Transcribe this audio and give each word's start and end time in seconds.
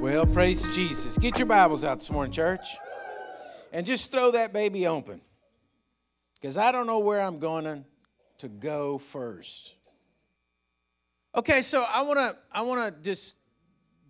Well, 0.00 0.24
praise 0.24 0.66
Jesus. 0.68 1.18
Get 1.18 1.38
your 1.38 1.44
Bibles 1.44 1.84
out 1.84 1.98
this 1.98 2.10
morning, 2.10 2.32
church. 2.32 2.78
And 3.70 3.84
just 3.84 4.10
throw 4.10 4.30
that 4.30 4.50
baby 4.50 4.86
open. 4.86 5.20
Because 6.34 6.56
I 6.56 6.72
don't 6.72 6.86
know 6.86 7.00
where 7.00 7.20
I'm 7.20 7.38
going 7.38 7.84
to 8.38 8.48
go 8.48 8.96
first. 8.96 9.74
Okay, 11.36 11.60
so 11.60 11.84
I 11.86 12.00
want 12.00 12.18
to 12.18 12.34
I 12.50 12.62
want 12.62 12.96
to 12.96 13.02
just 13.02 13.36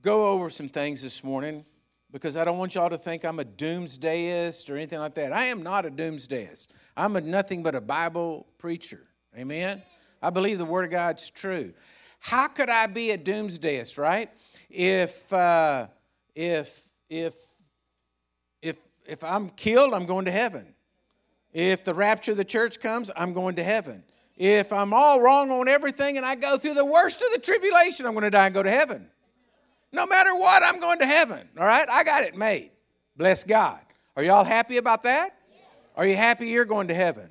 go 0.00 0.28
over 0.28 0.48
some 0.48 0.68
things 0.68 1.02
this 1.02 1.24
morning 1.24 1.64
because 2.12 2.36
I 2.36 2.44
don't 2.44 2.58
want 2.58 2.76
y'all 2.76 2.88
to 2.90 2.96
think 2.96 3.24
I'm 3.24 3.40
a 3.40 3.44
doomsdayist 3.44 4.70
or 4.70 4.76
anything 4.76 5.00
like 5.00 5.16
that. 5.16 5.32
I 5.32 5.46
am 5.46 5.64
not 5.64 5.86
a 5.86 5.90
doomsdayist. 5.90 6.68
I'm 6.96 7.16
a 7.16 7.20
nothing 7.20 7.64
but 7.64 7.74
a 7.74 7.80
Bible 7.80 8.46
preacher. 8.58 9.08
Amen. 9.36 9.82
I 10.22 10.30
believe 10.30 10.58
the 10.58 10.64
Word 10.64 10.84
of 10.84 10.92
God's 10.92 11.30
true. 11.30 11.74
How 12.20 12.46
could 12.46 12.68
I 12.68 12.86
be 12.86 13.10
a 13.10 13.18
doomsdayist, 13.18 13.98
right? 13.98 14.30
If 14.70 15.32
uh, 15.32 15.88
if 16.34 16.84
if 17.08 17.34
if 18.62 18.76
if 19.06 19.24
I'm 19.24 19.50
killed, 19.50 19.94
I'm 19.94 20.06
going 20.06 20.26
to 20.26 20.30
heaven. 20.30 20.74
If 21.52 21.84
the 21.84 21.94
rapture 21.94 22.32
of 22.32 22.36
the 22.36 22.44
church 22.44 22.80
comes, 22.80 23.10
I'm 23.16 23.32
going 23.32 23.56
to 23.56 23.64
heaven. 23.64 24.04
If 24.36 24.72
I'm 24.72 24.94
all 24.94 25.20
wrong 25.20 25.50
on 25.50 25.68
everything 25.68 26.16
and 26.16 26.24
I 26.24 26.34
go 26.34 26.56
through 26.56 26.74
the 26.74 26.84
worst 26.84 27.20
of 27.20 27.32
the 27.32 27.38
tribulation, 27.38 28.06
I'm 28.06 28.12
going 28.12 28.22
to 28.22 28.30
die 28.30 28.46
and 28.46 28.54
go 28.54 28.62
to 28.62 28.70
heaven. 28.70 29.08
No 29.92 30.06
matter 30.06 30.34
what, 30.34 30.62
I'm 30.62 30.80
going 30.80 31.00
to 31.00 31.06
heaven. 31.06 31.48
All 31.58 31.66
right? 31.66 31.86
I 31.90 32.04
got 32.04 32.22
it 32.22 32.36
made. 32.36 32.70
Bless 33.16 33.44
God. 33.44 33.80
Are 34.16 34.22
y'all 34.22 34.44
happy 34.44 34.76
about 34.76 35.02
that? 35.02 35.36
Are 35.96 36.06
you 36.06 36.16
happy 36.16 36.48
you're 36.48 36.64
going 36.64 36.88
to 36.88 36.94
heaven? 36.94 37.28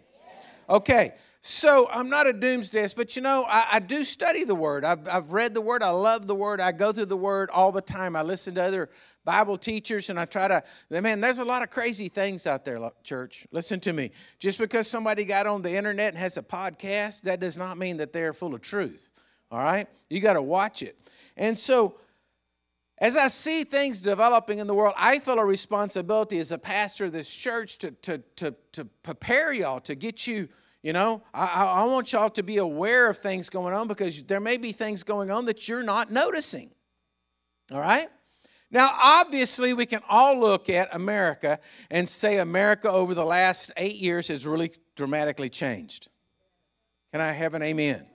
Okay. 0.70 1.14
So 1.42 1.88
I'm 1.90 2.10
not 2.10 2.28
a 2.28 2.34
doomsdayist, 2.34 2.98
but 2.98 3.16
you 3.16 3.22
know, 3.22 3.46
I, 3.48 3.66
I 3.74 3.80
do 3.80 4.04
study 4.04 4.44
the 4.44 4.56
Word. 4.56 4.84
I've, 4.84 5.08
I've 5.08 5.32
read 5.32 5.54
the 5.54 5.62
Word. 5.62 5.82
I 5.82 5.90
love 5.92 6.28
the 6.28 6.36
Word. 6.36 6.60
I 6.60 6.74
go 6.74 6.92
through 6.92 7.06
the 7.06 7.18
Word 7.18 7.50
all 7.52 7.72
the 7.72 7.82
time. 7.82 8.18
I 8.18 8.24
listen 8.24 8.56
to 8.56 8.64
other 8.64 8.90
Bible 9.24 9.58
teachers 9.58 10.10
and 10.10 10.20
I 10.20 10.26
try 10.26 10.50
to, 10.50 10.64
man, 10.90 11.22
there's 11.22 11.38
a 11.38 11.46
lot 11.46 11.64
of 11.64 11.70
crazy 11.70 12.10
things 12.10 12.46
out 12.46 12.66
there, 12.66 12.92
church. 13.04 13.48
Listen 13.52 13.80
to 13.82 13.94
me. 13.94 14.12
Just 14.40 14.58
because 14.58 14.90
somebody 14.90 15.24
got 15.24 15.48
on 15.48 15.62
the 15.62 15.74
internet 15.74 16.10
and 16.10 16.18
has 16.18 16.36
a 16.36 16.44
podcast, 16.44 17.22
that 17.22 17.40
does 17.40 17.56
not 17.56 17.78
mean 17.78 17.98
that 17.98 18.12
they're 18.12 18.34
full 18.34 18.54
of 18.54 18.62
truth. 18.62 19.12
All 19.50 19.60
right? 19.60 19.88
You 20.10 20.20
got 20.20 20.34
to 20.34 20.42
watch 20.42 20.84
it. 20.84 21.02
And 21.38 21.58
so, 21.58 21.96
as 23.02 23.16
I 23.16 23.28
see 23.30 23.64
things 23.64 24.02
developing 24.02 24.60
in 24.60 24.68
the 24.68 24.74
world, 24.74 24.94
I 24.98 25.20
feel 25.20 25.40
a 25.40 25.46
responsibility 25.46 26.38
as 26.40 26.52
a 26.52 26.58
pastor 26.58 27.06
of 27.06 27.14
this 27.14 27.34
church 27.34 27.78
to, 27.78 27.92
to, 27.92 28.18
to, 28.36 28.54
to 28.74 28.86
prepare 29.04 29.54
y'all, 29.54 29.80
to 29.82 29.96
get 29.96 30.28
you 30.28 30.50
you 30.82 30.94
know, 30.94 31.22
I, 31.34 31.66
I 31.66 31.86
want 31.86 32.14
y'all 32.14 32.30
to 32.32 32.44
be 32.44 32.58
aware 32.58 33.10
of 33.10 33.18
things 33.18 33.50
going 33.50 33.74
on 33.74 33.88
because 33.88 34.24
there 34.24 34.40
may 34.40 34.58
be 34.58 34.72
things 34.72 35.04
going 35.04 35.30
on 35.30 35.46
that 35.46 35.68
you're 35.68 35.84
not 35.84 36.12
noticing. 36.12 36.72
All 37.72 37.82
right? 37.82 38.08
Now, 38.72 38.92
obviously, 39.02 39.74
we 39.74 39.86
can 39.86 40.02
all 40.08 40.40
look 40.40 40.70
at 40.70 40.94
America 40.94 41.60
and 41.90 42.08
say 42.08 42.38
America 42.38 42.90
over 42.90 43.14
the 43.14 43.26
last 43.26 43.72
eight 43.78 43.96
years 43.96 44.28
has 44.28 44.46
really 44.46 44.72
dramatically 44.96 45.50
changed. 45.50 46.08
Can 47.12 47.20
I 47.20 47.32
have 47.32 47.56
an 47.56 47.64
amen? 47.64 48.06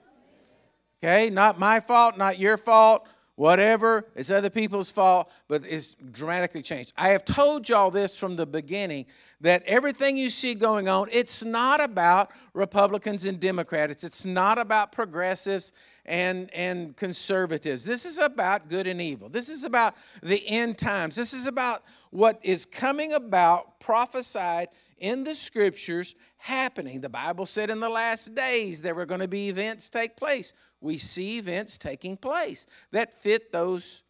Okay, 1.03 1.29
not 1.29 1.59
my 1.59 1.81
fault, 1.81 2.17
not 2.17 2.39
your 2.39 2.57
fault, 2.57 3.05
whatever. 3.35 4.07
It's 4.15 4.31
other 4.31 4.49
people's 4.49 4.89
fault, 4.89 5.31
but 5.47 5.63
it's 5.67 5.95
dramatically 6.11 6.61
changed. 6.61 6.93
I 6.97 7.09
have 7.09 7.25
told 7.25 7.67
y'all 7.67 7.91
this 7.91 8.17
from 8.17 8.35
the 8.35 8.45
beginning 8.45 9.05
that 9.41 9.63
everything 9.63 10.17
you 10.17 10.29
see 10.29 10.55
going 10.55 10.87
on, 10.87 11.09
it's 11.11 11.43
not 11.43 11.81
about 11.81 12.31
Republicans 12.53 13.25
and 13.25 13.39
Democrats. 13.39 14.03
It's 14.03 14.25
not 14.25 14.57
about 14.57 14.91
progressives 14.91 15.73
and, 16.05 16.53
and 16.53 16.95
conservatives. 16.95 17.83
This 17.83 18.05
is 18.05 18.17
about 18.17 18.69
good 18.69 18.87
and 18.87 19.01
evil. 19.01 19.27
This 19.27 19.49
is 19.49 19.63
about 19.63 19.95
the 20.23 20.47
end 20.47 20.77
times. 20.77 21.15
This 21.15 21.33
is 21.33 21.47
about 21.47 21.83
what 22.11 22.39
is 22.43 22.65
coming 22.65 23.13
about, 23.13 23.79
prophesied 23.79 24.69
in 24.97 25.23
the 25.23 25.35
scriptures 25.35 26.15
happening. 26.37 27.01
The 27.01 27.09
Bible 27.09 27.45
said 27.45 27.69
in 27.69 27.79
the 27.79 27.89
last 27.89 28.35
days 28.35 28.81
there 28.81 28.95
were 28.95 29.05
going 29.05 29.21
to 29.21 29.27
be 29.27 29.49
events 29.49 29.89
take 29.89 30.15
place. 30.15 30.53
We 30.81 30.97
see 30.97 31.37
events 31.37 31.77
taking 31.77 32.17
place 32.17 32.67
that 32.91 33.13
fit 33.21 33.51
those 33.51 34.03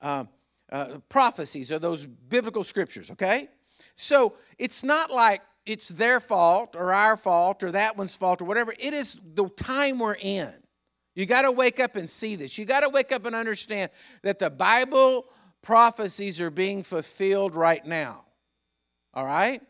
uh, 0.00 0.24
uh, 0.70 0.98
prophecies 1.08 1.70
or 1.70 1.78
those 1.78 2.06
biblical 2.06 2.64
scriptures, 2.64 3.10
okay? 3.10 3.48
So 3.94 4.34
it's 4.58 4.82
not 4.82 5.10
like 5.10 5.42
it's 5.66 5.88
their 5.88 6.20
fault 6.20 6.76
or 6.76 6.92
our 6.92 7.16
fault 7.16 7.62
or 7.62 7.72
that 7.72 7.96
one's 7.96 8.16
fault 8.16 8.42
or 8.42 8.44
whatever. 8.44 8.74
It 8.78 8.92
is 8.92 9.18
the 9.34 9.48
time 9.48 9.98
we're 9.98 10.14
in. 10.14 10.52
You 11.14 11.26
got 11.26 11.42
to 11.42 11.52
wake 11.52 11.78
up 11.78 11.96
and 11.96 12.10
see 12.10 12.34
this. 12.34 12.58
You 12.58 12.64
got 12.64 12.80
to 12.80 12.88
wake 12.88 13.12
up 13.12 13.24
and 13.24 13.36
understand 13.36 13.90
that 14.22 14.38
the 14.38 14.50
Bible 14.50 15.26
prophecies 15.62 16.40
are 16.40 16.50
being 16.50 16.82
fulfilled 16.82 17.54
right 17.54 17.84
now. 17.86 18.24
All 19.14 19.24
right? 19.24 19.62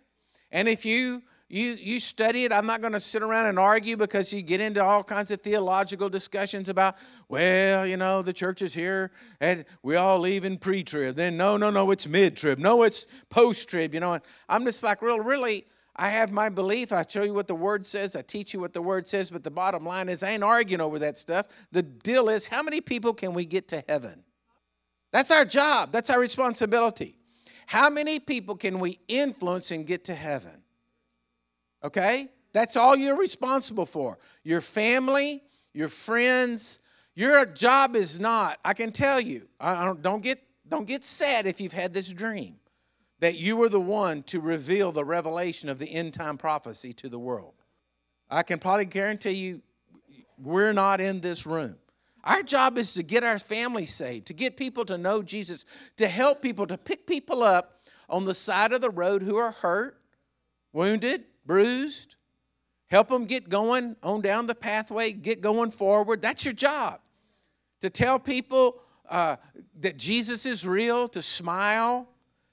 And 0.55 0.69
if 0.69 0.87
you 0.87 1.23
you 1.49 1.73
you 1.73 2.01
study 2.01 2.45
it, 2.45 2.53
I'm 2.53 2.65
not 2.65 2.81
going 2.81 2.95
to 2.95 3.01
sit 3.01 3.23
around 3.23 3.47
and 3.47 3.59
argue 3.59 3.97
because 3.97 4.33
you 4.33 4.41
get 4.41 4.61
into 4.61 4.83
all 4.83 5.05
kinds 5.05 5.31
of 5.31 5.43
theological 5.43 6.09
discussions 6.09 6.69
about, 6.69 6.95
well, 7.29 7.87
you 7.87 7.97
know, 7.97 8.23
the 8.23 8.33
church 8.33 8.63
is 8.63 8.73
here 8.73 9.11
and 9.41 9.65
we 9.83 9.97
all 9.97 10.19
leave 10.19 10.45
in 10.45 10.57
pre-trib. 10.57 11.17
Then 11.17 11.37
no, 11.37 11.57
no, 11.57 11.71
no, 11.71 11.91
it's 11.91 12.07
mid-trib. 12.07 12.59
No, 12.59 12.85
it's 12.85 13.07
post-trib, 13.29 13.93
you 13.93 14.01
know. 14.01 14.15
And 14.15 14.23
I'm 14.49 14.65
just 14.65 14.83
like, 14.83 15.03
real, 15.03 15.21
really, 15.21 15.67
I 15.97 16.11
have 16.11 16.31
my 16.31 16.49
belief. 16.49 16.93
I 16.93 17.05
show 17.07 17.25
you 17.25 17.35
what 17.35 17.49
the 17.49 17.55
word 17.55 17.85
says. 17.87 18.17
I 18.17 18.23
teach 18.23 18.55
you 18.55 18.61
what 18.61 18.73
the 18.73 18.83
word 18.83 19.07
says. 19.07 19.31
But 19.31 19.43
the 19.43 19.51
bottom 19.51 19.85
line 19.85 20.09
is, 20.09 20.23
I 20.23 20.31
ain't 20.31 20.45
arguing 20.45 20.81
over 20.81 21.01
that 21.01 21.19
stuff. 21.19 21.47
The 21.73 21.83
deal 21.83 22.29
is, 22.29 22.47
how 22.47 22.63
many 22.63 22.81
people 22.81 23.13
can 23.13 23.35
we 23.35 23.45
get 23.45 23.69
to 23.69 23.85
heaven? 23.89 24.23
That's 25.11 25.31
our 25.31 25.45
job. 25.45 25.93
That's 25.93 26.11
our 26.11 26.21
responsibility. 26.21 27.19
How 27.67 27.91
many 27.91 28.19
people 28.19 28.57
can 28.57 28.81
we 28.81 28.99
influence 29.09 29.71
and 29.71 29.87
get 29.87 30.05
to 30.05 30.15
heaven? 30.15 30.63
Okay? 31.83 32.29
That's 32.53 32.77
all 32.77 32.97
you're 32.97 33.19
responsible 33.19 33.87
for. 33.87 34.19
Your 34.43 34.61
family, 34.61 35.43
your 35.73 35.89
friends. 35.89 36.79
Your 37.15 37.45
job 37.47 37.95
is 37.95 38.19
not, 38.19 38.59
I 38.65 38.75
can 38.75 38.91
tell 38.91 39.21
you, 39.21 39.49
I 39.61 39.85
don't, 39.85 40.03
don't, 40.03 40.23
get, 40.23 40.43
don't 40.69 40.87
get 40.87 41.05
sad 41.05 41.47
if 41.47 41.61
you've 41.61 41.73
had 41.73 41.95
this 41.95 42.13
dream 42.13 42.57
that 43.21 43.37
you 43.37 43.57
were 43.57 43.69
the 43.69 43.81
one 43.81 44.23
to 44.25 44.41
reveal 44.41 44.93
the 44.93 45.05
revelation 45.05 45.69
of 45.69 45.79
the 45.79 45.91
end 45.91 46.13
time 46.13 46.37
prophecy 46.37 46.93
to 46.93 47.09
the 47.09 47.19
world. 47.19 47.55
I 48.29 48.43
can 48.43 48.59
probably 48.59 48.85
guarantee 48.85 49.31
you, 49.31 49.63
we're 50.39 50.73
not 50.73 51.01
in 51.01 51.21
this 51.21 51.47
room. 51.47 51.77
Our 52.25 52.43
job 52.43 52.79
is 52.79 52.95
to 52.95 53.03
get 53.03 53.23
our 53.23 53.39
family 53.39 53.85
saved, 53.85 54.27
to 54.27 54.33
get 54.33 54.57
people 54.57 54.85
to 54.87 54.97
know 54.97 55.23
Jesus, 55.23 55.67
to 55.99 56.09
help 56.09 56.41
people, 56.41 56.67
to 56.67 56.79
pick 56.79 57.07
people 57.07 57.43
up 57.43 57.83
on 58.09 58.25
the 58.25 58.35
side 58.35 58.73
of 58.73 58.81
the 58.81 58.91
road 58.91 59.23
who 59.23 59.37
are 59.37 59.53
hurt, 59.53 60.01
wounded, 60.73 61.25
bruised, 61.45 62.17
help 62.87 63.09
them 63.09 63.27
get 63.27 63.51
going 63.51 63.97
on 64.03 64.23
down 64.23 64.47
the 64.47 64.55
pathway, 64.55 65.13
get 65.13 65.43
going 65.43 65.71
forward. 65.71 66.23
That's 66.23 66.45
your 66.45 66.55
job. 66.55 67.01
To 67.83 67.91
tell 67.91 68.19
people 68.19 68.81
uh, 69.09 69.37
that 69.81 69.99
Jesus 69.99 70.47
is 70.47 70.67
real, 70.67 71.09
to 71.09 71.21
smile, 71.21 72.09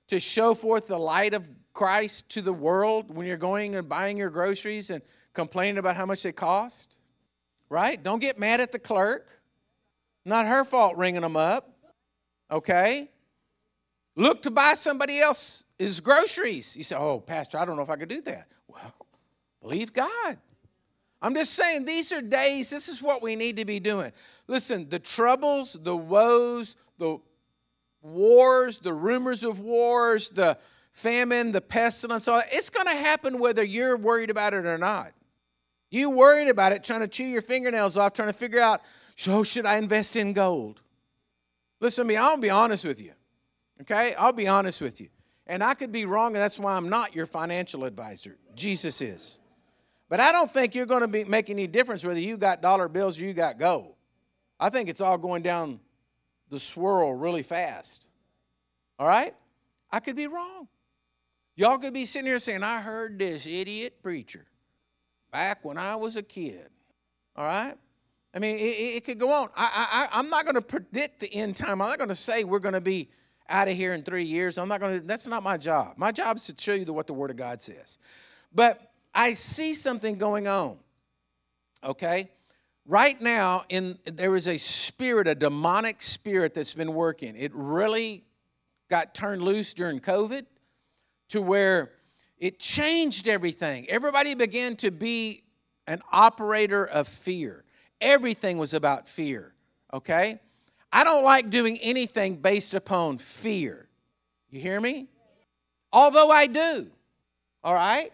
to 0.08 0.20
show 0.20 0.54
forth 0.54 0.88
the 0.88 1.00
light 1.00 1.34
of 1.34 1.50
Christ 1.72 2.28
to 2.30 2.42
the 2.42 2.52
world 2.52 3.16
when 3.16 3.26
you're 3.26 3.38
going 3.38 3.76
and 3.76 3.88
buying 3.88 4.18
your 4.18 4.30
groceries 4.30 4.90
and 4.90 5.02
complaining 5.34 5.78
about 5.78 5.96
how 5.96 6.06
much 6.06 6.24
they 6.24 6.34
cost? 6.34 6.98
Right? 7.70 8.02
Don't 8.02 8.20
get 8.20 8.38
mad 8.38 8.60
at 8.60 8.74
the 8.74 8.80
clerk. 8.80 9.41
Not 10.26 10.48
her 10.48 10.64
fault 10.64 10.98
ringing 10.98 11.22
them 11.22 11.36
up. 11.36 11.70
Okay? 12.52 13.10
Look 14.16 14.44
to 14.44 14.52
buy 14.52 14.74
somebody 14.74 15.20
else's 15.20 16.00
groceries. 16.02 16.76
You 16.76 16.84
say, 16.84 16.96
oh, 16.96 17.20
Pastor, 17.20 17.58
I 17.58 17.66
don't 17.66 17.76
know 17.76 17.84
if 17.84 17.90
I 17.90 17.96
could 17.96 18.10
do 18.10 18.22
that. 18.22 18.48
Well, 18.68 18.94
believe 19.62 19.94
God. 19.94 20.38
I'm 21.22 21.36
just 21.36 21.54
saying, 21.54 21.86
these 21.86 22.12
are 22.12 22.22
days, 22.22 22.70
this 22.70 22.90
is 22.90 23.02
what 23.02 23.22
we 23.22 23.36
need 23.36 23.58
to 23.58 23.66
be 23.66 23.80
doing. 23.80 24.12
Listen, 24.48 24.90
the 24.90 24.98
troubles, 25.00 25.78
the 25.80 25.96
woes, 25.96 26.76
the 26.98 27.20
wars, 28.02 28.80
the 28.80 28.94
rumors 28.94 29.44
of 29.44 29.60
wars, 29.60 30.30
the 30.30 30.58
famine, 30.92 31.52
the 31.52 31.62
pestilence, 31.62 32.28
all 32.28 32.38
that, 32.38 32.50
it's 32.52 32.72
going 32.72 32.88
to 32.88 32.96
happen 32.96 33.40
whether 33.40 33.64
you're 33.64 33.96
worried 33.96 34.32
about 34.32 34.54
it 34.54 34.66
or 34.66 34.80
not. 34.80 35.12
You 35.92 36.10
worried 36.10 36.48
about 36.48 36.72
it, 36.72 36.84
trying 36.84 37.02
to 37.02 37.08
chew 37.08 37.26
your 37.26 37.42
fingernails 37.44 37.98
off, 37.98 38.14
trying 38.14 38.30
to 38.30 38.38
figure 38.38 38.60
out, 38.60 38.82
so 39.22 39.44
should 39.44 39.68
I 39.68 39.78
invest 39.78 40.16
in 40.16 40.34
gold? 40.34 40.82
Listen 41.80 42.06
to 42.06 42.08
me, 42.08 42.16
I'll 42.16 42.38
be 42.38 42.50
honest 42.50 42.84
with 42.84 43.00
you. 43.00 43.12
Okay? 43.80 44.16
I'll 44.16 44.34
be 44.34 44.48
honest 44.48 44.82
with 44.82 45.00
you. 45.00 45.10
And 45.46 45.64
I 45.64 45.76
could 45.76 45.92
be 45.92 46.06
wrong, 46.06 46.34
and 46.36 46.42
that's 46.42 46.58
why 46.58 46.76
I'm 46.76 46.90
not 46.90 47.14
your 47.14 47.28
financial 47.28 47.84
advisor. 47.84 48.40
Jesus 48.56 49.00
is. 49.00 49.40
But 50.10 50.22
I 50.22 50.32
don't 50.32 50.52
think 50.52 50.74
you're 50.74 50.88
going 50.88 51.02
to 51.02 51.08
be 51.08 51.24
make 51.24 51.52
any 51.52 51.68
difference 51.68 52.04
whether 52.04 52.20
you 52.20 52.36
got 52.36 52.64
dollar 52.64 52.88
bills 52.88 53.22
or 53.22 53.26
you 53.26 53.34
got 53.34 53.60
gold. 53.60 53.94
I 54.60 54.72
think 54.72 54.90
it's 54.90 55.02
all 55.02 55.20
going 55.20 55.44
down 55.44 55.80
the 56.50 56.60
swirl 56.60 57.14
really 57.14 57.44
fast. 57.44 58.08
All 58.98 59.08
right? 59.08 59.36
I 59.92 60.00
could 60.00 60.16
be 60.16 60.26
wrong. 60.26 60.68
Y'all 61.56 61.78
could 61.78 61.94
be 61.94 62.06
sitting 62.06 62.26
here 62.26 62.40
saying, 62.40 62.64
I 62.64 62.82
heard 62.82 63.20
this 63.20 63.46
idiot 63.46 64.02
preacher 64.02 64.48
back 65.32 65.64
when 65.64 65.78
I 65.78 65.96
was 65.96 66.16
a 66.16 66.24
kid. 66.24 66.70
All 67.36 67.46
right? 67.46 67.78
I 68.34 68.40
mean, 68.40 68.58
it, 68.58 68.96
it 68.96 69.06
could 69.06 69.20
go 69.20 69.32
on. 69.32 69.50
I, 69.56 70.08
I, 70.12 70.20
I'm 70.20 70.30
not 70.30 70.46
going 70.46 70.56
to 70.56 70.62
predict 70.62 71.20
the 71.20 71.34
end 71.34 71.56
time. 71.56 71.82
I'm 71.82 71.90
not 71.90 71.98
going 71.98 72.10
to 72.10 72.16
say 72.16 72.44
we're 72.44 72.60
going 72.60 72.74
to 72.74 72.82
be 72.82 73.10
out 73.50 73.68
of 73.68 73.76
here 73.76 73.94
in 73.94 74.04
three 74.04 74.24
years. 74.24 74.58
I'm 74.58 74.70
not 74.70 74.80
going 74.80 75.02
to, 75.02 75.06
that's 75.06 75.28
not 75.28 75.44
my 75.44 75.58
job. 75.58 75.96
My 75.98 76.12
job 76.12 76.38
is 76.38 76.46
to 76.46 76.56
show 76.58 76.74
you 76.74 76.86
what 76.94 77.08
the 77.08 77.14
Word 77.14 77.30
of 77.30 77.36
God 77.36 77.62
says. 77.62 77.98
But 78.54 78.80
I 79.14 79.34
see 79.34 79.74
something 79.74 80.18
going 80.18 80.48
on, 80.48 80.78
okay? 81.84 82.30
Right 82.86 83.22
now, 83.22 83.66
in 83.70 84.00
there 84.06 84.36
is 84.36 84.48
a 84.48 84.58
spirit, 84.58 85.28
a 85.28 85.36
demonic 85.36 86.02
spirit 86.02 86.54
that's 86.54 86.74
been 86.74 86.94
working. 86.94 87.36
It 87.36 87.52
really 87.54 88.24
got 88.90 89.14
turned 89.14 89.42
loose 89.42 89.74
during 89.74 90.00
COVID 90.00 90.46
to 91.30 91.42
where 91.42 91.92
it 92.38 92.60
changed 92.60 93.28
everything. 93.28 93.88
Everybody 93.90 94.34
began 94.36 94.76
to 94.78 94.92
be 94.92 95.44
an 95.88 96.02
operator 96.12 96.86
of 96.86 97.08
fear. 97.08 97.64
Everything 98.02 98.58
was 98.58 98.74
about 98.74 99.08
fear, 99.08 99.54
okay? 99.94 100.40
I 100.92 101.04
don't 101.04 101.24
like 101.24 101.50
doing 101.50 101.78
anything 101.78 102.36
based 102.38 102.74
upon 102.74 103.20
fear. 103.20 103.88
You 104.50 104.60
hear 104.60 104.82
me? 104.82 105.08
Although 105.94 106.30
I 106.32 106.48
do, 106.48 106.88
all 107.64 107.74
right? 107.74 108.12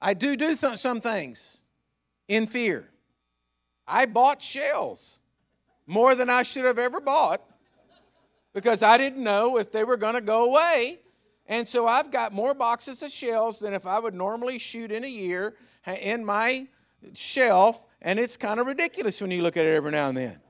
I 0.00 0.14
do 0.14 0.36
do 0.36 0.56
th- 0.56 0.78
some 0.78 1.00
things 1.00 1.60
in 2.26 2.46
fear. 2.46 2.88
I 3.86 4.06
bought 4.06 4.42
shells 4.42 5.18
more 5.86 6.14
than 6.14 6.30
I 6.30 6.42
should 6.42 6.64
have 6.64 6.78
ever 6.78 7.00
bought 7.00 7.42
because 8.52 8.82
I 8.82 8.98
didn't 8.98 9.22
know 9.22 9.58
if 9.58 9.70
they 9.70 9.84
were 9.84 9.96
going 9.96 10.14
to 10.14 10.20
go 10.20 10.44
away. 10.44 11.00
And 11.46 11.68
so 11.68 11.86
I've 11.86 12.10
got 12.10 12.32
more 12.32 12.54
boxes 12.54 13.02
of 13.02 13.10
shells 13.10 13.58
than 13.58 13.74
if 13.74 13.86
I 13.86 13.98
would 13.98 14.14
normally 14.14 14.58
shoot 14.58 14.90
in 14.90 15.04
a 15.04 15.08
year 15.08 15.54
in 15.86 16.24
my 16.24 16.68
shelf, 17.14 17.84
and 18.02 18.18
it's 18.18 18.36
kind 18.36 18.60
of 18.60 18.66
ridiculous 18.66 19.20
when 19.20 19.30
you 19.30 19.42
look 19.42 19.56
at 19.56 19.64
it 19.64 19.74
every 19.74 19.92
now 19.92 20.08
and 20.08 20.18
then. 20.18 20.40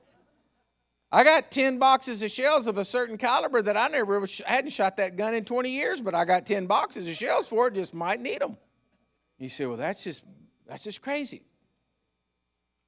I 1.11 1.23
got 1.23 1.51
10 1.51 1.77
boxes 1.77 2.23
of 2.23 2.31
shells 2.31 2.65
of 2.65 2.79
a 2.79 2.83
certain 2.83 3.17
caliber 3.17 3.61
that 3.61 3.77
I 3.77 3.87
never 3.87 4.19
I 4.19 4.51
hadn't 4.51 4.71
shot 4.71 4.97
that 4.97 5.15
gun 5.15 5.35
in 5.35 5.45
20 5.45 5.69
years, 5.69 6.01
but 6.01 6.15
I 6.15 6.25
got 6.25 6.47
10 6.47 6.65
boxes 6.65 7.07
of 7.07 7.15
shells 7.15 7.47
for 7.47 7.67
it, 7.67 7.75
just 7.75 7.93
might 7.93 8.19
need 8.19 8.41
them. 8.41 8.57
You 9.37 9.47
say, 9.49 9.67
well, 9.67 9.77
that's 9.77 10.03
just 10.03 10.23
that's 10.67 10.83
just 10.83 11.03
crazy. 11.03 11.43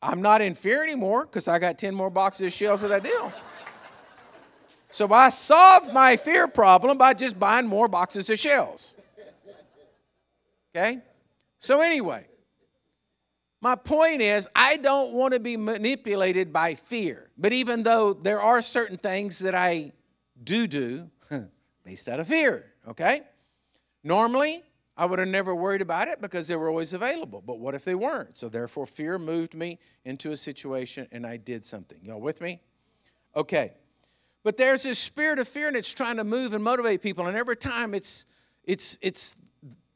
I'm 0.01 0.21
not 0.21 0.41
in 0.41 0.55
fear 0.55 0.83
anymore 0.83 1.25
because 1.25 1.47
I 1.47 1.59
got 1.59 1.77
10 1.77 1.93
more 1.93 2.09
boxes 2.09 2.47
of 2.47 2.53
shells 2.53 2.79
for 2.79 2.87
that 2.87 3.03
deal. 3.03 3.31
so 4.89 5.11
I 5.13 5.29
solved 5.29 5.93
my 5.93 6.17
fear 6.17 6.47
problem 6.47 6.97
by 6.97 7.13
just 7.13 7.39
buying 7.39 7.67
more 7.67 7.87
boxes 7.87 8.29
of 8.31 8.39
shells. 8.39 8.95
Okay? 10.75 10.99
So 11.59 11.81
anyway, 11.81 12.25
my 13.65 13.75
point 13.75 14.21
is, 14.21 14.47
I 14.55 14.77
don't 14.77 15.13
want 15.13 15.33
to 15.33 15.39
be 15.39 15.57
manipulated 15.57 16.53
by 16.53 16.75
fear. 16.75 17.31
But 17.35 17.51
even 17.51 17.81
though 17.81 18.13
there 18.13 18.39
are 18.39 18.61
certain 18.61 18.95
things 18.95 19.39
that 19.39 19.55
I 19.55 19.91
do 20.43 20.67
do 20.67 21.09
based 21.83 22.07
out 22.07 22.19
of 22.19 22.27
fear, 22.27 22.67
okay? 22.87 23.23
Normally, 24.03 24.61
I 24.95 25.07
would 25.07 25.17
have 25.17 25.29
never 25.29 25.55
worried 25.55 25.81
about 25.81 26.07
it 26.09 26.21
because 26.21 26.47
they 26.47 26.55
were 26.55 26.69
always 26.69 26.93
available. 26.93 27.41
But 27.43 27.57
what 27.57 27.73
if 27.73 27.83
they 27.83 27.95
weren't? 27.95 28.37
So 28.37 28.49
therefore, 28.49 28.85
fear 28.85 29.17
moved 29.17 29.55
me 29.55 29.79
into 30.03 30.31
a 30.31 30.37
situation 30.37 31.07
and 31.11 31.25
I 31.25 31.37
did 31.37 31.65
something. 31.65 31.97
Y'all 32.03 32.21
with 32.21 32.41
me? 32.41 32.61
Okay. 33.35 33.73
But 34.43 34.57
there's 34.57 34.83
this 34.83 34.99
spirit 34.99 35.39
of 35.39 35.47
fear 35.47 35.69
and 35.69 35.75
it's 35.75 35.91
trying 35.91 36.17
to 36.17 36.23
move 36.23 36.53
and 36.53 36.63
motivate 36.63 37.01
people. 37.01 37.25
And 37.25 37.35
every 37.35 37.57
time 37.57 37.95
it's 37.95 38.27
it's 38.63 38.99
it's 39.01 39.35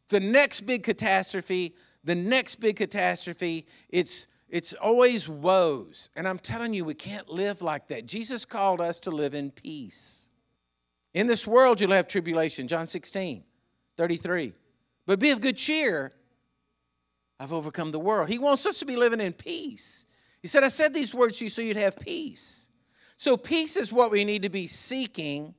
the 0.07 0.19
next 0.19 0.61
big 0.61 0.81
catastrophe 0.81 1.75
the 2.03 2.15
next 2.15 2.55
big 2.55 2.77
catastrophe, 2.77 3.67
it's 3.89 4.27
it's 4.49 4.73
always 4.73 5.29
woes. 5.29 6.09
And 6.15 6.27
I'm 6.27 6.39
telling 6.39 6.73
you, 6.73 6.83
we 6.83 6.95
can't 6.95 7.29
live 7.29 7.61
like 7.61 7.87
that. 7.89 8.05
Jesus 8.05 8.45
called 8.45 8.81
us 8.81 8.99
to 9.01 9.11
live 9.11 9.35
in 9.35 9.51
peace. 9.51 10.29
In 11.13 11.27
this 11.27 11.45
world, 11.45 11.79
you'll 11.79 11.91
have 11.91 12.07
tribulation. 12.07 12.67
John 12.67 12.87
16, 12.87 13.43
33. 13.95 14.53
But 15.05 15.19
be 15.19 15.31
of 15.31 15.41
good 15.41 15.57
cheer. 15.57 16.13
I've 17.39 17.53
overcome 17.53 17.91
the 17.91 17.99
world. 17.99 18.29
He 18.29 18.39
wants 18.39 18.65
us 18.65 18.79
to 18.79 18.85
be 18.85 18.95
living 18.95 19.21
in 19.21 19.33
peace. 19.33 20.05
He 20.41 20.47
said, 20.47 20.63
I 20.63 20.67
said 20.67 20.93
these 20.93 21.13
words 21.13 21.37
to 21.37 21.45
you 21.45 21.49
so 21.49 21.61
you'd 21.61 21.77
have 21.77 21.97
peace. 21.99 22.69
So, 23.17 23.35
peace 23.37 23.75
is 23.75 23.91
what 23.91 24.11
we 24.11 24.23
need 24.23 24.43
to 24.43 24.49
be 24.49 24.67
seeking, 24.67 25.53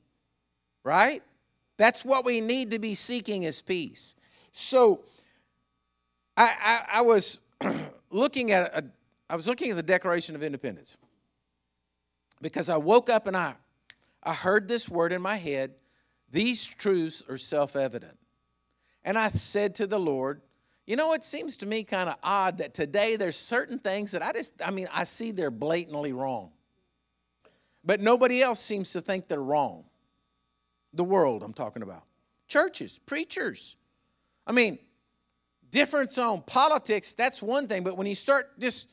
right? 0.82 1.22
That's 1.76 2.04
what 2.04 2.25
we 2.25 2.40
need 2.40 2.70
to 2.70 2.78
be 2.78 2.94
seeking 2.94 3.43
is 3.43 3.60
peace. 3.60 4.14
So, 4.52 5.04
I, 6.37 6.44
I, 6.44 6.81
I 6.99 7.00
was 7.03 7.41
looking 8.11 8.53
at 8.53 8.73
a, 8.75 8.85
I 9.29 9.37
was 9.37 9.47
looking 9.47 9.71
at 9.71 9.77
the 9.77 9.82
Declaration 9.82 10.35
of 10.35 10.43
Independence 10.43 10.97
because 12.41 12.69
I 12.69 12.77
woke 12.77 13.11
up 13.11 13.27
and 13.27 13.37
I, 13.37 13.55
I 14.23 14.35
heard 14.35 14.69
this 14.69 14.88
word 14.88 15.12
in 15.12 15.23
my 15.23 15.37
head. 15.37 15.75
These 16.31 16.67
truths 16.67 17.23
are 17.29 17.37
self-evident, 17.37 18.17
and 19.05 19.19
I 19.19 19.31
said 19.31 19.75
to 19.77 19.87
the 19.87 19.99
Lord, 19.99 20.43
you 20.87 20.97
know, 20.97 21.12
it 21.12 21.23
seems 21.23 21.56
to 21.59 21.67
me 21.67 21.85
kind 21.85 22.09
of 22.09 22.17
odd 22.23 22.59
that 22.59 22.75
today 22.75 23.17
there's 23.17 23.37
certain 23.37 23.79
things 23.79 24.12
that 24.12 24.23
I 24.23 24.32
just, 24.32 24.55
I 24.65 24.73
mean, 24.73 24.88
I 24.93 25.05
see 25.05 25.31
they're 25.31 25.50
blatantly 25.50 26.12
wrong. 26.12 26.50
But 27.85 28.00
nobody 28.00 28.43
else 28.43 28.61
seems 28.61 28.93
to 28.93 29.00
think 29.00 29.29
they're 29.29 29.43
wrong. 29.43 29.85
The 30.93 31.05
world, 31.05 31.43
I'm 31.43 31.53
talking 31.53 31.82
about. 31.82 32.03
Churches, 32.49 32.99
preachers. 32.99 33.77
I 34.47 34.53
mean, 34.53 34.79
difference 35.70 36.19
on 36.19 36.43
politics, 36.43 37.12
that's 37.12 37.43
one 37.43 37.69
thing. 37.69 37.84
But 37.84 37.96
when 37.96 38.06
you 38.06 38.14
start 38.14 38.58
just 38.58 38.88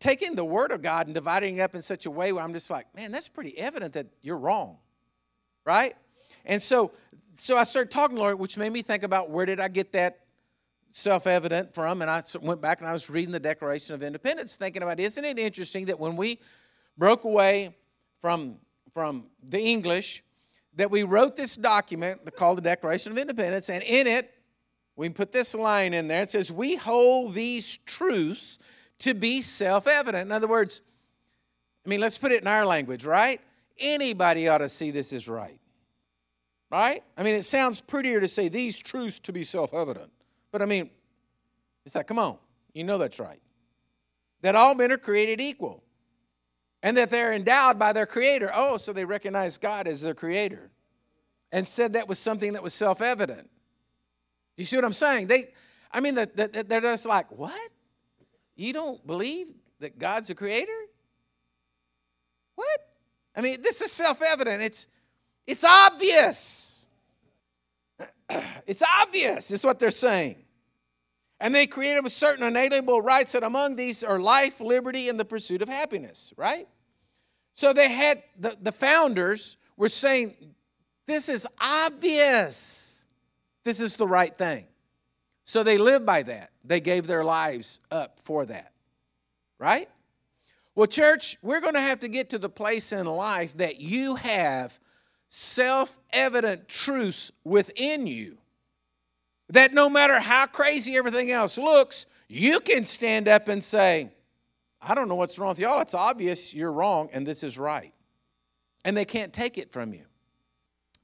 taking 0.00 0.34
the 0.34 0.44
Word 0.44 0.70
of 0.70 0.82
God 0.82 1.06
and 1.06 1.14
dividing 1.14 1.58
it 1.58 1.60
up 1.60 1.74
in 1.74 1.82
such 1.82 2.06
a 2.06 2.10
way 2.10 2.32
where 2.32 2.42
I'm 2.42 2.52
just 2.52 2.70
like, 2.70 2.94
man, 2.94 3.12
that's 3.12 3.28
pretty 3.28 3.56
evident 3.58 3.92
that 3.94 4.06
you're 4.22 4.38
wrong, 4.38 4.78
right? 5.64 5.94
And 6.44 6.60
so, 6.60 6.92
so 7.36 7.56
I 7.56 7.64
started 7.64 7.90
talking 7.90 8.16
to 8.16 8.22
Lord, 8.22 8.38
which 8.38 8.56
made 8.56 8.72
me 8.72 8.82
think 8.82 9.02
about 9.02 9.30
where 9.30 9.46
did 9.46 9.60
I 9.60 9.68
get 9.68 9.92
that 9.92 10.20
self-evident 10.90 11.74
from? 11.74 12.02
And 12.02 12.10
I 12.10 12.22
went 12.40 12.60
back 12.60 12.80
and 12.80 12.88
I 12.88 12.92
was 12.92 13.08
reading 13.10 13.32
the 13.32 13.40
Declaration 13.40 13.94
of 13.94 14.02
Independence, 14.02 14.56
thinking 14.56 14.82
about, 14.82 15.00
isn't 15.00 15.24
it 15.24 15.38
interesting 15.38 15.86
that 15.86 15.98
when 15.98 16.16
we 16.16 16.40
broke 16.96 17.24
away 17.24 17.76
from 18.20 18.58
from 18.92 19.26
the 19.42 19.60
English, 19.60 20.22
that 20.74 20.90
we 20.90 21.02
wrote 21.02 21.36
this 21.36 21.56
document 21.56 22.20
called 22.36 22.58
the 22.58 22.62
Declaration 22.62 23.12
of 23.12 23.18
Independence, 23.18 23.70
and 23.70 23.82
in 23.82 24.06
it 24.06 24.32
we 24.96 25.08
put 25.08 25.32
this 25.32 25.54
line 25.54 25.94
in 25.94 26.08
there. 26.08 26.22
It 26.22 26.30
says, 26.30 26.52
We 26.52 26.76
hold 26.76 27.34
these 27.34 27.78
truths 27.78 28.58
to 29.00 29.14
be 29.14 29.40
self 29.40 29.86
evident. 29.86 30.28
In 30.28 30.32
other 30.32 30.48
words, 30.48 30.82
I 31.84 31.88
mean, 31.88 32.00
let's 32.00 32.18
put 32.18 32.32
it 32.32 32.42
in 32.42 32.48
our 32.48 32.64
language, 32.64 33.04
right? 33.04 33.40
Anybody 33.78 34.48
ought 34.48 34.58
to 34.58 34.68
see 34.68 34.90
this 34.90 35.12
as 35.12 35.28
right. 35.28 35.58
Right? 36.70 37.02
I 37.16 37.22
mean, 37.22 37.34
it 37.34 37.44
sounds 37.44 37.80
prettier 37.80 38.20
to 38.20 38.28
say 38.28 38.48
these 38.48 38.78
truths 38.78 39.18
to 39.20 39.32
be 39.32 39.44
self 39.44 39.74
evident. 39.74 40.10
But 40.50 40.62
I 40.62 40.66
mean, 40.66 40.90
it's 41.84 41.94
like, 41.94 42.06
come 42.06 42.18
on, 42.18 42.36
you 42.74 42.84
know 42.84 42.98
that's 42.98 43.18
right. 43.18 43.40
That 44.42 44.54
all 44.54 44.74
men 44.74 44.92
are 44.92 44.98
created 44.98 45.40
equal 45.40 45.82
and 46.82 46.96
that 46.96 47.10
they're 47.10 47.32
endowed 47.32 47.78
by 47.78 47.92
their 47.92 48.06
creator. 48.06 48.50
Oh, 48.54 48.76
so 48.76 48.92
they 48.92 49.04
recognize 49.04 49.58
God 49.58 49.86
as 49.86 50.02
their 50.02 50.14
creator 50.14 50.70
and 51.50 51.68
said 51.68 51.92
that 51.92 52.08
was 52.08 52.18
something 52.18 52.54
that 52.54 52.62
was 52.62 52.74
self 52.74 53.00
evident. 53.00 53.48
You 54.56 54.64
see 54.64 54.76
what 54.76 54.84
I'm 54.84 54.92
saying? 54.92 55.26
They, 55.26 55.46
I 55.90 56.00
mean, 56.00 56.14
the, 56.14 56.30
the, 56.34 56.64
they're 56.64 56.80
just 56.80 57.06
like, 57.06 57.30
what? 57.30 57.70
You 58.54 58.72
don't 58.72 59.04
believe 59.06 59.48
that 59.80 59.98
God's 59.98 60.28
the 60.28 60.34
creator? 60.34 60.72
What? 62.54 62.80
I 63.34 63.40
mean, 63.40 63.62
this 63.62 63.80
is 63.80 63.90
self-evident. 63.90 64.62
It's, 64.62 64.86
it's 65.46 65.64
obvious. 65.64 66.86
it's 68.66 68.82
obvious, 69.00 69.50
is 69.50 69.64
what 69.64 69.78
they're 69.78 69.90
saying. 69.90 70.36
And 71.40 71.54
they 71.54 71.66
created 71.66 72.04
with 72.04 72.12
certain 72.12 72.44
unalienable 72.44 73.02
rights, 73.02 73.34
and 73.34 73.44
among 73.44 73.74
these 73.76 74.04
are 74.04 74.20
life, 74.20 74.60
liberty, 74.60 75.08
and 75.08 75.18
the 75.18 75.24
pursuit 75.24 75.60
of 75.60 75.68
happiness, 75.68 76.32
right? 76.36 76.68
So 77.54 77.72
they 77.72 77.90
had, 77.90 78.22
the, 78.38 78.56
the 78.60 78.72
founders 78.72 79.56
were 79.76 79.88
saying, 79.88 80.34
this 81.06 81.28
is 81.28 81.46
obvious. 81.60 82.91
This 83.64 83.80
is 83.80 83.96
the 83.96 84.06
right 84.06 84.34
thing. 84.34 84.66
So 85.44 85.62
they 85.62 85.78
lived 85.78 86.06
by 86.06 86.22
that. 86.22 86.50
They 86.64 86.80
gave 86.80 87.06
their 87.06 87.24
lives 87.24 87.80
up 87.90 88.20
for 88.20 88.46
that. 88.46 88.72
Right? 89.58 89.88
Well, 90.74 90.86
church, 90.86 91.36
we're 91.42 91.60
going 91.60 91.74
to 91.74 91.80
have 91.80 92.00
to 92.00 92.08
get 92.08 92.30
to 92.30 92.38
the 92.38 92.48
place 92.48 92.92
in 92.92 93.06
life 93.06 93.56
that 93.58 93.80
you 93.80 94.16
have 94.16 94.78
self 95.28 95.98
evident 96.12 96.68
truths 96.68 97.30
within 97.44 98.06
you. 98.06 98.38
That 99.50 99.74
no 99.74 99.88
matter 99.90 100.18
how 100.18 100.46
crazy 100.46 100.96
everything 100.96 101.30
else 101.30 101.58
looks, 101.58 102.06
you 102.28 102.60
can 102.60 102.84
stand 102.84 103.28
up 103.28 103.48
and 103.48 103.62
say, 103.62 104.10
I 104.80 104.94
don't 104.94 105.08
know 105.08 105.14
what's 105.14 105.38
wrong 105.38 105.50
with 105.50 105.58
y'all. 105.58 105.80
It's 105.80 105.94
obvious 105.94 106.54
you're 106.54 106.72
wrong 106.72 107.10
and 107.12 107.26
this 107.26 107.42
is 107.42 107.58
right. 107.58 107.92
And 108.84 108.96
they 108.96 109.04
can't 109.04 109.32
take 109.32 109.58
it 109.58 109.70
from 109.70 109.92
you. 109.92 110.04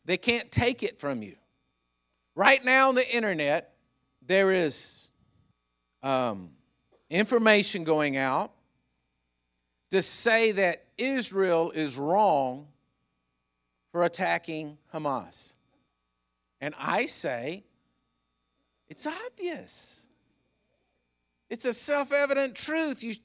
They 0.05 0.17
can't 0.17 0.51
take 0.51 0.83
it 0.83 0.99
from 0.99 1.23
you. 1.23 1.37
Right 2.39 2.65
now 2.65 2.91
on 2.91 2.95
the 2.95 3.17
internet, 3.17 3.75
there 4.25 4.53
is 4.53 5.09
um, 6.05 6.51
information 7.11 7.83
going 7.83 8.17
out 8.17 8.53
to 9.91 10.01
say 10.03 10.53
that 10.53 10.85
Israel 10.97 11.73
is 11.73 11.99
wrong 11.99 12.69
for 13.91 14.05
attacking 14.05 14.79
Hamas. 14.95 15.55
And 16.61 16.77
I 16.79 17.07
say, 17.07 17.65
it's 18.87 19.05
obvious. 19.05 20.07
It's 21.51 21.65
a 21.65 21.73
self 21.73 22.13
evident 22.13 22.55
truth 22.55 23.03
you, 23.03 23.17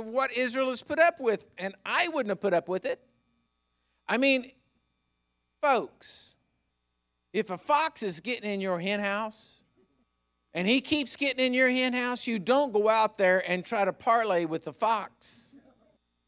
what 0.00 0.30
Israel 0.32 0.68
has 0.68 0.80
put 0.80 1.00
up 1.00 1.18
with, 1.18 1.44
and 1.58 1.74
I 1.84 2.06
wouldn't 2.06 2.30
have 2.30 2.40
put 2.40 2.54
up 2.54 2.68
with 2.68 2.84
it. 2.84 3.00
I 4.08 4.16
mean, 4.16 4.52
folks, 5.60 6.36
if 7.32 7.50
a 7.50 7.58
fox 7.58 8.02
is 8.02 8.20
getting 8.20 8.50
in 8.50 8.60
your 8.60 8.80
hen 8.80 9.00
house 9.00 9.62
and 10.52 10.66
he 10.66 10.80
keeps 10.80 11.16
getting 11.16 11.46
in 11.46 11.54
your 11.54 11.70
hen 11.70 11.92
house, 11.92 12.26
you 12.26 12.38
don't 12.38 12.72
go 12.72 12.88
out 12.88 13.18
there 13.18 13.48
and 13.48 13.64
try 13.64 13.84
to 13.84 13.92
parlay 13.92 14.44
with 14.44 14.64
the 14.64 14.72
fox. 14.72 15.56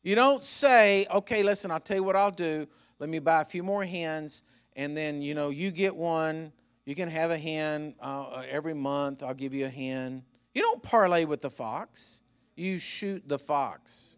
You 0.02 0.14
don't 0.14 0.44
say, 0.44 1.06
okay, 1.12 1.42
listen, 1.42 1.70
I'll 1.70 1.80
tell 1.80 1.96
you 1.96 2.04
what 2.04 2.16
I'll 2.16 2.30
do. 2.30 2.66
Let 2.98 3.08
me 3.08 3.18
buy 3.18 3.40
a 3.40 3.44
few 3.44 3.62
more 3.62 3.84
hens, 3.84 4.42
and 4.76 4.96
then, 4.96 5.22
you 5.22 5.34
know, 5.34 5.50
you 5.50 5.70
get 5.70 5.94
one. 5.94 6.52
You 6.84 6.94
can 6.94 7.08
have 7.08 7.30
a 7.30 7.38
hen 7.38 7.94
uh, 8.00 8.42
every 8.48 8.74
month. 8.74 9.22
I'll 9.22 9.34
give 9.34 9.54
you 9.54 9.66
a 9.66 9.68
hen. 9.68 10.24
You 10.54 10.62
don't 10.62 10.82
parlay 10.82 11.24
with 11.24 11.40
the 11.40 11.50
fox, 11.50 12.20
you 12.56 12.78
shoot 12.78 13.26
the 13.26 13.38
fox. 13.38 14.16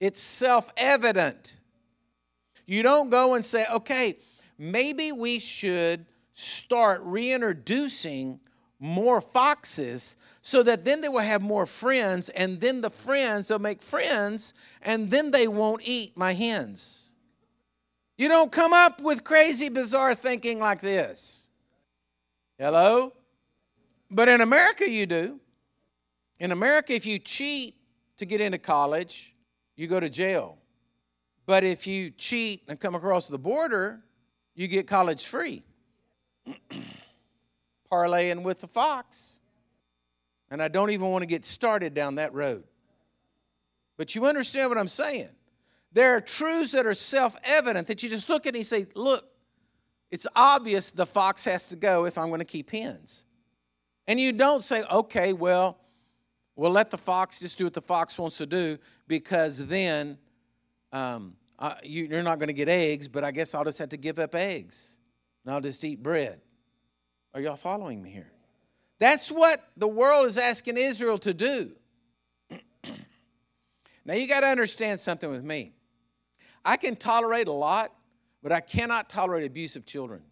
It's 0.00 0.20
self 0.20 0.70
evident. 0.76 1.56
You 2.66 2.82
don't 2.82 3.10
go 3.10 3.34
and 3.34 3.44
say, 3.44 3.66
okay, 3.70 4.18
maybe 4.60 5.10
we 5.10 5.38
should 5.38 6.04
start 6.34 7.00
reintroducing 7.02 8.38
more 8.78 9.20
foxes 9.22 10.16
so 10.42 10.62
that 10.62 10.84
then 10.84 11.00
they 11.00 11.08
will 11.08 11.20
have 11.20 11.40
more 11.40 11.64
friends, 11.64 12.28
and 12.28 12.60
then 12.60 12.82
the 12.82 12.90
friends 12.90 13.50
will 13.50 13.58
make 13.58 13.80
friends, 13.80 14.52
and 14.82 15.10
then 15.10 15.30
they 15.30 15.48
won't 15.48 15.80
eat 15.84 16.16
my 16.16 16.34
hens. 16.34 17.12
You 18.18 18.28
don't 18.28 18.52
come 18.52 18.74
up 18.74 19.00
with 19.00 19.24
crazy, 19.24 19.70
bizarre 19.70 20.14
thinking 20.14 20.58
like 20.58 20.82
this. 20.82 21.48
Hello? 22.58 23.14
But 24.10 24.28
in 24.28 24.42
America, 24.42 24.88
you 24.88 25.06
do. 25.06 25.40
In 26.38 26.52
America, 26.52 26.92
if 26.92 27.06
you 27.06 27.18
cheat 27.18 27.76
to 28.18 28.26
get 28.26 28.42
into 28.42 28.58
college, 28.58 29.34
you 29.76 29.86
go 29.86 30.00
to 30.00 30.10
jail. 30.10 30.58
But 31.46 31.64
if 31.64 31.86
you 31.86 32.10
cheat 32.10 32.64
and 32.68 32.78
come 32.78 32.94
across 32.94 33.26
the 33.26 33.38
border, 33.38 34.02
you 34.54 34.68
get 34.68 34.86
college 34.86 35.26
free. 35.26 35.62
Parlaying 37.92 38.42
with 38.42 38.60
the 38.60 38.68
fox. 38.68 39.40
And 40.50 40.62
I 40.62 40.68
don't 40.68 40.90
even 40.90 41.08
want 41.08 41.22
to 41.22 41.26
get 41.26 41.44
started 41.44 41.94
down 41.94 42.16
that 42.16 42.34
road. 42.34 42.64
But 43.96 44.14
you 44.14 44.26
understand 44.26 44.68
what 44.68 44.78
I'm 44.78 44.88
saying? 44.88 45.28
There 45.92 46.14
are 46.14 46.20
truths 46.20 46.72
that 46.72 46.86
are 46.86 46.94
self 46.94 47.36
evident 47.44 47.86
that 47.88 48.02
you 48.02 48.08
just 48.08 48.28
look 48.28 48.46
at 48.46 48.50
and 48.54 48.58
you 48.58 48.64
say, 48.64 48.86
look, 48.94 49.24
it's 50.10 50.26
obvious 50.34 50.90
the 50.90 51.06
fox 51.06 51.44
has 51.44 51.68
to 51.68 51.76
go 51.76 52.04
if 52.04 52.18
I'm 52.18 52.28
going 52.28 52.40
to 52.40 52.44
keep 52.44 52.70
hens. 52.70 53.26
And 54.08 54.20
you 54.20 54.32
don't 54.32 54.62
say, 54.64 54.82
okay, 54.84 55.32
well, 55.32 55.78
we'll 56.56 56.72
let 56.72 56.90
the 56.90 56.98
fox 56.98 57.38
just 57.38 57.58
do 57.58 57.64
what 57.64 57.74
the 57.74 57.82
fox 57.82 58.18
wants 58.18 58.38
to 58.38 58.46
do 58.46 58.78
because 59.06 59.66
then 59.66 60.18
um, 60.92 61.36
uh, 61.60 61.74
you, 61.82 62.16
are 62.16 62.22
not 62.22 62.38
going 62.38 62.48
to 62.48 62.54
get 62.54 62.68
eggs, 62.68 63.06
but 63.06 63.22
I 63.22 63.30
guess 63.30 63.54
I'll 63.54 63.64
just 63.64 63.78
have 63.78 63.90
to 63.90 63.98
give 63.98 64.18
up 64.18 64.34
eggs 64.34 64.96
and 65.44 65.52
I'll 65.52 65.60
just 65.60 65.84
eat 65.84 66.02
bread. 66.02 66.40
Are 67.34 67.40
y'all 67.40 67.56
following 67.56 68.02
me 68.02 68.10
here? 68.10 68.32
That's 68.98 69.30
what 69.30 69.60
the 69.76 69.86
world 69.86 70.26
is 70.26 70.38
asking 70.38 70.78
Israel 70.78 71.18
to 71.18 71.34
do. 71.34 71.72
now 74.04 74.14
you 74.14 74.26
got 74.26 74.40
to 74.40 74.46
understand 74.46 75.00
something 75.00 75.30
with 75.30 75.44
me. 75.44 75.72
I 76.64 76.76
can 76.76 76.96
tolerate 76.96 77.46
a 77.46 77.52
lot, 77.52 77.92
but 78.42 78.52
I 78.52 78.60
cannot 78.60 79.08
tolerate 79.08 79.46
abuse 79.46 79.76
of 79.76 79.86
children. 79.86 80.22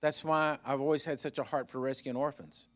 That's 0.00 0.24
why 0.24 0.58
I've 0.64 0.80
always 0.80 1.04
had 1.04 1.20
such 1.20 1.38
a 1.38 1.42
heart 1.42 1.70
for 1.70 1.80
rescuing 1.80 2.16
orphans. 2.16 2.68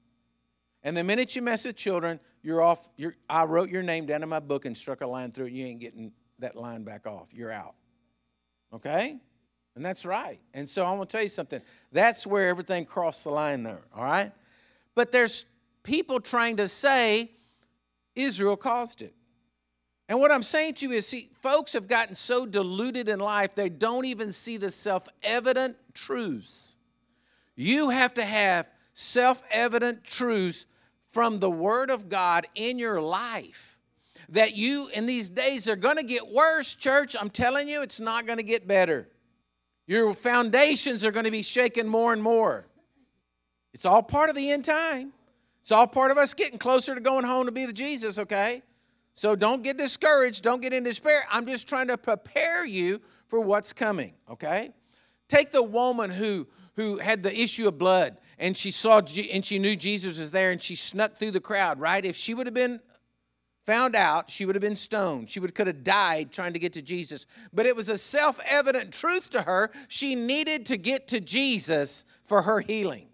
And 0.82 0.96
the 0.96 1.04
minute 1.04 1.36
you 1.36 1.42
mess 1.42 1.64
with 1.64 1.76
children, 1.76 2.20
you're 2.42 2.62
off. 2.62 2.88
You're, 2.96 3.16
I 3.28 3.44
wrote 3.44 3.68
your 3.68 3.82
name 3.82 4.06
down 4.06 4.22
in 4.22 4.28
my 4.28 4.40
book 4.40 4.64
and 4.64 4.76
struck 4.76 5.02
a 5.02 5.06
line 5.06 5.30
through 5.30 5.46
it. 5.46 5.52
You 5.52 5.66
ain't 5.66 5.80
getting 5.80 6.12
that 6.40 6.56
line 6.56 6.82
back 6.82 7.06
off. 7.06 7.28
You're 7.32 7.52
out. 7.52 7.74
Okay? 8.72 9.18
And 9.76 9.84
that's 9.84 10.04
right. 10.04 10.40
And 10.54 10.68
so 10.68 10.84
I'm 10.84 10.98
to 10.98 11.06
tell 11.06 11.22
you 11.22 11.28
something. 11.28 11.62
That's 11.92 12.26
where 12.26 12.48
everything 12.48 12.84
crossed 12.84 13.24
the 13.24 13.30
line 13.30 13.62
there. 13.62 13.82
All 13.94 14.04
right? 14.04 14.32
But 14.94 15.12
there's 15.12 15.44
people 15.82 16.20
trying 16.20 16.56
to 16.58 16.68
say 16.68 17.30
Israel 18.14 18.56
caused 18.56 19.02
it. 19.02 19.14
And 20.08 20.18
what 20.18 20.32
I'm 20.32 20.42
saying 20.42 20.74
to 20.74 20.88
you 20.88 20.92
is, 20.92 21.06
see, 21.06 21.30
folks 21.40 21.72
have 21.72 21.86
gotten 21.86 22.16
so 22.16 22.44
deluded 22.44 23.08
in 23.08 23.20
life, 23.20 23.54
they 23.54 23.68
don't 23.68 24.04
even 24.04 24.32
see 24.32 24.56
the 24.56 24.70
self 24.70 25.08
evident 25.22 25.76
truths. 25.94 26.76
You 27.54 27.90
have 27.90 28.14
to 28.14 28.24
have 28.24 28.66
self 28.92 29.42
evident 29.50 30.02
truths 30.02 30.66
from 31.12 31.38
the 31.38 31.50
Word 31.50 31.90
of 31.90 32.08
God 32.08 32.48
in 32.56 32.78
your 32.78 33.00
life. 33.00 33.79
That 34.30 34.56
you, 34.56 34.88
in 34.88 35.06
these 35.06 35.28
days, 35.28 35.68
are 35.68 35.76
going 35.76 35.96
to 35.96 36.02
get 36.02 36.28
worse, 36.28 36.74
church. 36.74 37.16
I'm 37.18 37.30
telling 37.30 37.68
you, 37.68 37.82
it's 37.82 38.00
not 38.00 38.26
going 38.26 38.38
to 38.38 38.44
get 38.44 38.66
better. 38.66 39.08
Your 39.86 40.14
foundations 40.14 41.04
are 41.04 41.10
going 41.10 41.24
to 41.24 41.32
be 41.32 41.42
shaken 41.42 41.88
more 41.88 42.12
and 42.12 42.22
more. 42.22 42.66
It's 43.72 43.84
all 43.84 44.02
part 44.02 44.30
of 44.30 44.36
the 44.36 44.50
end 44.50 44.64
time. 44.64 45.12
It's 45.62 45.72
all 45.72 45.86
part 45.86 46.10
of 46.10 46.18
us 46.18 46.32
getting 46.32 46.58
closer 46.58 46.94
to 46.94 47.00
going 47.00 47.24
home 47.24 47.46
to 47.46 47.52
be 47.52 47.66
with 47.66 47.74
Jesus, 47.74 48.18
okay? 48.18 48.62
So 49.14 49.36
don't 49.36 49.62
get 49.62 49.76
discouraged. 49.76 50.42
Don't 50.42 50.62
get 50.62 50.72
in 50.72 50.84
despair. 50.84 51.24
I'm 51.30 51.46
just 51.46 51.68
trying 51.68 51.88
to 51.88 51.98
prepare 51.98 52.64
you 52.64 53.00
for 53.28 53.40
what's 53.40 53.72
coming, 53.72 54.14
okay? 54.30 54.70
Take 55.28 55.52
the 55.52 55.62
woman 55.62 56.10
who, 56.10 56.46
who 56.76 56.98
had 56.98 57.22
the 57.22 57.38
issue 57.38 57.68
of 57.68 57.78
blood 57.78 58.16
and 58.38 58.56
she 58.56 58.70
saw 58.70 59.00
and 59.30 59.44
she 59.44 59.58
knew 59.58 59.76
Jesus 59.76 60.18
was 60.18 60.30
there 60.30 60.50
and 60.50 60.62
she 60.62 60.74
snuck 60.74 61.18
through 61.18 61.32
the 61.32 61.40
crowd, 61.40 61.78
right? 61.78 62.04
If 62.04 62.16
she 62.16 62.32
would 62.32 62.46
have 62.46 62.54
been 62.54 62.80
found 63.66 63.94
out, 63.94 64.30
she 64.30 64.46
would 64.46 64.54
have 64.54 64.62
been 64.62 64.76
stoned. 64.76 65.30
She 65.30 65.40
would 65.40 65.54
could 65.54 65.66
have 65.66 65.84
died 65.84 66.32
trying 66.32 66.52
to 66.52 66.58
get 66.58 66.72
to 66.74 66.82
Jesus. 66.82 67.26
But 67.52 67.66
it 67.66 67.76
was 67.76 67.88
a 67.88 67.98
self-evident 67.98 68.92
truth 68.92 69.30
to 69.30 69.42
her. 69.42 69.70
She 69.88 70.14
needed 70.14 70.66
to 70.66 70.76
get 70.76 71.08
to 71.08 71.20
Jesus 71.20 72.04
for 72.24 72.42
her 72.42 72.60
healing. 72.60 73.08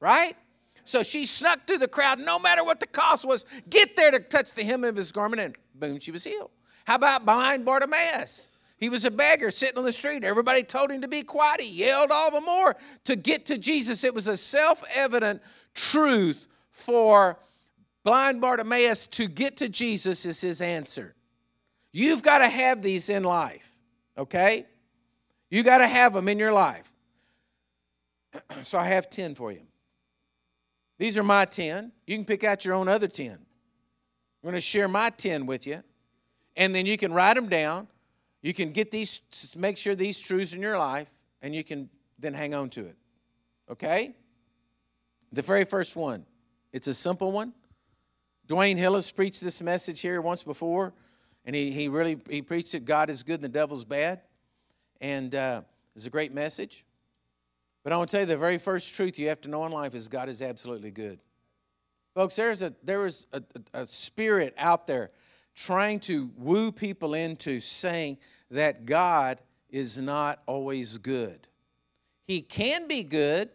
Right? 0.00 0.36
So 0.84 1.02
she 1.02 1.26
snuck 1.26 1.66
through 1.66 1.78
the 1.78 1.88
crowd, 1.88 2.20
no 2.20 2.38
matter 2.38 2.62
what 2.62 2.78
the 2.78 2.86
cost 2.86 3.26
was, 3.26 3.44
get 3.68 3.96
there 3.96 4.10
to 4.10 4.20
touch 4.20 4.52
the 4.52 4.62
hem 4.62 4.84
of 4.84 4.94
his 4.94 5.10
garment, 5.10 5.42
and 5.42 5.56
boom, 5.74 5.98
she 5.98 6.12
was 6.12 6.22
healed. 6.22 6.50
How 6.84 6.94
about 6.94 7.24
blind 7.24 7.64
Bartimaeus? 7.64 8.48
He 8.78 8.88
was 8.88 9.04
a 9.04 9.10
beggar 9.10 9.50
sitting 9.50 9.78
on 9.78 9.84
the 9.84 9.92
street. 9.92 10.22
Everybody 10.22 10.62
told 10.62 10.90
him 10.90 11.00
to 11.00 11.08
be 11.08 11.22
quiet. 11.22 11.60
He 11.60 11.84
yelled 11.84 12.10
all 12.12 12.30
the 12.30 12.40
more 12.40 12.76
to 13.04 13.16
get 13.16 13.46
to 13.46 13.58
Jesus. 13.58 14.04
It 14.04 14.14
was 14.14 14.28
a 14.28 14.36
self 14.36 14.84
evident 14.94 15.42
truth 15.74 16.46
for 16.70 17.38
blind 18.06 18.40
Bartimaeus 18.40 19.06
to 19.08 19.28
get 19.28 19.58
to 19.58 19.68
Jesus, 19.68 20.24
is 20.24 20.40
his 20.40 20.62
answer. 20.62 21.14
You've 21.92 22.22
got 22.22 22.38
to 22.38 22.48
have 22.48 22.80
these 22.80 23.10
in 23.10 23.22
life, 23.24 23.68
okay? 24.16 24.66
You 25.50 25.62
got 25.62 25.78
to 25.78 25.86
have 25.86 26.14
them 26.14 26.28
in 26.28 26.38
your 26.38 26.52
life. 26.52 26.90
so 28.62 28.78
I 28.78 28.84
have 28.86 29.10
10 29.10 29.34
for 29.34 29.52
you. 29.52 29.62
These 30.98 31.18
are 31.18 31.22
my 31.22 31.44
10. 31.44 31.92
You 32.06 32.16
can 32.16 32.24
pick 32.24 32.44
out 32.44 32.64
your 32.64 32.74
own 32.74 32.88
other 32.88 33.08
10. 33.08 33.32
I'm 33.32 33.38
going 34.42 34.54
to 34.54 34.60
share 34.60 34.88
my 34.88 35.10
10 35.10 35.44
with 35.44 35.66
you, 35.66 35.82
and 36.56 36.74
then 36.74 36.86
you 36.86 36.96
can 36.96 37.12
write 37.12 37.34
them 37.34 37.48
down 37.48 37.88
you 38.46 38.54
can 38.54 38.70
get 38.70 38.92
these, 38.92 39.20
make 39.56 39.76
sure 39.76 39.96
these 39.96 40.20
truths 40.20 40.52
in 40.52 40.62
your 40.62 40.78
life, 40.78 41.08
and 41.42 41.52
you 41.52 41.64
can 41.64 41.90
then 42.16 42.32
hang 42.32 42.54
on 42.54 42.70
to 42.70 42.86
it. 42.86 42.96
Okay? 43.68 44.14
The 45.32 45.42
very 45.42 45.64
first 45.64 45.96
one. 45.96 46.24
It's 46.72 46.86
a 46.86 46.94
simple 46.94 47.32
one. 47.32 47.52
Dwayne 48.48 48.76
Hillis 48.76 49.10
preached 49.10 49.40
this 49.40 49.60
message 49.60 50.00
here 50.00 50.20
once 50.20 50.44
before, 50.44 50.92
and 51.44 51.56
he, 51.56 51.72
he 51.72 51.88
really 51.88 52.18
he 52.30 52.42
preached 52.42 52.72
that 52.72 52.84
God 52.84 53.10
is 53.10 53.22
good 53.22 53.36
and 53.36 53.44
the 53.44 53.48
devil's 53.48 53.84
bad. 53.84 54.20
And 55.00 55.34
uh, 55.34 55.62
it's 55.94 56.06
a 56.06 56.10
great 56.10 56.32
message. 56.32 56.84
But 57.82 57.92
I 57.92 57.96
want 57.96 58.10
to 58.10 58.16
tell 58.16 58.20
you 58.22 58.26
the 58.26 58.36
very 58.36 58.58
first 58.58 58.94
truth 58.94 59.18
you 59.18 59.28
have 59.28 59.40
to 59.42 59.48
know 59.48 59.64
in 59.66 59.72
life 59.72 59.94
is 59.94 60.08
God 60.08 60.28
is 60.28 60.42
absolutely 60.42 60.90
good. 60.90 61.18
Folks, 62.14 62.36
there's 62.36 62.62
a, 62.62 62.72
there 62.82 63.04
is 63.04 63.26
a, 63.32 63.42
a, 63.72 63.80
a 63.80 63.86
spirit 63.86 64.54
out 64.56 64.86
there 64.86 65.10
trying 65.54 66.00
to 66.00 66.30
woo 66.36 66.72
people 66.72 67.14
into 67.14 67.60
saying 67.60 68.18
that 68.50 68.86
God 68.86 69.40
is 69.70 69.98
not 69.98 70.40
always 70.46 70.98
good. 70.98 71.48
He 72.22 72.42
can 72.42 72.88
be 72.88 73.02
good, 73.02 73.50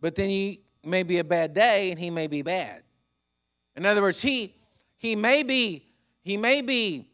but 0.00 0.14
then 0.14 0.28
he 0.28 0.62
may 0.84 1.02
be 1.02 1.18
a 1.18 1.24
bad 1.24 1.52
day 1.52 1.90
and 1.90 1.98
he 1.98 2.10
may 2.10 2.26
be 2.26 2.42
bad. 2.42 2.82
In 3.78 3.86
other 3.86 4.02
words, 4.02 4.20
he 4.20 4.54
he 4.96 5.14
may 5.14 5.44
be 5.44 5.84
he 6.22 6.36
may 6.36 6.62
be 6.62 7.08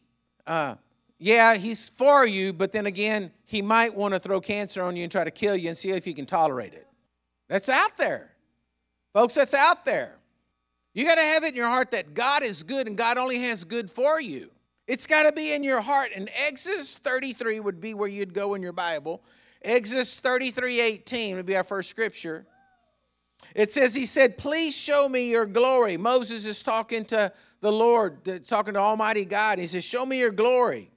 uh, 0.47 0.77
yeah 1.19 1.55
he's 1.57 1.91
for 1.91 2.27
you, 2.27 2.55
but 2.55 2.73
then 2.73 2.87
again 2.87 3.31
he 3.45 3.61
might 3.61 3.95
want 3.95 4.15
to 4.15 4.19
throw 4.19 4.41
cancer 4.41 4.83
on 4.83 4.97
you 4.97 5.03
and 5.03 5.13
try 5.13 5.25
to 5.25 5.31
kill 5.31 5.55
you 5.55 5.69
and 5.69 5.77
see 5.77 5.91
if 5.91 6.07
you 6.07 6.15
can 6.15 6.25
tolerate 6.25 6.73
it. 6.73 6.87
That's 7.49 7.69
out 7.69 7.99
there, 7.99 8.31
folks. 9.13 9.35
That's 9.35 9.53
out 9.53 9.85
there. 9.85 10.17
You 10.95 11.05
got 11.05 11.17
to 11.17 11.23
have 11.23 11.45
it 11.45 11.49
in 11.49 11.55
your 11.55 11.69
heart 11.69 11.91
that 11.91 12.15
God 12.15 12.43
is 12.43 12.63
good 12.63 12.87
and 12.87 12.97
God 12.97 13.19
only 13.19 13.41
has 13.41 13.65
good 13.65 13.91
for 13.91 14.19
you. 14.19 14.51
It's 14.87 15.07
got 15.07 15.25
to 15.25 15.33
be 15.33 15.53
in 15.53 15.65
your 15.65 15.83
heart. 15.83 16.13
And 16.15 16.31
Exodus 16.35 16.99
33 16.99 17.61
would 17.61 17.81
be 17.81 17.95
where 17.95 18.09
you'd 18.09 18.33
go 18.33 18.55
in 18.55 18.63
your 18.63 18.73
Bible. 18.73 19.23
Exodus 19.63 20.19
33 20.19 20.81
18 20.81 21.37
would 21.37 21.47
be 21.47 21.57
our 21.57 21.65
first 21.65 21.91
scripture. 21.91 22.47
It 23.55 23.73
says, 23.73 23.95
He 23.95 24.07
said, 24.07 24.39
Please 24.39 24.77
show 24.77 25.09
me 25.09 25.31
your 25.31 25.47
glory. 25.47 25.97
Moses 25.97 26.45
is 26.45 26.63
talking 26.63 27.05
to 27.07 27.33
the 27.61 27.73
Lord, 27.73 28.45
talking 28.47 28.75
to 28.75 28.81
Almighty 28.81 29.25
God. 29.25 29.59
He 29.59 29.67
says, 29.67 29.85
Show 29.85 30.05
me 30.05 30.19
your 30.19 30.31
glory. 30.31 30.91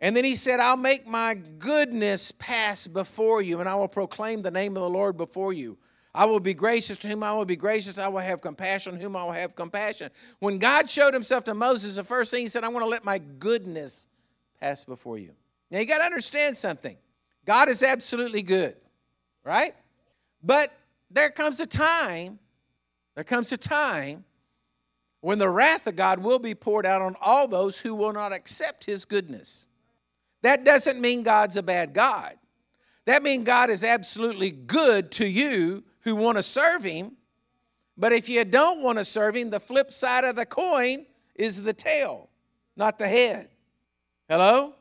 And 0.00 0.16
then 0.16 0.24
he 0.24 0.34
said, 0.34 0.60
I'll 0.60 0.78
make 0.78 1.06
my 1.06 1.34
goodness 1.34 2.32
pass 2.32 2.86
before 2.86 3.42
you, 3.42 3.60
and 3.60 3.68
I 3.68 3.74
will 3.74 3.88
proclaim 3.88 4.40
the 4.40 4.50
name 4.50 4.76
of 4.76 4.82
the 4.82 4.88
Lord 4.88 5.16
before 5.16 5.52
you. 5.52 5.76
I 6.14 6.24
will 6.24 6.40
be 6.40 6.54
gracious 6.54 6.96
to 6.98 7.08
whom 7.08 7.22
I 7.22 7.32
will 7.34 7.44
be 7.44 7.56
gracious. 7.56 7.98
I 7.98 8.08
will 8.08 8.18
have 8.18 8.40
compassion 8.40 8.94
on 8.94 9.00
whom 9.00 9.14
I 9.14 9.24
will 9.24 9.32
have 9.32 9.54
compassion. 9.54 10.10
When 10.40 10.58
God 10.58 10.88
showed 10.90 11.14
himself 11.14 11.44
to 11.44 11.54
Moses, 11.54 11.96
the 11.96 12.04
first 12.04 12.30
thing 12.30 12.42
he 12.42 12.48
said, 12.48 12.64
I 12.64 12.68
want 12.68 12.84
to 12.84 12.88
let 12.88 13.04
my 13.04 13.18
goodness 13.18 14.08
pass 14.58 14.84
before 14.84 15.18
you. 15.18 15.32
Now 15.70 15.78
you 15.78 15.86
got 15.86 15.98
to 15.98 16.04
understand 16.04 16.56
something. 16.58 16.96
God 17.44 17.68
is 17.68 17.82
absolutely 17.82 18.42
good, 18.42 18.76
right? 19.44 19.74
But 20.42 20.72
there 21.10 21.30
comes 21.30 21.60
a 21.60 21.66
time, 21.66 22.38
there 23.14 23.24
comes 23.24 23.52
a 23.52 23.56
time 23.56 24.24
when 25.20 25.38
the 25.38 25.48
wrath 25.48 25.86
of 25.86 25.96
God 25.96 26.20
will 26.20 26.38
be 26.38 26.54
poured 26.54 26.86
out 26.86 27.02
on 27.02 27.16
all 27.20 27.46
those 27.46 27.78
who 27.78 27.94
will 27.94 28.12
not 28.12 28.32
accept 28.32 28.84
his 28.84 29.04
goodness. 29.04 29.66
That 30.42 30.64
doesn't 30.64 31.00
mean 31.00 31.22
God's 31.22 31.56
a 31.56 31.62
bad 31.62 31.92
God. 31.92 32.36
That 33.06 33.22
means 33.22 33.44
God 33.44 33.70
is 33.70 33.84
absolutely 33.84 34.50
good 34.50 35.10
to 35.12 35.26
you 35.26 35.84
who 36.00 36.16
want 36.16 36.38
to 36.38 36.42
serve 36.42 36.82
him. 36.82 37.16
But 37.96 38.12
if 38.12 38.28
you 38.28 38.44
don't 38.44 38.82
want 38.82 38.98
to 38.98 39.04
serve 39.04 39.36
him, 39.36 39.50
the 39.50 39.60
flip 39.60 39.90
side 39.90 40.24
of 40.24 40.36
the 40.36 40.46
coin 40.46 41.06
is 41.34 41.62
the 41.62 41.72
tail, 41.72 42.30
not 42.76 42.98
the 42.98 43.08
head. 43.08 43.48
Hello? 44.28 44.74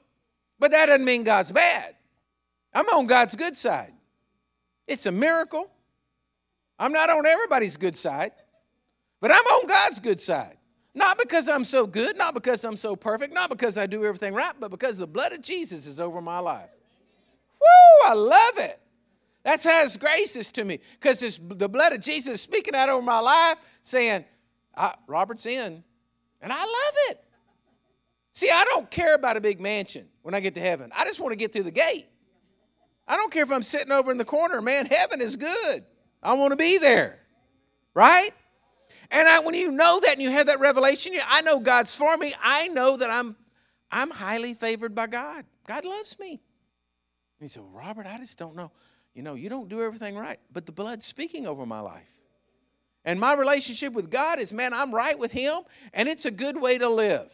But 0.57 0.71
that 0.71 0.85
doesn't 0.85 1.05
mean 1.05 1.23
God's 1.23 1.51
bad. 1.51 1.95
I'm 2.73 2.87
on 2.89 3.07
God's 3.07 3.35
good 3.35 3.57
side. 3.57 3.93
It's 4.87 5.05
a 5.05 5.11
miracle. 5.11 5.69
I'm 6.79 6.93
not 6.93 7.09
on 7.09 7.25
everybody's 7.25 7.77
good 7.77 7.97
side, 7.97 8.31
but 9.19 9.31
I'm 9.31 9.45
on 9.45 9.67
God's 9.67 9.99
good 9.99 10.21
side. 10.21 10.55
Not 10.95 11.17
because 11.19 11.47
I'm 11.47 11.65
so 11.65 11.85
good, 11.85 12.17
not 12.17 12.33
because 12.33 12.63
I'm 12.63 12.77
so 12.77 12.95
perfect, 12.95 13.33
not 13.33 13.49
because 13.49 13.77
I 13.77 13.85
do 13.85 14.05
everything 14.05 14.33
right, 14.33 14.53
but 14.59 14.71
because 14.71 14.97
the 14.97 15.05
blood 15.05 15.33
of 15.33 15.41
Jesus 15.41 15.85
is 15.85 15.99
over 15.99 16.21
my 16.21 16.39
life. 16.39 16.69
Woo, 17.61 18.09
I 18.09 18.13
love 18.13 18.57
it. 18.57 18.79
That's 19.43 19.63
how 19.63 19.81
his 19.81 19.97
grace 19.97 20.35
is 20.35 20.49
to 20.51 20.65
me. 20.65 20.79
Because 20.99 21.39
the 21.41 21.69
blood 21.69 21.93
of 21.93 22.01
Jesus 22.01 22.35
is 22.35 22.41
speaking 22.41 22.75
out 22.75 22.89
over 22.89 23.01
my 23.01 23.19
life, 23.19 23.57
saying, 23.81 24.25
Robert's 25.07 25.45
in. 25.45 25.83
And 26.41 26.53
I 26.53 26.59
love 26.59 26.93
it. 27.09 27.23
See, 28.33 28.49
I 28.49 28.63
don't 28.63 28.89
care 28.89 29.15
about 29.15 29.37
a 29.37 29.41
big 29.41 29.59
mansion 29.59 30.07
when 30.21 30.33
I 30.33 30.39
get 30.39 30.55
to 30.55 30.61
heaven. 30.61 30.91
I 30.95 31.03
just 31.03 31.19
want 31.19 31.33
to 31.33 31.35
get 31.35 31.51
through 31.51 31.63
the 31.63 31.71
gate. 31.71 32.07
I 33.07 33.15
don't 33.15 33.31
care 33.31 33.43
if 33.43 33.51
I'm 33.51 33.63
sitting 33.63 33.91
over 33.91 34.11
in 34.11 34.17
the 34.17 34.25
corner. 34.25 34.61
Man, 34.61 34.85
heaven 34.85 35.19
is 35.19 35.35
good. 35.35 35.83
I 36.21 36.33
want 36.33 36.51
to 36.51 36.57
be 36.57 36.77
there. 36.77 37.19
Right? 37.93 38.31
And 39.11 39.27
I, 39.27 39.39
when 39.39 39.55
you 39.55 39.71
know 39.71 39.99
that 40.01 40.13
and 40.13 40.21
you 40.21 40.29
have 40.29 40.47
that 40.47 40.59
revelation, 40.59 41.13
I 41.27 41.41
know 41.41 41.59
God's 41.59 41.95
for 41.95 42.15
me. 42.17 42.33
I 42.41 42.67
know 42.67 42.97
that 42.97 43.09
I'm, 43.09 43.35
I'm 43.91 44.11
highly 44.11 44.53
favored 44.53 44.93
by 44.93 45.07
God. 45.07 45.45
God 45.67 45.85
loves 45.85 46.17
me. 46.19 46.31
And 46.31 46.39
he 47.39 47.47
said, 47.47 47.63
well, 47.63 47.85
Robert, 47.85 48.05
I 48.05 48.17
just 48.17 48.37
don't 48.37 48.55
know. 48.55 48.71
You 49.13 49.23
know, 49.23 49.33
you 49.33 49.49
don't 49.49 49.69
do 49.69 49.81
everything 49.81 50.15
right, 50.15 50.39
but 50.53 50.65
the 50.65 50.71
blood's 50.71 51.05
speaking 51.05 51.47
over 51.47 51.65
my 51.65 51.79
life. 51.79 52.19
And 53.05 53.19
my 53.19 53.33
relationship 53.33 53.93
with 53.93 54.11
God 54.11 54.39
is, 54.39 54.53
man, 54.53 54.73
I'm 54.73 54.93
right 54.93 55.17
with 55.17 55.31
Him, 55.31 55.61
and 55.93 56.07
it's 56.07 56.25
a 56.25 56.31
good 56.31 56.61
way 56.61 56.77
to 56.77 56.87
live. 56.87 57.31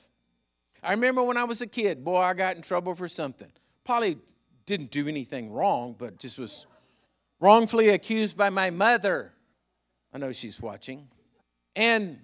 I 0.81 0.91
remember 0.91 1.23
when 1.23 1.37
I 1.37 1.43
was 1.43 1.61
a 1.61 1.67
kid, 1.67 2.03
boy, 2.03 2.17
I 2.17 2.33
got 2.33 2.55
in 2.55 2.61
trouble 2.61 2.95
for 2.95 3.07
something. 3.07 3.51
Probably 3.83 4.17
didn't 4.65 4.91
do 4.91 5.07
anything 5.07 5.51
wrong, 5.51 5.95
but 5.97 6.17
just 6.17 6.39
was 6.39 6.65
wrongfully 7.39 7.89
accused 7.89 8.37
by 8.37 8.49
my 8.49 8.69
mother. 8.69 9.33
I 10.13 10.17
know 10.17 10.31
she's 10.31 10.61
watching. 10.61 11.07
And 11.75 12.19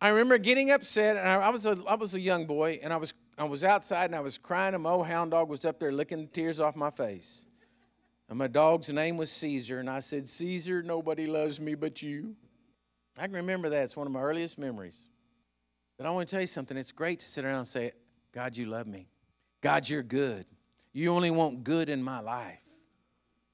I 0.00 0.08
remember 0.08 0.38
getting 0.38 0.70
upset, 0.70 1.16
and 1.16 1.26
I, 1.26 1.48
was 1.50 1.66
a, 1.66 1.78
I 1.86 1.94
was 1.94 2.14
a 2.14 2.20
young 2.20 2.46
boy, 2.46 2.80
and 2.82 2.92
I 2.92 2.96
was, 2.96 3.14
I 3.36 3.44
was 3.44 3.64
outside 3.64 4.06
and 4.06 4.16
I 4.16 4.20
was 4.20 4.38
crying, 4.38 4.74
and 4.74 4.82
my 4.82 4.90
old 4.90 5.06
hound 5.06 5.30
dog 5.32 5.48
was 5.48 5.64
up 5.64 5.78
there 5.78 5.92
licking 5.92 6.20
the 6.20 6.26
tears 6.26 6.60
off 6.60 6.76
my 6.76 6.90
face. 6.90 7.46
And 8.28 8.38
my 8.38 8.46
dog's 8.46 8.90
name 8.90 9.16
was 9.16 9.30
Caesar, 9.32 9.78
and 9.80 9.90
I 9.90 10.00
said, 10.00 10.28
Caesar, 10.28 10.82
nobody 10.82 11.26
loves 11.26 11.60
me 11.60 11.74
but 11.74 12.00
you. 12.00 12.36
I 13.18 13.26
can 13.26 13.34
remember 13.34 13.68
that. 13.70 13.82
It's 13.82 13.96
one 13.96 14.06
of 14.06 14.12
my 14.12 14.20
earliest 14.20 14.58
memories. 14.58 15.00
But 15.98 16.06
I 16.06 16.10
want 16.10 16.28
to 16.28 16.30
tell 16.34 16.40
you 16.40 16.46
something. 16.46 16.76
It's 16.76 16.92
great 16.92 17.18
to 17.18 17.26
sit 17.26 17.44
around 17.44 17.58
and 17.58 17.68
say, 17.68 17.92
God, 18.32 18.56
you 18.56 18.66
love 18.66 18.86
me. 18.86 19.08
God, 19.60 19.88
you're 19.88 20.02
good. 20.02 20.46
You 20.92 21.12
only 21.12 21.30
want 21.30 21.64
good 21.64 21.88
in 21.88 22.02
my 22.02 22.20
life. 22.20 22.62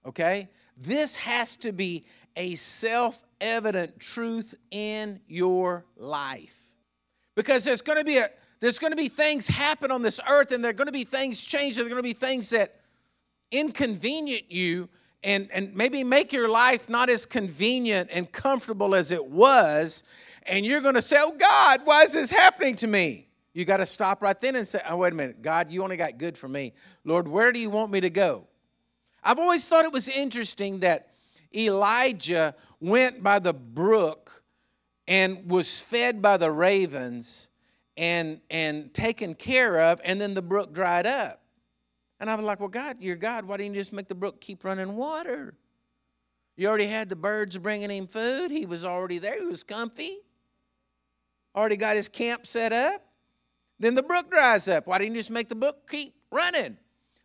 Okay? 0.04 0.48
This 0.76 1.16
has 1.16 1.56
to 1.58 1.72
be 1.72 2.04
a 2.36 2.54
self 2.54 3.24
evident 3.40 3.98
truth 3.98 4.54
in 4.70 5.20
your 5.26 5.84
life. 5.96 6.54
Because 7.34 7.64
there's 7.64 7.82
going 7.82 7.98
to 7.98 8.04
be 8.04 8.18
a 8.18 8.28
there's 8.60 8.78
going 8.78 8.92
to 8.92 8.96
be 8.96 9.08
things 9.08 9.46
happen 9.46 9.90
on 9.90 10.02
this 10.02 10.18
earth 10.28 10.50
and 10.52 10.64
there're 10.64 10.72
going 10.72 10.86
to 10.86 10.92
be 10.92 11.04
things 11.04 11.44
change. 11.44 11.76
There's 11.76 11.88
going 11.88 11.98
to 11.98 12.02
be 12.02 12.14
things 12.14 12.50
that 12.50 12.80
inconvenient 13.50 14.50
you 14.50 14.88
and, 15.22 15.48
and 15.52 15.74
maybe 15.74 16.04
make 16.04 16.32
your 16.32 16.48
life 16.48 16.88
not 16.88 17.10
as 17.10 17.26
convenient 17.26 18.10
and 18.12 18.30
comfortable 18.30 18.94
as 18.94 19.10
it 19.10 19.26
was. 19.26 20.04
And 20.44 20.64
you're 20.64 20.80
going 20.80 20.94
to 20.94 21.02
say, 21.02 21.16
Oh 21.18 21.36
God, 21.36 21.82
why 21.84 22.04
is 22.04 22.14
this 22.14 22.30
happening 22.30 22.76
to 22.76 22.86
me? 22.86 23.28
You 23.52 23.64
got 23.64 23.78
to 23.78 23.86
stop 23.86 24.22
right 24.22 24.40
then 24.40 24.56
and 24.56 24.66
say, 24.66 24.80
Oh, 24.88 24.98
wait 24.98 25.12
a 25.12 25.16
minute. 25.16 25.42
God, 25.42 25.70
you 25.70 25.82
only 25.82 25.96
got 25.96 26.18
good 26.18 26.38
for 26.38 26.48
me. 26.48 26.72
Lord, 27.04 27.28
where 27.28 27.52
do 27.52 27.58
you 27.58 27.70
want 27.70 27.90
me 27.90 28.00
to 28.00 28.10
go? 28.10 28.46
I've 29.26 29.40
always 29.40 29.66
thought 29.66 29.84
it 29.84 29.92
was 29.92 30.06
interesting 30.06 30.80
that 30.80 31.08
Elijah 31.52 32.54
went 32.80 33.24
by 33.24 33.40
the 33.40 33.52
brook 33.52 34.44
and 35.08 35.50
was 35.50 35.80
fed 35.80 36.22
by 36.22 36.36
the 36.36 36.50
ravens 36.50 37.48
and, 37.96 38.40
and 38.50 38.94
taken 38.94 39.34
care 39.34 39.80
of, 39.80 40.00
and 40.04 40.20
then 40.20 40.34
the 40.34 40.42
brook 40.42 40.72
dried 40.72 41.06
up. 41.06 41.42
And 42.20 42.30
I 42.30 42.36
was 42.36 42.44
like, 42.44 42.60
Well, 42.60 42.68
God, 42.68 43.00
you're 43.00 43.16
God. 43.16 43.44
Why 43.44 43.56
didn't 43.56 43.74
you 43.74 43.80
just 43.80 43.92
make 43.92 44.06
the 44.06 44.14
brook 44.14 44.40
keep 44.40 44.64
running 44.64 44.96
water? 44.96 45.54
You 46.56 46.68
already 46.68 46.86
had 46.86 47.08
the 47.08 47.16
birds 47.16 47.58
bringing 47.58 47.90
him 47.90 48.06
food. 48.06 48.50
He 48.50 48.64
was 48.64 48.84
already 48.84 49.18
there. 49.18 49.40
He 49.40 49.46
was 49.46 49.62
comfy. 49.62 50.18
Already 51.54 51.76
got 51.76 51.96
his 51.96 52.08
camp 52.08 52.46
set 52.46 52.72
up. 52.72 53.02
Then 53.78 53.94
the 53.94 54.02
brook 54.02 54.30
dries 54.30 54.68
up. 54.68 54.86
Why 54.86 54.98
didn't 54.98 55.14
you 55.14 55.20
just 55.20 55.30
make 55.30 55.48
the 55.48 55.54
brook 55.54 55.90
keep 55.90 56.14
running? 56.30 56.78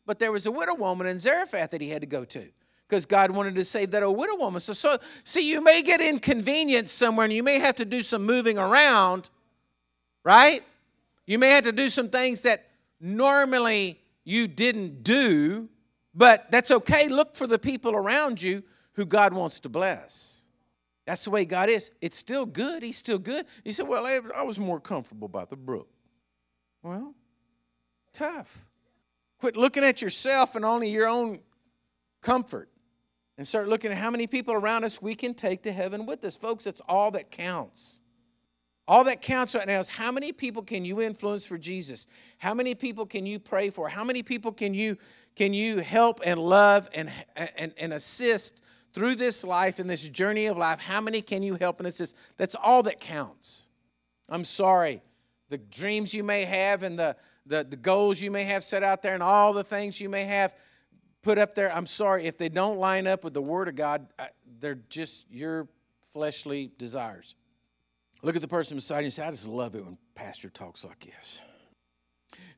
But 0.06 0.20
there 0.20 0.32
was 0.32 0.46
a 0.46 0.52
widow 0.52 0.76
woman 0.76 1.08
in 1.08 1.20
Zarephath 1.20 1.72
that 1.72 1.82
he 1.82 1.90
had 1.90 2.02
to 2.02 2.08
go 2.08 2.26
to 2.26 2.48
because 2.88 3.06
God 3.06 3.32
wanted 3.32 3.56
to 3.56 3.64
save 3.64 3.92
that 3.92 4.04
old 4.04 4.18
widow 4.18 4.36
woman. 4.36 4.60
So, 4.60 4.74
so, 4.74 4.98
see, 5.24 5.50
you 5.50 5.64
may 5.64 5.82
get 5.82 6.02
inconvenienced 6.02 6.98
somewhere 6.98 7.24
and 7.24 7.34
you 7.34 7.44
may 7.44 7.60
have 7.60 7.78
to 7.78 7.86
do 7.86 8.02
some 8.02 8.26
moving 8.26 8.58
around, 8.58 9.30
right? 10.26 10.62
You 11.26 11.40
may 11.40 11.52
have 11.52 11.64
to 11.64 11.72
do 11.72 11.90
some 11.90 12.10
things 12.10 12.42
that 12.42 12.68
normally 13.00 14.00
you 14.26 14.48
didn't 14.48 15.04
do, 15.04 15.70
but 16.14 16.52
that's 16.52 16.72
okay. 16.72 17.08
Look 17.08 17.36
for 17.36 17.48
the 17.48 17.60
people 17.60 17.96
around 17.96 18.42
you 18.42 18.64
who 18.94 19.06
God 19.06 19.34
wants 19.34 19.62
to 19.62 19.70
bless. 19.70 20.46
That's 21.06 21.24
the 21.24 21.30
way 21.30 21.46
God 21.46 21.70
is. 21.70 21.92
It's 22.02 22.18
still 22.18 22.46
good. 22.46 22.84
He's 22.84 22.98
still 22.98 23.18
good. 23.18 23.46
He 23.64 23.72
said, 23.72 23.88
Well, 23.88 24.06
I 24.06 24.44
was 24.44 24.60
more 24.60 24.80
comfortable 24.80 25.28
by 25.28 25.46
the 25.46 25.56
brook. 25.56 25.88
Well, 26.84 27.16
tough. 28.14 28.71
Quit 29.42 29.58
looking 29.58 29.84
at 29.84 30.04
yourself 30.04 30.56
and 30.56 30.64
only 30.64 30.92
your 30.92 31.08
own 31.08 31.40
comfort 32.22 32.70
and 33.40 33.48
start 33.48 33.68
looking 33.68 33.92
at 33.92 33.98
how 33.98 34.12
many 34.12 34.28
people 34.28 34.54
around 34.54 34.84
us 34.84 35.02
we 35.02 35.16
can 35.16 35.34
take 35.34 35.64
to 35.64 35.72
heaven 35.72 36.06
with 36.06 36.24
us. 36.24 36.36
Folks, 36.36 36.66
that's 36.66 36.80
all 36.88 37.10
that 37.10 37.32
counts. 37.32 38.02
All 38.88 39.04
that 39.06 39.24
counts 39.24 39.56
right 39.56 39.66
now 39.66 39.80
is 39.80 39.90
how 39.90 40.12
many 40.12 40.32
people 40.32 40.62
can 40.62 40.86
you 40.86 41.02
influence 41.02 41.44
for 41.44 41.58
Jesus? 41.58 42.06
How 42.38 42.54
many 42.54 42.76
people 42.76 43.04
can 43.08 43.26
you 43.26 43.40
pray 43.40 43.72
for? 43.72 43.90
How 43.90 44.04
many 44.04 44.22
people 44.22 44.52
can 44.52 44.76
you 44.76 44.96
can 45.36 45.56
you 45.56 45.80
help 45.80 46.20
and 46.24 46.40
love 46.40 46.88
and 46.94 47.12
and, 47.36 47.74
and 47.80 47.94
assist 47.94 48.62
through 48.94 49.16
this 49.16 49.44
life 49.44 49.80
and 49.80 49.90
this 49.90 50.08
journey 50.08 50.46
of 50.46 50.56
life? 50.56 50.78
How 50.78 51.02
many 51.02 51.24
can 51.24 51.42
you 51.42 51.58
help 51.60 51.80
and 51.80 51.88
assist? 51.88 52.16
That's 52.38 52.54
all 52.54 52.84
that 52.84 53.00
counts. 53.00 53.66
I'm 54.30 54.46
sorry. 54.46 55.02
The 55.50 55.58
dreams 55.58 56.14
you 56.14 56.24
may 56.24 56.46
have 56.46 56.84
and 56.84 57.00
the, 57.00 57.16
the, 57.46 57.64
the 57.64 57.76
goals 57.76 58.22
you 58.22 58.32
may 58.32 58.44
have 58.46 58.64
set 58.64 58.84
out 58.84 59.02
there 59.02 59.14
and 59.14 59.24
all 59.24 59.54
the 59.54 59.64
things 59.64 60.00
you 60.00 60.10
may 60.10 60.26
have 60.26 60.54
put 61.22 61.38
up 61.38 61.56
there, 61.56 61.74
I'm 61.74 61.86
sorry, 61.86 62.26
if 62.26 62.38
they 62.38 62.50
don't 62.50 62.78
line 62.78 63.08
up 63.08 63.24
with 63.24 63.34
the 63.34 63.42
Word 63.42 63.68
of 63.68 63.76
God, 63.76 64.08
they're 64.60 64.80
just 64.90 65.30
your 65.32 65.68
fleshly 66.12 66.72
desires. 66.78 67.36
Look 68.22 68.36
at 68.36 68.42
the 68.42 68.48
person 68.48 68.78
beside 68.78 69.00
you 69.00 69.06
and 69.06 69.14
say, 69.14 69.24
I 69.24 69.32
just 69.32 69.48
love 69.48 69.76
it 69.76 69.84
when 69.84 69.98
pastor 70.16 70.50
talks 70.50 70.84
like 70.84 71.06
this. 71.06 71.42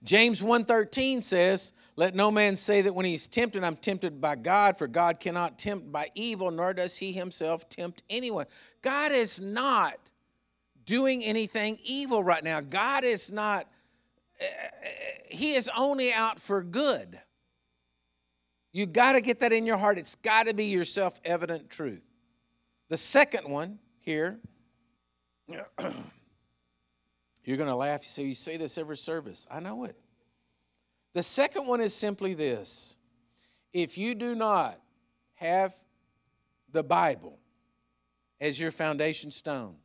James 0.03 0.41
1:13 0.41 1.23
says, 1.23 1.71
"Let 1.95 2.13
no 2.13 2.29
man 2.29 2.57
say 2.57 2.81
that 2.81 2.93
when 2.93 3.05
he's 3.05 3.25
tempted, 3.25 3.63
I'm 3.63 3.77
tempted 3.77 4.19
by 4.19 4.35
God, 4.35 4.77
for 4.77 4.87
God 4.87 5.19
cannot 5.19 5.57
tempt 5.57 5.91
by 5.91 6.11
evil, 6.13 6.51
nor 6.51 6.73
does 6.73 6.97
he 6.97 7.13
himself 7.13 7.69
tempt 7.69 8.03
anyone." 8.09 8.45
God 8.81 9.11
is 9.13 9.39
not 9.39 10.11
doing 10.85 11.23
anything 11.23 11.79
evil 11.83 12.21
right 12.21 12.43
now. 12.43 12.59
God 12.59 13.05
is 13.05 13.31
not 13.31 13.67
he 15.29 15.53
is 15.53 15.69
only 15.75 16.13
out 16.13 16.39
for 16.39 16.63
good. 16.63 17.19
You 18.71 18.85
got 18.85 19.13
to 19.13 19.21
get 19.21 19.39
that 19.39 19.53
in 19.53 19.65
your 19.65 19.77
heart. 19.77 19.97
It's 19.97 20.15
got 20.15 20.47
to 20.47 20.53
be 20.53 20.65
your 20.65 20.85
self 20.85 21.19
evident 21.23 21.69
truth. 21.69 22.03
The 22.89 22.97
second 22.97 23.49
one 23.49 23.79
here, 23.99 24.39
you're 25.47 25.57
going 27.57 27.69
to 27.69 27.75
laugh. 27.75 28.01
You 28.03 28.09
say, 28.09 28.23
You 28.23 28.33
say 28.33 28.57
this 28.57 28.77
every 28.77 28.97
service. 28.97 29.47
I 29.49 29.59
know 29.59 29.83
it. 29.85 29.95
The 31.13 31.23
second 31.23 31.67
one 31.67 31.81
is 31.81 31.93
simply 31.93 32.33
this 32.33 32.97
if 33.71 33.97
you 33.97 34.15
do 34.15 34.35
not 34.35 34.79
have 35.35 35.73
the 36.71 36.83
Bible 36.83 37.39
as 38.39 38.59
your 38.59 38.71
foundation 38.71 39.31
stone, 39.31 39.75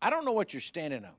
I 0.00 0.10
don't 0.10 0.24
know 0.24 0.32
what 0.32 0.52
you're 0.52 0.60
standing 0.60 1.04
on. 1.04 1.12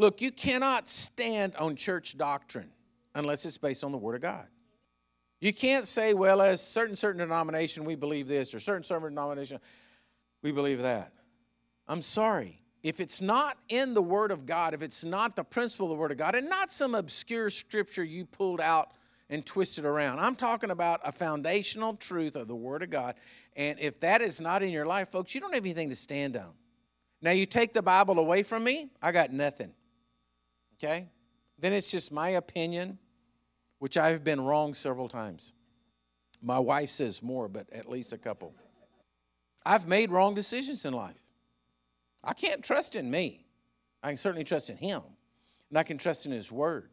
Look, 0.00 0.22
you 0.22 0.32
cannot 0.32 0.88
stand 0.88 1.54
on 1.56 1.76
church 1.76 2.16
doctrine 2.16 2.70
unless 3.14 3.44
it's 3.44 3.58
based 3.58 3.84
on 3.84 3.92
the 3.92 3.98
Word 3.98 4.14
of 4.14 4.22
God. 4.22 4.46
You 5.42 5.52
can't 5.52 5.86
say, 5.86 6.14
well, 6.14 6.40
as 6.40 6.62
certain 6.62 6.96
certain 6.96 7.18
denomination 7.18 7.84
we 7.84 7.96
believe 7.96 8.26
this, 8.26 8.54
or 8.54 8.60
certain 8.60 8.82
certain 8.82 9.10
denomination 9.10 9.60
we 10.42 10.52
believe 10.52 10.80
that. 10.80 11.12
I'm 11.86 12.00
sorry. 12.00 12.62
If 12.82 12.98
it's 12.98 13.20
not 13.20 13.58
in 13.68 13.92
the 13.92 14.00
Word 14.00 14.30
of 14.30 14.46
God, 14.46 14.72
if 14.72 14.80
it's 14.80 15.04
not 15.04 15.36
the 15.36 15.44
principle 15.44 15.88
of 15.88 15.90
the 15.90 15.96
Word 15.96 16.12
of 16.12 16.16
God, 16.16 16.34
and 16.34 16.48
not 16.48 16.72
some 16.72 16.94
obscure 16.94 17.50
scripture 17.50 18.02
you 18.02 18.24
pulled 18.24 18.62
out 18.62 18.92
and 19.28 19.44
twisted 19.44 19.84
around, 19.84 20.18
I'm 20.18 20.34
talking 20.34 20.70
about 20.70 21.02
a 21.04 21.12
foundational 21.12 21.92
truth 21.92 22.36
of 22.36 22.48
the 22.48 22.56
Word 22.56 22.82
of 22.82 22.88
God. 22.88 23.16
And 23.54 23.78
if 23.78 24.00
that 24.00 24.22
is 24.22 24.40
not 24.40 24.62
in 24.62 24.70
your 24.70 24.86
life, 24.86 25.10
folks, 25.10 25.34
you 25.34 25.42
don't 25.42 25.52
have 25.52 25.66
anything 25.66 25.90
to 25.90 25.94
stand 25.94 26.38
on. 26.38 26.52
Now, 27.20 27.32
you 27.32 27.44
take 27.44 27.74
the 27.74 27.82
Bible 27.82 28.18
away 28.18 28.42
from 28.42 28.64
me, 28.64 28.92
I 29.02 29.12
got 29.12 29.30
nothing. 29.30 29.74
Okay? 30.82 31.08
Then 31.58 31.72
it's 31.72 31.90
just 31.90 32.10
my 32.10 32.30
opinion, 32.30 32.98
which 33.78 33.96
I've 33.96 34.24
been 34.24 34.40
wrong 34.40 34.74
several 34.74 35.08
times. 35.08 35.52
My 36.42 36.58
wife 36.58 36.90
says 36.90 37.22
more, 37.22 37.48
but 37.48 37.70
at 37.70 37.88
least 37.88 38.12
a 38.12 38.18
couple. 38.18 38.54
I've 39.64 39.86
made 39.86 40.10
wrong 40.10 40.34
decisions 40.34 40.86
in 40.86 40.94
life. 40.94 41.20
I 42.24 42.32
can't 42.32 42.64
trust 42.64 42.96
in 42.96 43.10
me. 43.10 43.46
I 44.02 44.08
can 44.08 44.16
certainly 44.16 44.44
trust 44.44 44.70
in 44.70 44.78
him, 44.78 45.02
and 45.68 45.78
I 45.78 45.82
can 45.82 45.98
trust 45.98 46.24
in 46.24 46.32
his 46.32 46.50
word. 46.50 46.88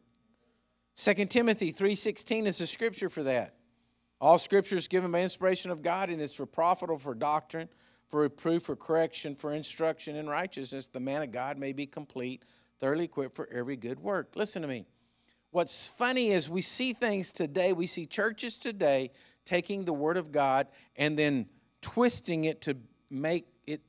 2 0.96 1.30
Timothy 1.30 1.72
3:16 1.72 2.46
is 2.46 2.60
a 2.60 2.66
scripture 2.66 3.08
for 3.08 3.22
that. 3.22 3.54
All 4.20 4.38
scripture 4.38 4.76
is 4.76 4.88
given 4.88 5.12
by 5.12 5.22
inspiration 5.22 5.70
of 5.70 5.80
God 5.80 6.10
and 6.10 6.20
is 6.20 6.34
for 6.34 6.44
profitable 6.44 6.98
for 6.98 7.14
doctrine, 7.14 7.68
for 8.08 8.20
reproof, 8.20 8.64
for 8.64 8.76
correction, 8.76 9.34
for 9.34 9.52
instruction 9.52 10.16
in 10.16 10.28
righteousness, 10.28 10.88
the 10.88 11.00
man 11.00 11.22
of 11.22 11.30
God 11.30 11.56
may 11.56 11.72
be 11.72 11.86
complete, 11.86 12.42
thoroughly 12.80 13.04
equipped 13.04 13.36
for 13.36 13.48
every 13.52 13.76
good 13.76 14.00
work. 14.00 14.32
Listen 14.34 14.62
to 14.62 14.68
me. 14.68 14.86
What's 15.50 15.88
funny 15.88 16.30
is 16.30 16.48
we 16.50 16.62
see 16.62 16.92
things 16.92 17.32
today, 17.32 17.72
we 17.72 17.86
see 17.86 18.06
churches 18.06 18.58
today 18.58 19.10
taking 19.44 19.84
the 19.84 19.92
word 19.92 20.16
of 20.16 20.30
God 20.30 20.68
and 20.96 21.18
then 21.18 21.46
twisting 21.80 22.44
it 22.44 22.60
to 22.62 22.76
make 23.10 23.46
it 23.66 23.80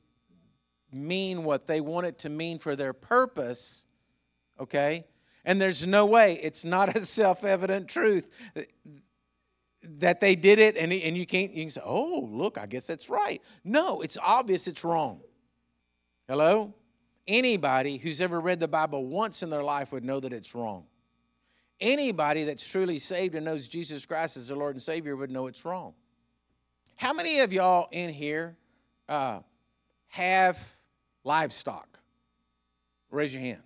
mean 0.90 1.44
what 1.44 1.66
they 1.66 1.80
want 1.80 2.06
it 2.06 2.18
to 2.20 2.30
mean 2.30 2.58
for 2.58 2.74
their 2.76 2.94
purpose, 2.94 3.84
okay? 4.58 5.04
And 5.44 5.60
there's 5.60 5.86
no 5.86 6.06
way, 6.06 6.38
it's 6.42 6.64
not 6.64 6.96
a 6.96 7.04
self 7.04 7.44
evident 7.44 7.88
truth 7.88 8.30
that 9.82 10.20
they 10.20 10.34
did 10.34 10.58
it 10.58 10.76
and, 10.76 10.92
and 10.92 11.16
you 11.16 11.26
can't 11.26 11.52
you 11.52 11.64
can 11.64 11.70
say 11.70 11.80
oh 11.84 12.28
look 12.30 12.58
i 12.58 12.66
guess 12.66 12.86
that's 12.86 13.08
right 13.08 13.40
no 13.64 14.02
it's 14.02 14.18
obvious 14.22 14.66
it's 14.66 14.84
wrong 14.84 15.20
hello 16.28 16.74
anybody 17.30 17.96
who's 17.96 18.20
ever 18.20 18.40
read 18.40 18.60
the 18.60 18.68
bible 18.68 19.06
once 19.06 19.42
in 19.42 19.48
their 19.48 19.62
life 19.62 19.92
would 19.92 20.04
know 20.04 20.20
that 20.20 20.32
it's 20.32 20.54
wrong 20.54 20.84
anybody 21.80 22.44
that's 22.44 22.68
truly 22.68 22.98
saved 22.98 23.34
and 23.34 23.44
knows 23.44 23.68
jesus 23.68 24.04
christ 24.04 24.36
as 24.36 24.48
their 24.48 24.56
lord 24.56 24.74
and 24.74 24.82
savior 24.82 25.16
would 25.16 25.30
know 25.30 25.46
it's 25.46 25.64
wrong 25.64 25.94
how 27.00 27.14
many 27.14 27.40
of 27.40 27.50
y'all 27.50 27.88
in 27.92 28.10
here 28.10 28.58
uh, 29.08 29.40
have 30.08 30.58
livestock? 31.24 31.98
Raise 33.10 33.32
your 33.32 33.42
hand. 33.42 33.62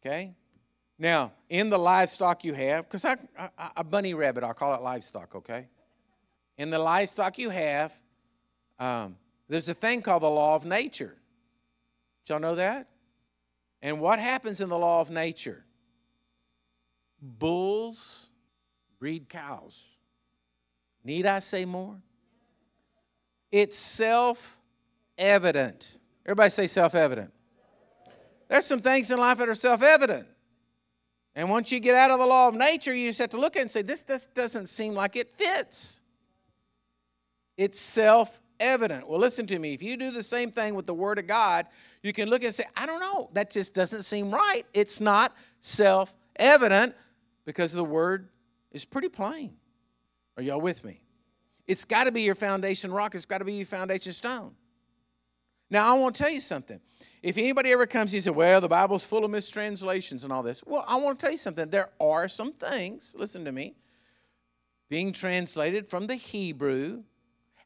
Okay? 0.00 0.34
Now, 0.96 1.32
in 1.48 1.70
the 1.70 1.78
livestock 1.78 2.44
you 2.44 2.54
have, 2.54 2.88
because 2.88 3.04
a 3.76 3.82
bunny 3.82 4.14
rabbit, 4.14 4.44
I'll 4.44 4.54
call 4.54 4.74
it 4.74 4.80
livestock, 4.80 5.34
okay? 5.34 5.66
In 6.56 6.70
the 6.70 6.78
livestock 6.78 7.36
you 7.36 7.50
have, 7.50 7.92
um, 8.78 9.16
there's 9.48 9.68
a 9.68 9.74
thing 9.74 10.00
called 10.00 10.22
the 10.22 10.30
law 10.30 10.54
of 10.54 10.64
nature. 10.64 11.16
Y'all 12.28 12.40
know 12.40 12.54
that? 12.54 12.88
And 13.82 14.00
what 14.00 14.18
happens 14.18 14.60
in 14.60 14.68
the 14.68 14.78
law 14.78 15.00
of 15.00 15.10
nature? 15.10 15.64
Bulls 17.20 18.28
breed 18.98 19.28
cows. 19.28 19.78
Need 21.04 21.26
I 21.26 21.40
say 21.40 21.66
more? 21.66 21.96
It's 23.52 23.78
self 23.78 24.58
evident. 25.18 25.98
Everybody 26.24 26.48
say 26.48 26.66
self 26.66 26.94
evident. 26.94 27.30
There's 28.48 28.64
some 28.64 28.80
things 28.80 29.10
in 29.10 29.18
life 29.18 29.38
that 29.38 29.48
are 29.48 29.54
self 29.54 29.82
evident. 29.82 30.26
And 31.34 31.50
once 31.50 31.70
you 31.70 31.80
get 31.80 31.94
out 31.94 32.10
of 32.12 32.18
the 32.18 32.26
law 32.26 32.48
of 32.48 32.54
nature, 32.54 32.94
you 32.94 33.08
just 33.08 33.18
have 33.18 33.30
to 33.30 33.36
look 33.36 33.56
at 33.56 33.58
it 33.58 33.62
and 33.62 33.70
say, 33.70 33.82
this, 33.82 34.02
this 34.04 34.26
doesn't 34.28 34.68
seem 34.68 34.94
like 34.94 35.16
it 35.16 35.36
fits. 35.36 36.00
It's 37.58 37.78
self 37.78 38.40
evident. 38.60 39.08
Well, 39.08 39.18
listen 39.18 39.46
to 39.46 39.58
me. 39.58 39.74
If 39.74 39.82
you 39.82 39.96
do 39.96 40.10
the 40.10 40.22
same 40.22 40.50
thing 40.50 40.74
with 40.74 40.86
the 40.86 40.94
Word 40.94 41.18
of 41.18 41.26
God, 41.26 41.66
you 42.02 42.12
can 42.12 42.28
look 42.28 42.44
and 42.44 42.54
say, 42.54 42.64
I 42.76 42.86
don't 42.86 43.00
know, 43.00 43.30
that 43.32 43.50
just 43.50 43.74
doesn't 43.74 44.04
seem 44.04 44.30
right. 44.30 44.64
It's 44.74 45.00
not 45.00 45.34
self 45.60 46.14
evident 46.36 46.94
because 47.44 47.72
the 47.72 47.84
Word 47.84 48.28
is 48.72 48.84
pretty 48.84 49.08
plain. 49.08 49.54
Are 50.36 50.42
y'all 50.42 50.60
with 50.60 50.84
me? 50.84 51.00
It's 51.66 51.84
got 51.84 52.04
to 52.04 52.12
be 52.12 52.22
your 52.22 52.34
foundation 52.34 52.92
rock, 52.92 53.14
it's 53.14 53.24
got 53.24 53.38
to 53.38 53.44
be 53.44 53.54
your 53.54 53.66
foundation 53.66 54.12
stone. 54.12 54.54
Now, 55.70 55.94
I 55.94 55.98
want 55.98 56.14
to 56.14 56.22
tell 56.22 56.30
you 56.30 56.40
something. 56.40 56.78
If 57.22 57.38
anybody 57.38 57.72
ever 57.72 57.86
comes 57.86 58.12
and 58.12 58.22
says, 58.22 58.32
Well, 58.32 58.60
the 58.60 58.68
Bible's 58.68 59.06
full 59.06 59.24
of 59.24 59.30
mistranslations 59.30 60.24
and 60.24 60.32
all 60.32 60.42
this, 60.42 60.62
well, 60.64 60.84
I 60.86 60.96
want 60.96 61.18
to 61.18 61.24
tell 61.24 61.32
you 61.32 61.38
something. 61.38 61.70
There 61.70 61.90
are 62.00 62.28
some 62.28 62.52
things, 62.52 63.16
listen 63.18 63.44
to 63.46 63.52
me, 63.52 63.74
being 64.90 65.12
translated 65.12 65.88
from 65.88 66.06
the 66.06 66.16
Hebrew. 66.16 67.02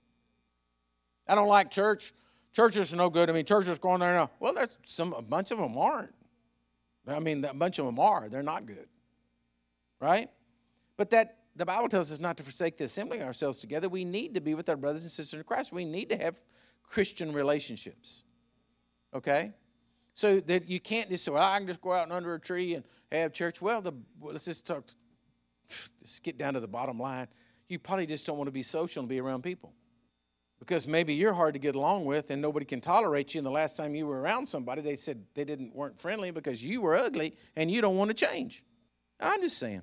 I 1.26 1.34
don't 1.34 1.48
like 1.48 1.70
church. 1.70 2.14
Churches 2.52 2.92
are 2.92 2.96
no 2.96 3.10
good. 3.10 3.30
I 3.30 3.32
mean, 3.32 3.44
churches 3.44 3.78
going 3.78 4.00
there 4.00 4.12
now. 4.12 4.30
Well, 4.38 4.54
there's 4.54 4.76
some 4.84 5.12
a 5.14 5.22
bunch 5.22 5.50
of 5.50 5.58
them 5.58 5.76
aren't. 5.76 6.14
I 7.06 7.18
mean, 7.18 7.44
a 7.44 7.54
bunch 7.54 7.78
of 7.78 7.86
them 7.86 7.98
are. 7.98 8.28
They're 8.28 8.42
not 8.42 8.66
good, 8.66 8.86
right? 10.00 10.30
But 10.96 11.10
that 11.10 11.38
the 11.54 11.66
Bible 11.66 11.88
tells 11.88 12.10
us 12.10 12.18
not 12.18 12.36
to 12.38 12.42
forsake 12.42 12.78
the 12.78 12.84
assembling 12.84 13.22
ourselves 13.22 13.58
together. 13.60 13.88
We 13.88 14.04
need 14.04 14.34
to 14.34 14.40
be 14.40 14.54
with 14.54 14.68
our 14.68 14.76
brothers 14.76 15.02
and 15.02 15.10
sisters 15.10 15.38
in 15.38 15.44
Christ. 15.44 15.72
We 15.72 15.84
need 15.84 16.08
to 16.08 16.16
have 16.16 16.40
Christian 16.82 17.32
relationships. 17.32 18.22
Okay? 19.14 19.52
So 20.14 20.40
that 20.40 20.68
you 20.68 20.80
can't 20.80 21.10
just 21.10 21.24
say, 21.24 21.30
well, 21.30 21.42
I 21.42 21.58
can 21.58 21.66
just 21.66 21.80
go 21.80 21.92
out 21.92 22.04
and 22.04 22.12
under 22.12 22.34
a 22.34 22.40
tree 22.40 22.74
and 22.74 22.84
have 23.10 23.32
church. 23.32 23.60
Well, 23.60 23.82
the, 23.82 23.92
let's 24.20 24.44
just 24.44 24.66
talk, 24.66 24.84
just 26.00 26.22
get 26.22 26.38
down 26.38 26.54
to 26.54 26.60
the 26.60 26.68
bottom 26.68 26.98
line. 26.98 27.28
You 27.68 27.78
probably 27.78 28.06
just 28.06 28.26
don't 28.26 28.36
want 28.36 28.48
to 28.48 28.52
be 28.52 28.62
social 28.62 29.00
and 29.00 29.08
be 29.08 29.20
around 29.20 29.42
people 29.42 29.72
because 30.58 30.86
maybe 30.86 31.14
you're 31.14 31.32
hard 31.32 31.54
to 31.54 31.58
get 31.58 31.74
along 31.74 32.04
with 32.04 32.30
and 32.30 32.40
nobody 32.40 32.64
can 32.64 32.80
tolerate 32.80 33.34
you. 33.34 33.38
And 33.38 33.46
the 33.46 33.50
last 33.50 33.76
time 33.76 33.94
you 33.94 34.06
were 34.06 34.20
around 34.20 34.46
somebody, 34.46 34.80
they 34.80 34.94
said 34.94 35.24
they 35.34 35.44
didn't 35.44 35.74
weren't 35.74 36.00
friendly 36.00 36.30
because 36.30 36.62
you 36.62 36.80
were 36.80 36.94
ugly 36.94 37.34
and 37.56 37.70
you 37.70 37.80
don't 37.80 37.96
want 37.96 38.08
to 38.08 38.14
change. 38.14 38.62
I'm 39.18 39.40
just 39.40 39.58
saying. 39.58 39.82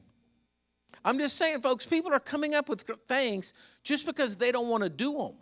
I'm 1.03 1.17
just 1.17 1.37
saying, 1.37 1.61
folks, 1.61 1.85
people 1.85 2.13
are 2.13 2.19
coming 2.19 2.55
up 2.55 2.67
with 2.67 2.83
things 3.07 3.53
just 3.83 4.05
because 4.05 4.35
they 4.35 4.51
don't 4.51 4.67
want 4.67 4.83
to 4.83 4.89
do 4.89 5.17
them. 5.17 5.33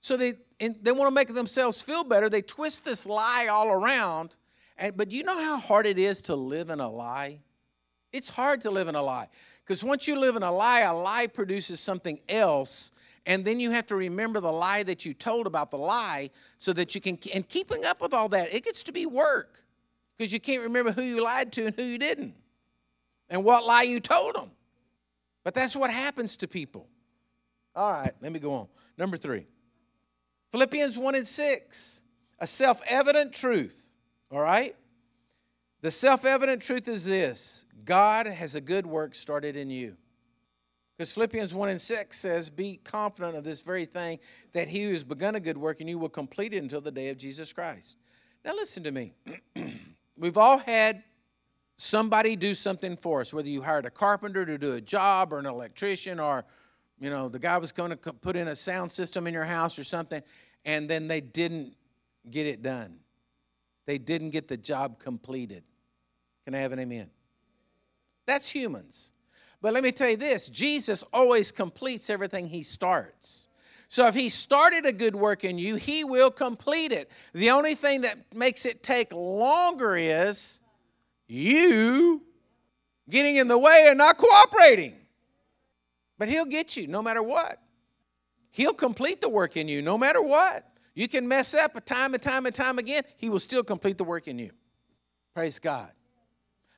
So 0.00 0.16
they 0.16 0.34
they 0.58 0.92
want 0.92 1.08
to 1.08 1.14
make 1.14 1.32
themselves 1.32 1.80
feel 1.80 2.04
better. 2.04 2.28
They 2.28 2.42
twist 2.42 2.84
this 2.84 3.06
lie 3.06 3.48
all 3.48 3.68
around. 3.68 4.36
And, 4.76 4.96
but 4.96 5.10
you 5.10 5.22
know 5.22 5.42
how 5.42 5.56
hard 5.56 5.86
it 5.86 5.98
is 5.98 6.22
to 6.22 6.36
live 6.36 6.68
in 6.70 6.80
a 6.80 6.88
lie? 6.88 7.38
It's 8.12 8.28
hard 8.28 8.60
to 8.62 8.70
live 8.70 8.88
in 8.88 8.94
a 8.94 9.02
lie. 9.02 9.28
Because 9.64 9.82
once 9.82 10.06
you 10.06 10.18
live 10.18 10.36
in 10.36 10.42
a 10.42 10.52
lie, 10.52 10.80
a 10.80 10.94
lie 10.94 11.26
produces 11.26 11.80
something 11.80 12.20
else. 12.28 12.92
And 13.26 13.44
then 13.44 13.60
you 13.60 13.70
have 13.70 13.86
to 13.86 13.96
remember 13.96 14.40
the 14.40 14.52
lie 14.52 14.82
that 14.82 15.04
you 15.04 15.14
told 15.14 15.46
about 15.46 15.70
the 15.70 15.78
lie 15.78 16.30
so 16.58 16.72
that 16.72 16.94
you 16.94 17.00
can, 17.00 17.18
and 17.32 17.48
keeping 17.48 17.84
up 17.84 18.00
with 18.00 18.12
all 18.12 18.28
that, 18.30 18.52
it 18.52 18.64
gets 18.64 18.82
to 18.84 18.92
be 18.92 19.06
work. 19.06 19.64
Because 20.16 20.32
you 20.32 20.40
can't 20.40 20.62
remember 20.62 20.92
who 20.92 21.02
you 21.02 21.22
lied 21.22 21.52
to 21.52 21.66
and 21.66 21.76
who 21.76 21.82
you 21.82 21.98
didn't 21.98 22.34
and 23.30 23.44
what 23.44 23.64
lie 23.64 23.82
you 23.82 24.00
told 24.00 24.34
them. 24.34 24.50
But 25.44 25.54
that's 25.54 25.74
what 25.74 25.90
happens 25.90 26.36
to 26.38 26.48
people. 26.48 26.86
All 27.74 27.92
right, 27.92 28.12
let 28.20 28.32
me 28.32 28.38
go 28.38 28.52
on. 28.52 28.68
Number 28.98 29.16
three 29.16 29.46
Philippians 30.52 30.98
1 30.98 31.14
and 31.14 31.26
6, 31.26 32.02
a 32.40 32.46
self 32.46 32.82
evident 32.86 33.32
truth. 33.32 33.94
All 34.30 34.40
right? 34.40 34.76
The 35.80 35.90
self 35.90 36.24
evident 36.24 36.60
truth 36.60 36.88
is 36.88 37.04
this 37.04 37.64
God 37.84 38.26
has 38.26 38.54
a 38.54 38.60
good 38.60 38.86
work 38.86 39.14
started 39.14 39.56
in 39.56 39.70
you. 39.70 39.96
Because 40.96 41.14
Philippians 41.14 41.54
1 41.54 41.70
and 41.70 41.80
6 41.80 42.18
says, 42.18 42.50
Be 42.50 42.78
confident 42.84 43.34
of 43.34 43.42
this 43.42 43.62
very 43.62 43.86
thing, 43.86 44.18
that 44.52 44.68
he 44.68 44.82
who 44.82 44.90
has 44.90 45.02
begun 45.02 45.34
a 45.34 45.40
good 45.40 45.56
work 45.56 45.80
in 45.80 45.88
you 45.88 45.96
will 45.96 46.10
complete 46.10 46.52
it 46.52 46.58
until 46.58 46.82
the 46.82 46.90
day 46.90 47.08
of 47.08 47.16
Jesus 47.16 47.54
Christ. 47.54 47.96
Now, 48.44 48.52
listen 48.52 48.82
to 48.82 48.92
me. 48.92 49.14
We've 50.18 50.36
all 50.36 50.58
had 50.58 51.02
somebody 51.80 52.36
do 52.36 52.54
something 52.54 52.96
for 52.96 53.22
us, 53.22 53.32
whether 53.32 53.48
you 53.48 53.62
hired 53.62 53.86
a 53.86 53.90
carpenter 53.90 54.44
to 54.44 54.58
do 54.58 54.74
a 54.74 54.80
job 54.80 55.32
or 55.32 55.38
an 55.38 55.46
electrician 55.46 56.20
or, 56.20 56.44
you 57.00 57.08
know, 57.08 57.28
the 57.28 57.38
guy 57.38 57.56
was 57.56 57.72
going 57.72 57.90
to 57.90 57.96
put 57.96 58.36
in 58.36 58.48
a 58.48 58.56
sound 58.56 58.90
system 58.90 59.26
in 59.26 59.32
your 59.32 59.46
house 59.46 59.78
or 59.78 59.84
something, 59.84 60.22
and 60.66 60.90
then 60.90 61.08
they 61.08 61.22
didn't 61.22 61.74
get 62.30 62.46
it 62.46 62.62
done. 62.62 62.98
They 63.86 63.96
didn't 63.96 64.30
get 64.30 64.46
the 64.46 64.58
job 64.58 64.98
completed. 64.98 65.64
Can 66.44 66.54
I 66.54 66.58
have 66.58 66.72
an 66.72 66.80
amen? 66.80 67.08
That's 68.26 68.50
humans. 68.50 69.12
But 69.62 69.72
let 69.72 69.82
me 69.82 69.90
tell 69.90 70.10
you 70.10 70.16
this 70.18 70.48
Jesus 70.50 71.02
always 71.14 71.50
completes 71.50 72.10
everything 72.10 72.48
he 72.48 72.62
starts. 72.62 73.48
So 73.88 74.06
if 74.06 74.14
he 74.14 74.28
started 74.28 74.84
a 74.84 74.92
good 74.92 75.16
work 75.16 75.44
in 75.44 75.58
you, 75.58 75.76
he 75.76 76.04
will 76.04 76.30
complete 76.30 76.92
it. 76.92 77.10
The 77.32 77.50
only 77.50 77.74
thing 77.74 78.02
that 78.02 78.34
makes 78.34 78.66
it 78.66 78.82
take 78.82 79.12
longer 79.12 79.96
is 79.96 80.60
you 81.30 82.22
getting 83.08 83.36
in 83.36 83.48
the 83.48 83.58
way 83.58 83.86
and 83.88 83.98
not 83.98 84.18
cooperating. 84.18 84.96
But 86.18 86.28
He'll 86.28 86.44
get 86.44 86.76
you 86.76 86.86
no 86.86 87.02
matter 87.02 87.22
what. 87.22 87.60
He'll 88.50 88.74
complete 88.74 89.20
the 89.20 89.28
work 89.28 89.56
in 89.56 89.68
you 89.68 89.80
no 89.80 89.96
matter 89.96 90.20
what. 90.20 90.66
You 90.94 91.08
can 91.08 91.26
mess 91.28 91.54
up 91.54 91.76
a 91.76 91.80
time 91.80 92.14
and 92.14 92.22
time 92.22 92.46
and 92.46 92.54
time 92.54 92.78
again, 92.78 93.04
He 93.16 93.30
will 93.30 93.38
still 93.38 93.62
complete 93.62 93.96
the 93.96 94.04
work 94.04 94.28
in 94.28 94.38
you. 94.38 94.50
Praise 95.34 95.58
God. 95.58 95.90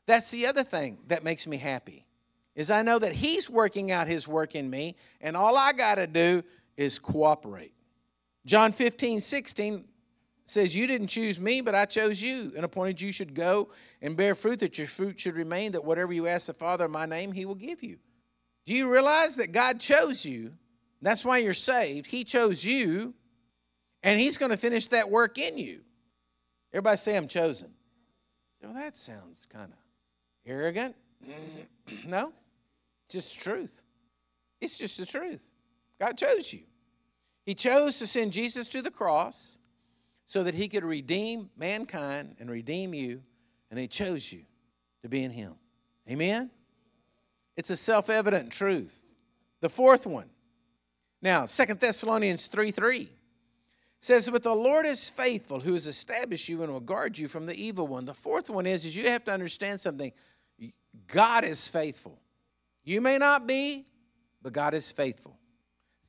That's 0.06 0.30
the 0.30 0.46
other 0.46 0.64
thing 0.64 0.98
that 1.08 1.24
makes 1.24 1.46
me 1.46 1.56
happy. 1.56 2.06
Is 2.54 2.70
I 2.70 2.82
know 2.82 2.98
that 2.98 3.12
he's 3.12 3.48
working 3.48 3.90
out 3.90 4.06
his 4.06 4.28
work 4.28 4.54
in 4.54 4.68
me 4.68 4.96
and 5.22 5.36
all 5.36 5.56
I 5.56 5.72
got 5.72 5.94
to 5.94 6.06
do 6.06 6.42
is 6.76 6.98
cooperate. 6.98 7.72
John 8.44 8.72
15, 8.72 9.20
16 9.22 9.84
says, 10.52 10.76
You 10.76 10.86
didn't 10.86 11.08
choose 11.08 11.40
me, 11.40 11.60
but 11.60 11.74
I 11.74 11.84
chose 11.86 12.22
you 12.22 12.52
and 12.54 12.64
appointed 12.64 13.00
you 13.00 13.12
should 13.12 13.34
go 13.34 13.70
and 14.00 14.16
bear 14.16 14.34
fruit, 14.34 14.60
that 14.60 14.78
your 14.78 14.86
fruit 14.86 15.18
should 15.18 15.34
remain, 15.34 15.72
that 15.72 15.84
whatever 15.84 16.12
you 16.12 16.26
ask 16.26 16.46
the 16.46 16.52
Father 16.52 16.84
in 16.84 16.90
my 16.90 17.06
name, 17.06 17.32
he 17.32 17.44
will 17.44 17.54
give 17.54 17.82
you. 17.82 17.98
Do 18.66 18.74
you 18.74 18.88
realize 18.88 19.36
that 19.36 19.52
God 19.52 19.80
chose 19.80 20.24
you? 20.24 20.52
That's 21.00 21.24
why 21.24 21.38
you're 21.38 21.54
saved. 21.54 22.06
He 22.06 22.22
chose 22.22 22.64
you, 22.64 23.14
and 24.02 24.20
he's 24.20 24.38
going 24.38 24.50
to 24.50 24.56
finish 24.56 24.86
that 24.88 25.10
work 25.10 25.38
in 25.38 25.58
you. 25.58 25.80
Everybody 26.72 26.96
say, 26.96 27.16
I'm 27.16 27.28
chosen. 27.28 27.70
Well, 28.62 28.74
that 28.74 28.96
sounds 28.96 29.48
kind 29.52 29.72
of 29.72 29.78
arrogant. 30.46 30.94
no, 32.06 32.32
just 33.08 33.40
truth. 33.40 33.82
It's 34.60 34.78
just 34.78 34.98
the 34.98 35.06
truth. 35.06 35.42
God 35.98 36.16
chose 36.16 36.52
you. 36.52 36.60
He 37.44 37.54
chose 37.54 37.98
to 37.98 38.06
send 38.06 38.32
Jesus 38.32 38.68
to 38.68 38.82
the 38.82 38.90
cross 38.90 39.58
so 40.26 40.42
that 40.44 40.54
he 40.54 40.68
could 40.68 40.84
redeem 40.84 41.50
mankind 41.56 42.36
and 42.38 42.50
redeem 42.50 42.94
you, 42.94 43.22
and 43.70 43.78
he 43.78 43.88
chose 43.88 44.32
you 44.32 44.42
to 45.02 45.08
be 45.08 45.22
in 45.22 45.30
him. 45.30 45.54
Amen? 46.08 46.50
It's 47.56 47.70
a 47.70 47.76
self 47.76 48.08
evident 48.08 48.50
truth. 48.50 49.02
The 49.60 49.68
fourth 49.68 50.06
one. 50.06 50.30
Now, 51.20 51.44
Second 51.44 51.78
Thessalonians 51.78 52.46
3 52.48 52.70
3 52.70 53.08
says, 54.00 54.28
But 54.28 54.42
the 54.42 54.54
Lord 54.54 54.84
is 54.86 55.08
faithful, 55.08 55.60
who 55.60 55.74
has 55.74 55.86
established 55.86 56.48
you 56.48 56.62
and 56.62 56.72
will 56.72 56.80
guard 56.80 57.16
you 57.16 57.28
from 57.28 57.46
the 57.46 57.54
evil 57.54 57.86
one. 57.86 58.04
The 58.04 58.14
fourth 58.14 58.50
one 58.50 58.66
is, 58.66 58.84
is 58.84 58.96
you 58.96 59.08
have 59.08 59.24
to 59.24 59.32
understand 59.32 59.80
something. 59.80 60.12
God 61.06 61.44
is 61.44 61.68
faithful. 61.68 62.18
You 62.84 63.00
may 63.00 63.18
not 63.18 63.46
be, 63.46 63.86
but 64.42 64.52
God 64.52 64.74
is 64.74 64.90
faithful. 64.90 65.38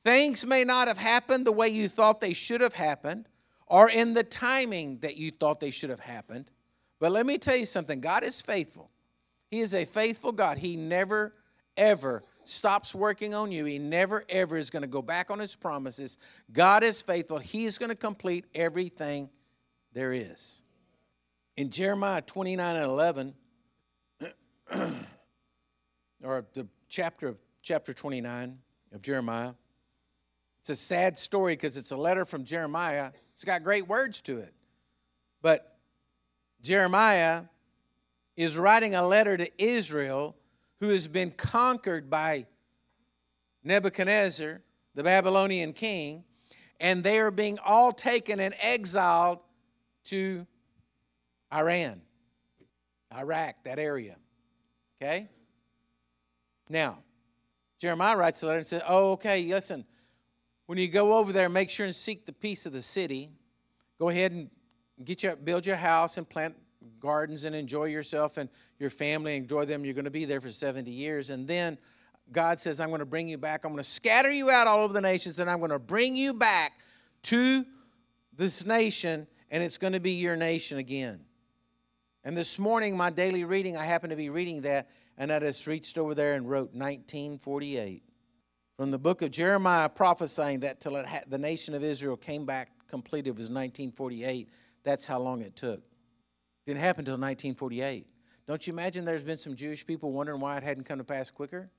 Things 0.02 0.44
may 0.44 0.64
not 0.64 0.88
have 0.88 0.98
happened 0.98 1.46
the 1.46 1.52
way 1.52 1.68
you 1.68 1.88
thought 1.88 2.20
they 2.20 2.34
should 2.34 2.60
have 2.60 2.74
happened, 2.74 3.28
or 3.74 3.90
in 3.90 4.12
the 4.12 4.22
timing 4.22 4.98
that 5.00 5.16
you 5.16 5.32
thought 5.32 5.58
they 5.58 5.72
should 5.72 5.90
have 5.90 5.98
happened. 5.98 6.48
But 7.00 7.10
let 7.10 7.26
me 7.26 7.38
tell 7.38 7.56
you 7.56 7.66
something 7.66 8.00
God 8.00 8.22
is 8.22 8.40
faithful. 8.40 8.88
He 9.50 9.58
is 9.58 9.74
a 9.74 9.84
faithful 9.84 10.30
God. 10.30 10.58
He 10.58 10.76
never, 10.76 11.34
ever 11.76 12.22
stops 12.44 12.94
working 12.94 13.34
on 13.34 13.50
you. 13.50 13.64
He 13.64 13.80
never, 13.80 14.24
ever 14.28 14.56
is 14.56 14.70
going 14.70 14.82
to 14.82 14.88
go 14.88 15.02
back 15.02 15.28
on 15.28 15.40
his 15.40 15.56
promises. 15.56 16.18
God 16.52 16.84
is 16.84 17.02
faithful. 17.02 17.40
He 17.40 17.64
is 17.64 17.76
going 17.76 17.88
to 17.88 17.96
complete 17.96 18.44
everything 18.54 19.28
there 19.92 20.12
is. 20.12 20.62
In 21.56 21.68
Jeremiah 21.68 22.22
29 22.22 22.76
and 22.76 22.84
11, 22.84 23.34
or 26.22 26.46
the 26.52 26.68
chapter, 26.88 27.26
of 27.26 27.38
chapter 27.60 27.92
29 27.92 28.56
of 28.92 29.02
Jeremiah, 29.02 29.54
it's 30.64 30.70
a 30.70 30.76
sad 30.76 31.18
story 31.18 31.52
because 31.52 31.76
it's 31.76 31.90
a 31.90 31.96
letter 31.96 32.24
from 32.24 32.42
Jeremiah. 32.42 33.10
It's 33.34 33.44
got 33.44 33.62
great 33.62 33.86
words 33.86 34.22
to 34.22 34.38
it. 34.38 34.54
But 35.42 35.76
Jeremiah 36.62 37.42
is 38.34 38.56
writing 38.56 38.94
a 38.94 39.06
letter 39.06 39.36
to 39.36 39.62
Israel 39.62 40.34
who 40.80 40.88
has 40.88 41.06
been 41.06 41.32
conquered 41.32 42.08
by 42.08 42.46
Nebuchadnezzar, 43.62 44.62
the 44.94 45.02
Babylonian 45.02 45.74
king, 45.74 46.24
and 46.80 47.04
they 47.04 47.18
are 47.18 47.30
being 47.30 47.58
all 47.58 47.92
taken 47.92 48.40
and 48.40 48.54
exiled 48.58 49.40
to 50.04 50.46
Iran, 51.52 52.00
Iraq, 53.14 53.64
that 53.64 53.78
area. 53.78 54.16
Okay? 54.96 55.28
Now, 56.70 57.00
Jeremiah 57.78 58.16
writes 58.16 58.42
a 58.42 58.46
letter 58.46 58.58
and 58.60 58.66
says, 58.66 58.82
Oh, 58.88 59.12
okay, 59.12 59.42
listen, 59.52 59.84
when 60.66 60.78
you 60.78 60.88
go 60.88 61.14
over 61.14 61.32
there, 61.32 61.48
make 61.48 61.70
sure 61.70 61.86
and 61.86 61.94
seek 61.94 62.26
the 62.26 62.32
peace 62.32 62.66
of 62.66 62.72
the 62.72 62.82
city. 62.82 63.30
Go 63.98 64.08
ahead 64.08 64.32
and 64.32 64.50
get 65.04 65.22
your, 65.22 65.36
build 65.36 65.66
your 65.66 65.76
house 65.76 66.16
and 66.16 66.28
plant 66.28 66.56
gardens 67.00 67.44
and 67.44 67.54
enjoy 67.54 67.84
yourself 67.84 68.38
and 68.38 68.48
your 68.78 68.90
family. 68.90 69.36
Enjoy 69.36 69.64
them. 69.64 69.84
You're 69.84 69.94
going 69.94 70.06
to 70.06 70.10
be 70.10 70.24
there 70.24 70.40
for 70.40 70.50
70 70.50 70.90
years. 70.90 71.30
And 71.30 71.46
then 71.46 71.78
God 72.32 72.60
says, 72.60 72.80
I'm 72.80 72.88
going 72.88 73.00
to 73.00 73.06
bring 73.06 73.28
you 73.28 73.38
back. 73.38 73.64
I'm 73.64 73.72
going 73.72 73.82
to 73.82 73.88
scatter 73.88 74.32
you 74.32 74.50
out 74.50 74.66
all 74.66 74.80
over 74.80 74.94
the 74.94 75.00
nations, 75.00 75.38
and 75.38 75.50
I'm 75.50 75.58
going 75.58 75.70
to 75.70 75.78
bring 75.78 76.16
you 76.16 76.32
back 76.32 76.80
to 77.24 77.66
this 78.34 78.64
nation, 78.64 79.26
and 79.50 79.62
it's 79.62 79.76
going 79.78 79.92
to 79.92 80.00
be 80.00 80.12
your 80.12 80.36
nation 80.36 80.78
again. 80.78 81.20
And 82.24 82.34
this 82.34 82.58
morning, 82.58 82.96
my 82.96 83.10
daily 83.10 83.44
reading, 83.44 83.76
I 83.76 83.84
happen 83.84 84.08
to 84.08 84.16
be 84.16 84.30
reading 84.30 84.62
that, 84.62 84.88
and 85.18 85.30
I 85.30 85.38
just 85.38 85.66
reached 85.66 85.98
over 85.98 86.14
there 86.14 86.32
and 86.32 86.48
wrote 86.48 86.72
1948 86.72 88.02
from 88.76 88.90
the 88.90 88.98
book 88.98 89.22
of 89.22 89.30
Jeremiah 89.30 89.88
prophesying 89.88 90.60
that 90.60 90.80
till 90.80 91.02
ha- 91.04 91.22
the 91.26 91.38
nation 91.38 91.74
of 91.74 91.84
Israel 91.84 92.16
came 92.16 92.44
back 92.44 92.70
completed 92.88 93.30
was 93.30 93.50
1948. 93.50 94.48
That's 94.82 95.06
how 95.06 95.18
long 95.18 95.42
it 95.42 95.56
took. 95.56 95.82
Didn't 96.66 96.80
happen 96.80 97.00
until 97.00 97.14
1948. 97.14 98.06
Don't 98.46 98.66
you 98.66 98.72
imagine 98.72 99.04
there's 99.04 99.24
been 99.24 99.38
some 99.38 99.54
Jewish 99.54 99.86
people 99.86 100.12
wondering 100.12 100.40
why 100.40 100.56
it 100.56 100.62
hadn't 100.62 100.84
come 100.84 100.98
to 100.98 101.04
pass 101.04 101.30
quicker? 101.30 101.70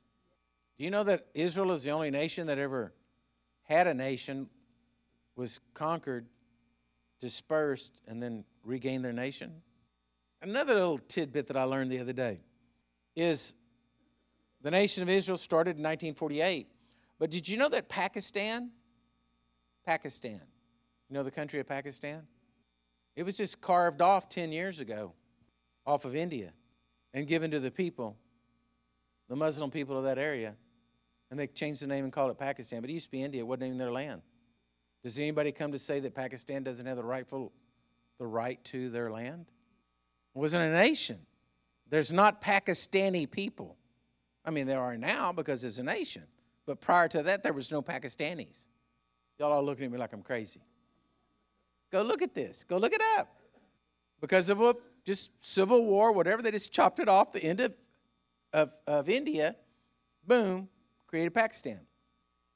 Do 0.78 0.84
you 0.84 0.92
know 0.92 1.04
that 1.04 1.28
Israel 1.34 1.72
is 1.72 1.84
the 1.84 1.92
only 1.92 2.12
nation 2.12 2.48
that 2.48 2.58
ever 2.58 2.94
had 3.64 3.88
a 3.88 3.94
nation, 3.94 4.50
was 5.36 5.60
conquered, 5.74 6.26
dispersed, 7.20 7.92
and 8.08 8.22
then 8.22 8.44
regained 8.64 9.06
their 9.06 9.14
nation? 9.14 9.62
Another 10.42 10.74
little 10.74 10.98
tidbit 10.98 11.48
that 11.48 11.58
I 11.58 11.64
learned 11.64 11.92
the 11.92 12.00
other 12.00 12.14
day 12.14 12.40
is 13.16 13.56
the 14.62 14.72
nation 14.72 15.04
of 15.04 15.10
Israel 15.10 15.38
started 15.38 15.78
in 15.78 15.84
1948. 15.84 16.68
But 17.20 17.30
did 17.30 17.48
you 17.48 17.58
know 17.58 17.70
that 17.70 17.88
Pakistan, 17.90 18.72
Pakistan, 19.86 20.42
you 21.10 21.14
know 21.14 21.24
the 21.24 21.32
country 21.32 21.60
of 21.60 21.68
Pakistan? 21.68 22.24
It 23.16 23.24
was 23.24 23.38
just 23.38 23.62
carved 23.62 24.02
off 24.02 24.28
10 24.28 24.52
years 24.52 24.80
ago 24.80 25.14
off 25.86 26.04
of 26.06 26.16
India 26.16 26.52
and 27.14 27.28
given 27.28 27.52
to 27.52 27.60
the 27.60 27.72
people, 27.72 28.18
the 29.30 29.36
Muslim 29.36 29.72
people 29.72 29.98
of 29.98 30.04
that 30.04 30.18
area. 30.18 30.56
And 31.32 31.40
they 31.40 31.48
changed 31.48 31.82
the 31.82 31.88
name 31.88 32.04
and 32.04 32.14
called 32.14 32.32
it 32.32 32.38
Pakistan. 32.38 32.82
But 32.82 32.90
it 32.90 32.94
used 32.94 33.06
to 33.06 33.12
be 33.12 33.24
India, 33.24 33.42
it 33.42 33.48
wasn't 33.48 33.68
even 33.68 33.78
their 33.78 33.92
land. 33.92 34.22
Does 35.04 35.18
anybody 35.20 35.52
come 35.52 35.72
to 35.72 35.80
say 35.80 36.00
that 36.02 36.14
Pakistan 36.14 36.64
doesn't 36.64 36.86
have 36.86 36.98
the 36.98 37.04
rightful 37.04 37.52
the 38.18 38.26
right 38.26 38.64
to 38.66 38.90
their 38.90 39.12
land? 39.12 39.46
It 40.36 40.40
wasn't 40.40 40.64
a 40.64 40.72
nation. 40.72 41.20
There's 41.90 42.12
not 42.12 42.42
Pakistani 42.42 43.30
people. 43.30 43.78
I 44.44 44.52
mean, 44.52 44.68
there 44.68 44.82
are 44.82 44.98
now 44.98 45.32
because 45.32 45.64
it's 45.64 45.80
a 45.80 45.84
nation. 45.84 46.24
But 46.66 46.82
prior 46.82 47.08
to 47.10 47.24
that, 47.24 47.44
there 47.44 47.54
was 47.54 47.72
no 47.72 47.82
Pakistanis. 47.82 48.68
Y'all 49.38 49.52
are 49.52 49.62
looking 49.62 49.86
at 49.86 49.92
me 49.92 49.98
like 49.98 50.14
I'm 50.14 50.22
crazy. 50.22 50.62
Go 51.92 52.02
look 52.02 52.22
at 52.22 52.34
this. 52.34 52.64
Go 52.64 52.78
look 52.78 52.94
it 52.94 53.02
up. 53.18 53.36
Because 54.22 54.50
of 54.50 54.62
a 54.62 54.76
just 55.06 55.30
civil 55.42 55.86
war, 55.86 56.12
whatever, 56.12 56.42
they 56.42 56.52
just 56.52 56.72
chopped 56.72 57.00
it 57.00 57.08
off 57.08 57.32
the 57.32 57.44
end 57.44 57.60
of, 57.60 57.74
of, 58.54 58.74
of 58.88 59.10
India. 59.10 59.56
Boom, 60.26 60.68
created 61.08 61.34
Pakistan. 61.34 61.82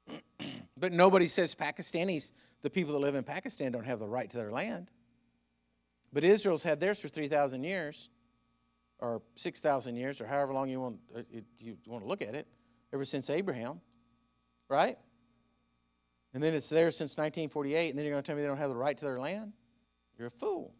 but 0.77 0.91
nobody 0.91 1.27
says 1.27 1.53
Pakistanis, 1.53 2.31
the 2.61 2.69
people 2.69 2.93
that 2.93 2.99
live 2.99 3.15
in 3.15 3.23
Pakistan, 3.23 3.71
don't 3.71 3.85
have 3.85 3.99
the 3.99 4.07
right 4.07 4.29
to 4.29 4.37
their 4.37 4.51
land. 4.51 4.89
But 6.11 6.23
Israel's 6.23 6.63
had 6.63 6.79
theirs 6.79 6.99
for 6.99 7.09
3,000 7.09 7.63
years, 7.63 8.09
or 8.97 9.21
6,000 9.35 9.95
years, 9.95 10.19
or 10.19 10.25
however 10.25 10.53
long 10.53 10.69
you 10.69 10.79
want, 10.79 10.99
uh, 11.15 11.21
you 11.59 11.77
want 11.85 12.03
to 12.03 12.07
look 12.07 12.21
at 12.23 12.33
it, 12.33 12.47
ever 12.91 13.05
since 13.05 13.29
Abraham, 13.29 13.79
right? 14.69 14.97
And 16.33 16.41
then 16.43 16.53
it's 16.53 16.69
there 16.69 16.91
since 16.91 17.11
1948, 17.17 17.89
and 17.89 17.97
then 17.97 18.05
you're 18.05 18.13
going 18.13 18.23
to 18.23 18.27
tell 18.27 18.35
me 18.35 18.41
they 18.41 18.47
don't 18.47 18.57
have 18.57 18.69
the 18.69 18.75
right 18.75 18.97
to 18.97 19.03
their 19.03 19.19
land? 19.19 19.53
You're 20.17 20.27
a 20.27 20.31
fool. 20.31 20.73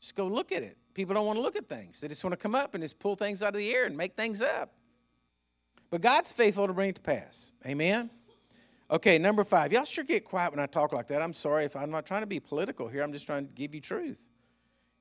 Just 0.00 0.16
go 0.16 0.26
look 0.26 0.52
at 0.52 0.62
it. 0.62 0.76
People 0.94 1.14
don't 1.14 1.26
want 1.26 1.36
to 1.36 1.42
look 1.42 1.56
at 1.56 1.68
things. 1.68 2.00
They 2.00 2.08
just 2.08 2.24
want 2.24 2.32
to 2.32 2.36
come 2.38 2.54
up 2.54 2.74
and 2.74 2.82
just 2.82 2.98
pull 2.98 3.14
things 3.14 3.42
out 3.42 3.48
of 3.48 3.58
the 3.58 3.70
air 3.72 3.84
and 3.84 3.96
make 3.96 4.16
things 4.16 4.40
up. 4.40 4.72
But 5.90 6.00
God's 6.00 6.32
faithful 6.32 6.66
to 6.66 6.72
bring 6.72 6.90
it 6.90 6.96
to 6.96 7.02
pass. 7.02 7.52
Amen? 7.66 8.10
Okay, 8.90 9.18
number 9.18 9.44
five. 9.44 9.72
Y'all 9.72 9.84
sure 9.84 10.04
get 10.04 10.24
quiet 10.24 10.50
when 10.50 10.60
I 10.60 10.66
talk 10.66 10.92
like 10.92 11.08
that. 11.08 11.20
I'm 11.20 11.34
sorry 11.34 11.64
if 11.64 11.76
I'm 11.76 11.90
not 11.90 12.06
trying 12.06 12.22
to 12.22 12.26
be 12.26 12.40
political 12.40 12.88
here. 12.88 13.02
I'm 13.02 13.12
just 13.12 13.26
trying 13.26 13.46
to 13.46 13.52
give 13.52 13.74
you 13.74 13.80
truth. 13.80 14.28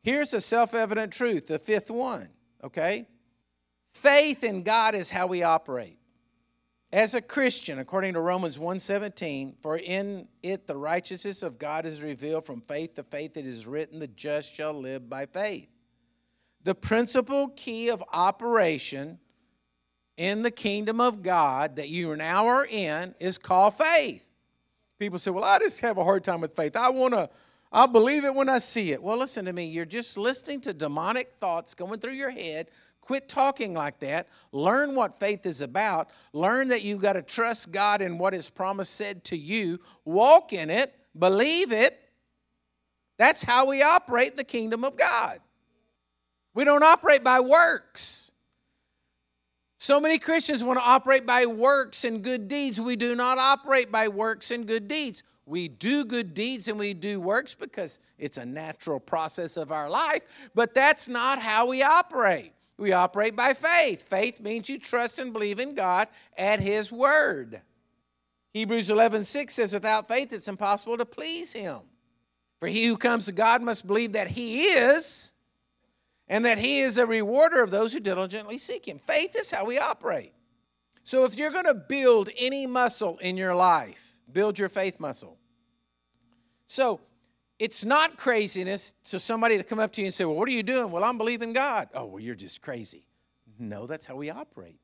Here's 0.01 0.33
a 0.33 0.41
self 0.41 0.73
evident 0.73 1.13
truth, 1.13 1.47
the 1.47 1.59
fifth 1.59 1.89
one. 1.89 2.29
Okay? 2.63 3.07
Faith 3.93 4.43
in 4.43 4.63
God 4.63 4.93
is 4.93 5.09
how 5.09 5.27
we 5.27 5.43
operate. 5.43 5.96
As 6.91 7.13
a 7.13 7.21
Christian, 7.21 7.79
according 7.79 8.13
to 8.13 8.21
Romans 8.21 8.57
1:17, 8.57 9.57
for 9.61 9.77
in 9.77 10.29
it 10.41 10.67
the 10.67 10.77
righteousness 10.77 11.43
of 11.43 11.59
God 11.59 11.85
is 11.85 12.01
revealed 12.01 12.45
from 12.45 12.61
faith 12.61 12.93
to 12.93 13.03
faith 13.03 13.35
it 13.35 13.45
is 13.45 13.67
written 13.67 13.99
the 13.99 14.07
just 14.07 14.53
shall 14.53 14.73
live 14.73 15.09
by 15.09 15.25
faith. 15.25 15.67
The 16.63 16.75
principal 16.75 17.49
key 17.49 17.89
of 17.89 18.01
operation 18.13 19.19
in 20.15 20.43
the 20.43 20.51
kingdom 20.51 21.01
of 21.01 21.23
God 21.23 21.75
that 21.75 21.89
you 21.89 22.15
now 22.15 22.47
are 22.47 22.65
in 22.65 23.15
is 23.19 23.37
called 23.37 23.77
faith. 23.77 24.25
People 24.97 25.19
say, 25.19 25.31
"Well, 25.31 25.43
I 25.43 25.59
just 25.59 25.81
have 25.81 25.97
a 25.97 26.05
hard 26.05 26.23
time 26.23 26.39
with 26.39 26.55
faith. 26.55 26.77
I 26.77 26.89
want 26.89 27.13
to 27.13 27.29
I 27.69 27.85
believe 27.85 28.23
it 28.23 28.33
when 28.33 28.47
I 28.47 28.59
see 28.59 28.93
it." 28.93 29.03
Well, 29.03 29.17
listen 29.17 29.43
to 29.43 29.51
me. 29.51 29.65
You're 29.65 29.83
just 29.83 30.17
listening 30.17 30.61
to 30.61 30.73
demonic 30.73 31.33
thoughts 31.33 31.73
going 31.73 31.99
through 31.99 32.13
your 32.13 32.31
head 32.31 32.71
Quit 33.07 33.29
talking 33.29 33.73
like 33.73 33.99
that. 33.99 34.27
Learn 34.51 34.93
what 34.93 35.17
faith 35.17 35.45
is 35.45 35.61
about. 35.61 36.09
Learn 36.33 36.67
that 36.67 36.81
you've 36.83 37.01
got 37.01 37.13
to 37.13 37.21
trust 37.21 37.71
God 37.71 38.01
in 38.01 38.17
what 38.17 38.33
His 38.33 38.49
promise 38.49 38.89
said 38.89 39.23
to 39.25 39.37
you. 39.37 39.79
Walk 40.03 40.51
in 40.51 40.69
it. 40.69 40.93
Believe 41.17 41.71
it. 41.71 41.97
That's 43.17 43.41
how 43.41 43.65
we 43.65 43.81
operate 43.81 44.31
in 44.31 44.35
the 44.35 44.43
kingdom 44.43 44.83
of 44.83 44.97
God. 44.97 45.39
We 46.53 46.65
don't 46.65 46.83
operate 46.83 47.23
by 47.23 47.39
works. 47.39 48.33
So 49.77 50.01
many 50.01 50.19
Christians 50.19 50.61
want 50.61 50.77
to 50.77 50.83
operate 50.83 51.25
by 51.25 51.45
works 51.45 52.03
and 52.03 52.21
good 52.21 52.49
deeds. 52.49 52.81
We 52.81 52.97
do 52.97 53.15
not 53.15 53.37
operate 53.37 53.89
by 53.89 54.09
works 54.09 54.51
and 54.51 54.67
good 54.67 54.89
deeds. 54.89 55.23
We 55.45 55.69
do 55.69 56.03
good 56.03 56.33
deeds 56.33 56.67
and 56.67 56.77
we 56.77 56.93
do 56.93 57.21
works 57.21 57.55
because 57.55 57.99
it's 58.17 58.37
a 58.37 58.45
natural 58.45 58.99
process 58.99 59.55
of 59.55 59.71
our 59.71 59.89
life, 59.89 60.23
but 60.53 60.73
that's 60.73 61.07
not 61.07 61.39
how 61.39 61.67
we 61.67 61.81
operate. 61.83 62.51
We 62.77 62.93
operate 62.93 63.35
by 63.35 63.53
faith. 63.53 64.03
Faith 64.03 64.39
means 64.39 64.69
you 64.69 64.79
trust 64.79 65.19
and 65.19 65.33
believe 65.33 65.59
in 65.59 65.73
God 65.73 66.07
at 66.37 66.59
His 66.59 66.91
word. 66.91 67.61
Hebrews 68.53 68.89
11 68.89 69.23
6 69.23 69.53
says, 69.53 69.73
Without 69.73 70.07
faith, 70.07 70.31
it's 70.31 70.47
impossible 70.47 70.97
to 70.97 71.05
please 71.05 71.53
Him. 71.53 71.79
For 72.59 72.67
he 72.67 72.85
who 72.85 72.97
comes 72.97 73.25
to 73.25 73.31
God 73.31 73.61
must 73.61 73.85
believe 73.85 74.13
that 74.13 74.29
He 74.29 74.63
is, 74.63 75.31
and 76.27 76.45
that 76.45 76.57
He 76.57 76.79
is 76.79 76.97
a 76.97 77.05
rewarder 77.05 77.63
of 77.63 77.71
those 77.71 77.93
who 77.93 77.99
diligently 77.99 78.57
seek 78.57 78.87
Him. 78.87 78.99
Faith 78.99 79.35
is 79.35 79.51
how 79.51 79.65
we 79.65 79.79
operate. 79.79 80.33
So 81.03 81.23
if 81.23 81.37
you're 81.37 81.51
going 81.51 81.65
to 81.65 81.73
build 81.73 82.29
any 82.37 82.67
muscle 82.67 83.17
in 83.19 83.37
your 83.37 83.55
life, 83.55 84.19
build 84.31 84.59
your 84.59 84.69
faith 84.69 84.99
muscle. 84.99 85.37
So 86.65 86.99
it's 87.59 87.83
not 87.83 88.17
craziness 88.17 88.93
to 89.05 89.19
somebody 89.19 89.57
to 89.57 89.63
come 89.63 89.79
up 89.79 89.91
to 89.93 90.01
you 90.01 90.07
and 90.07 90.13
say, 90.13 90.25
Well, 90.25 90.35
what 90.35 90.47
are 90.47 90.51
you 90.51 90.63
doing? 90.63 90.91
Well, 90.91 91.03
I'm 91.03 91.17
believing 91.17 91.53
God. 91.53 91.89
Oh, 91.93 92.05
well, 92.05 92.19
you're 92.19 92.35
just 92.35 92.61
crazy. 92.61 93.03
No, 93.59 93.87
that's 93.87 94.05
how 94.05 94.15
we 94.15 94.29
operate. 94.29 94.79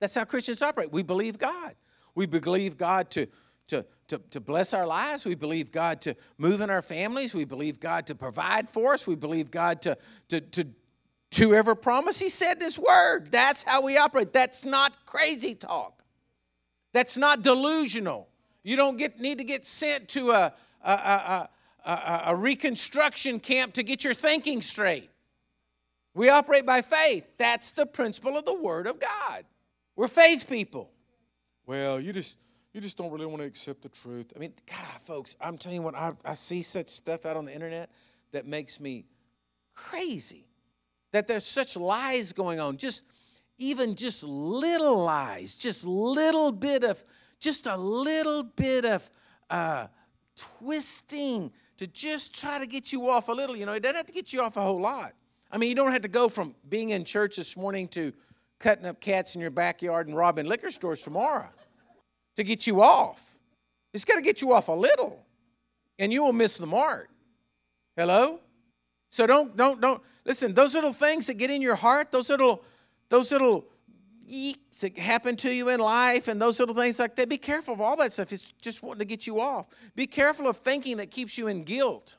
That's 0.00 0.14
how 0.14 0.24
Christians 0.24 0.62
operate. 0.62 0.92
We 0.92 1.02
believe 1.02 1.38
God. 1.38 1.74
We 2.14 2.26
believe 2.26 2.76
God 2.76 3.10
to, 3.10 3.26
to, 3.68 3.84
to, 4.08 4.18
to 4.30 4.40
bless 4.40 4.72
our 4.72 4.86
lives. 4.86 5.24
We 5.24 5.34
believe 5.34 5.72
God 5.72 6.00
to 6.02 6.14
move 6.36 6.60
in 6.60 6.70
our 6.70 6.82
families. 6.82 7.34
We 7.34 7.44
believe 7.44 7.80
God 7.80 8.06
to 8.06 8.14
provide 8.14 8.68
for 8.68 8.94
us. 8.94 9.06
We 9.06 9.16
believe 9.16 9.50
God 9.50 9.82
to, 9.82 9.98
to, 10.28 10.40
to, 10.40 10.66
to 11.32 11.54
ever 11.54 11.74
promise. 11.74 12.20
He 12.20 12.28
said 12.28 12.60
this 12.60 12.78
word. 12.78 13.32
That's 13.32 13.64
how 13.64 13.82
we 13.82 13.98
operate. 13.98 14.32
That's 14.32 14.64
not 14.64 15.04
crazy 15.04 15.54
talk. 15.56 16.02
That's 16.92 17.16
not 17.16 17.42
delusional. 17.42 18.28
You 18.62 18.76
don't 18.76 18.96
get, 18.96 19.18
need 19.18 19.38
to 19.38 19.44
get 19.44 19.64
sent 19.66 20.08
to 20.10 20.30
a, 20.30 20.52
a, 20.82 20.92
a, 20.92 21.48
a, 21.84 22.22
a 22.26 22.36
reconstruction 22.36 23.40
camp 23.40 23.74
to 23.74 23.82
get 23.82 24.04
your 24.04 24.14
thinking 24.14 24.62
straight. 24.62 25.10
We 26.14 26.28
operate 26.28 26.66
by 26.66 26.82
faith. 26.82 27.30
That's 27.38 27.70
the 27.70 27.86
principle 27.86 28.36
of 28.36 28.44
the 28.44 28.54
Word 28.54 28.86
of 28.86 28.98
God. 28.98 29.44
We're 29.96 30.08
faith 30.08 30.48
people. 30.48 30.90
Well, 31.66 32.00
you 32.00 32.12
just 32.12 32.38
you 32.72 32.80
just 32.80 32.96
don't 32.96 33.10
really 33.10 33.26
want 33.26 33.40
to 33.40 33.46
accept 33.46 33.82
the 33.82 33.88
truth. 33.88 34.32
I 34.36 34.38
mean, 34.38 34.52
God, 34.66 35.00
folks, 35.02 35.36
I'm 35.40 35.58
telling 35.58 35.76
you 35.76 35.82
what, 35.82 35.94
I, 35.94 36.12
I 36.24 36.34
see 36.34 36.62
such 36.62 36.88
stuff 36.90 37.26
out 37.26 37.36
on 37.36 37.44
the 37.44 37.54
internet 37.54 37.90
that 38.32 38.46
makes 38.46 38.78
me 38.78 39.06
crazy. 39.74 40.46
That 41.12 41.26
there's 41.26 41.46
such 41.46 41.76
lies 41.76 42.32
going 42.32 42.60
on. 42.60 42.76
Just 42.76 43.04
even 43.58 43.94
just 43.94 44.22
little 44.22 45.02
lies, 45.02 45.56
just 45.56 45.84
little 45.84 46.52
bit 46.52 46.84
of, 46.84 47.02
just 47.40 47.66
a 47.66 47.76
little 47.76 48.42
bit 48.42 48.84
of 48.84 49.10
uh, 49.50 49.86
twisting 50.38 51.52
to 51.76 51.86
just 51.86 52.34
try 52.34 52.58
to 52.58 52.66
get 52.66 52.92
you 52.92 53.08
off 53.08 53.28
a 53.28 53.32
little. 53.32 53.56
You 53.56 53.66
know, 53.66 53.72
it 53.72 53.80
doesn't 53.80 53.96
have 53.96 54.06
to 54.06 54.12
get 54.12 54.32
you 54.32 54.42
off 54.42 54.56
a 54.56 54.62
whole 54.62 54.80
lot. 54.80 55.12
I 55.50 55.58
mean, 55.58 55.68
you 55.68 55.74
don't 55.74 55.92
have 55.92 56.02
to 56.02 56.08
go 56.08 56.28
from 56.28 56.54
being 56.68 56.90
in 56.90 57.04
church 57.04 57.36
this 57.36 57.56
morning 57.56 57.88
to 57.88 58.12
cutting 58.58 58.86
up 58.86 59.00
cats 59.00 59.34
in 59.34 59.40
your 59.40 59.50
backyard 59.50 60.08
and 60.08 60.16
robbing 60.16 60.46
liquor 60.46 60.70
stores 60.70 61.02
tomorrow 61.02 61.48
to 62.36 62.44
get 62.44 62.66
you 62.66 62.82
off. 62.82 63.22
It's 63.94 64.04
got 64.04 64.16
to 64.16 64.22
get 64.22 64.42
you 64.42 64.52
off 64.52 64.68
a 64.68 64.72
little, 64.72 65.24
and 65.98 66.12
you 66.12 66.22
will 66.22 66.32
miss 66.32 66.58
the 66.58 66.66
mark. 66.66 67.08
Hello? 67.96 68.40
So 69.10 69.26
don't, 69.26 69.56
don't, 69.56 69.80
don't, 69.80 70.02
listen, 70.24 70.52
those 70.52 70.74
little 70.74 70.92
things 70.92 71.26
that 71.28 71.34
get 71.34 71.50
in 71.50 71.62
your 71.62 71.74
heart, 71.76 72.10
those 72.10 72.28
little, 72.28 72.62
those 73.08 73.32
little 73.32 73.64
yeeks 74.28 74.80
that 74.80 74.96
happen 74.98 75.36
to 75.36 75.50
you 75.50 75.68
in 75.68 75.80
life 75.80 76.28
and 76.28 76.40
those 76.40 76.58
little 76.58 76.74
things 76.74 76.98
like 76.98 77.16
that. 77.16 77.28
Be 77.28 77.38
careful 77.38 77.74
of 77.74 77.80
all 77.80 77.96
that 77.96 78.12
stuff. 78.12 78.32
It's 78.32 78.52
just 78.60 78.82
wanting 78.82 79.00
to 79.00 79.04
get 79.04 79.26
you 79.26 79.40
off. 79.40 79.66
Be 79.94 80.06
careful 80.06 80.48
of 80.48 80.58
thinking 80.58 80.98
that 80.98 81.10
keeps 81.10 81.36
you 81.38 81.48
in 81.48 81.64
guilt. 81.64 82.16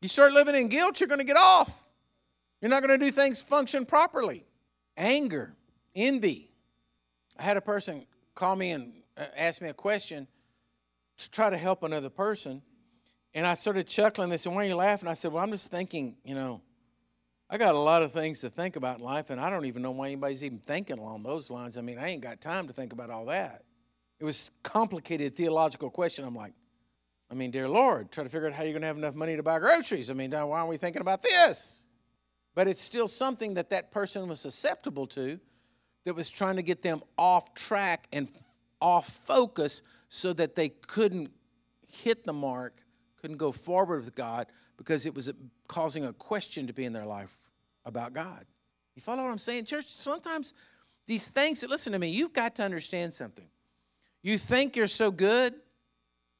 You 0.00 0.08
start 0.08 0.32
living 0.32 0.54
in 0.54 0.68
guilt, 0.68 1.00
you're 1.00 1.08
going 1.08 1.18
to 1.18 1.24
get 1.24 1.36
off. 1.36 1.72
You're 2.60 2.70
not 2.70 2.82
going 2.82 2.98
to 2.98 3.04
do 3.04 3.10
things 3.10 3.40
function 3.40 3.86
properly. 3.86 4.44
Anger, 4.96 5.54
envy. 5.94 6.50
I 7.38 7.42
had 7.42 7.56
a 7.56 7.60
person 7.60 8.06
call 8.34 8.56
me 8.56 8.72
and 8.72 8.92
uh, 9.16 9.26
ask 9.36 9.60
me 9.60 9.68
a 9.68 9.74
question 9.74 10.26
to 11.18 11.30
try 11.30 11.50
to 11.50 11.58
help 11.58 11.82
another 11.82 12.08
person. 12.08 12.62
And 13.34 13.46
I 13.46 13.54
started 13.54 13.86
chuckling. 13.86 14.30
They 14.30 14.36
said, 14.36 14.52
Why 14.52 14.64
are 14.64 14.68
you 14.68 14.76
laughing? 14.76 15.08
I 15.08 15.14
said, 15.14 15.32
Well, 15.32 15.42
I'm 15.42 15.50
just 15.50 15.70
thinking, 15.70 16.16
you 16.24 16.34
know, 16.34 16.60
I 17.50 17.56
got 17.56 17.74
a 17.74 17.78
lot 17.78 18.02
of 18.02 18.12
things 18.12 18.40
to 18.40 18.50
think 18.50 18.76
about 18.76 18.98
in 18.98 19.04
life, 19.04 19.30
and 19.30 19.40
I 19.40 19.48
don't 19.48 19.64
even 19.64 19.80
know 19.80 19.90
why 19.90 20.08
anybody's 20.08 20.44
even 20.44 20.58
thinking 20.58 20.98
along 20.98 21.22
those 21.22 21.50
lines. 21.50 21.78
I 21.78 21.80
mean, 21.80 21.98
I 21.98 22.08
ain't 22.08 22.20
got 22.20 22.40
time 22.42 22.66
to 22.66 22.74
think 22.74 22.92
about 22.92 23.08
all 23.08 23.26
that. 23.26 23.62
It 24.20 24.24
was 24.24 24.50
complicated 24.62 25.34
theological 25.34 25.88
question. 25.88 26.26
I'm 26.26 26.34
like, 26.34 26.52
I 27.30 27.34
mean, 27.34 27.50
dear 27.50 27.68
Lord, 27.68 28.10
try 28.10 28.24
to 28.24 28.30
figure 28.30 28.48
out 28.48 28.54
how 28.54 28.64
you're 28.64 28.72
going 28.72 28.82
to 28.82 28.88
have 28.88 28.98
enough 28.98 29.14
money 29.14 29.36
to 29.36 29.42
buy 29.42 29.58
groceries. 29.60 30.10
I 30.10 30.14
mean, 30.14 30.30
why 30.30 30.40
aren't 30.40 30.68
we 30.68 30.76
thinking 30.76 31.00
about 31.00 31.22
this? 31.22 31.86
But 32.54 32.68
it's 32.68 32.82
still 32.82 33.08
something 33.08 33.54
that 33.54 33.70
that 33.70 33.90
person 33.90 34.28
was 34.28 34.40
susceptible 34.40 35.06
to 35.08 35.38
that 36.04 36.14
was 36.14 36.30
trying 36.30 36.56
to 36.56 36.62
get 36.62 36.82
them 36.82 37.02
off 37.16 37.54
track 37.54 38.08
and 38.12 38.28
off 38.80 39.08
focus 39.08 39.82
so 40.08 40.32
that 40.34 40.54
they 40.54 40.68
couldn't 40.68 41.30
hit 41.86 42.24
the 42.24 42.32
mark, 42.32 42.80
couldn't 43.20 43.36
go 43.36 43.52
forward 43.52 44.04
with 44.04 44.14
God 44.14 44.46
because 44.78 45.04
it 45.04 45.14
was 45.14 45.30
causing 45.66 46.06
a 46.06 46.12
question 46.14 46.66
to 46.68 46.72
be 46.72 46.86
in 46.86 46.94
their 46.94 47.04
life 47.04 47.36
about 47.84 48.14
God. 48.14 48.46
You 48.94 49.02
follow 49.02 49.22
what 49.22 49.30
I'm 49.30 49.38
saying, 49.38 49.66
church? 49.66 49.86
Sometimes 49.86 50.54
these 51.06 51.28
things, 51.28 51.60
that 51.60 51.68
listen 51.68 51.92
to 51.92 51.98
me, 51.98 52.08
you've 52.08 52.32
got 52.32 52.54
to 52.56 52.62
understand 52.62 53.12
something. 53.12 53.46
You 54.22 54.38
think 54.38 54.76
you're 54.76 54.86
so 54.86 55.10
good, 55.10 55.52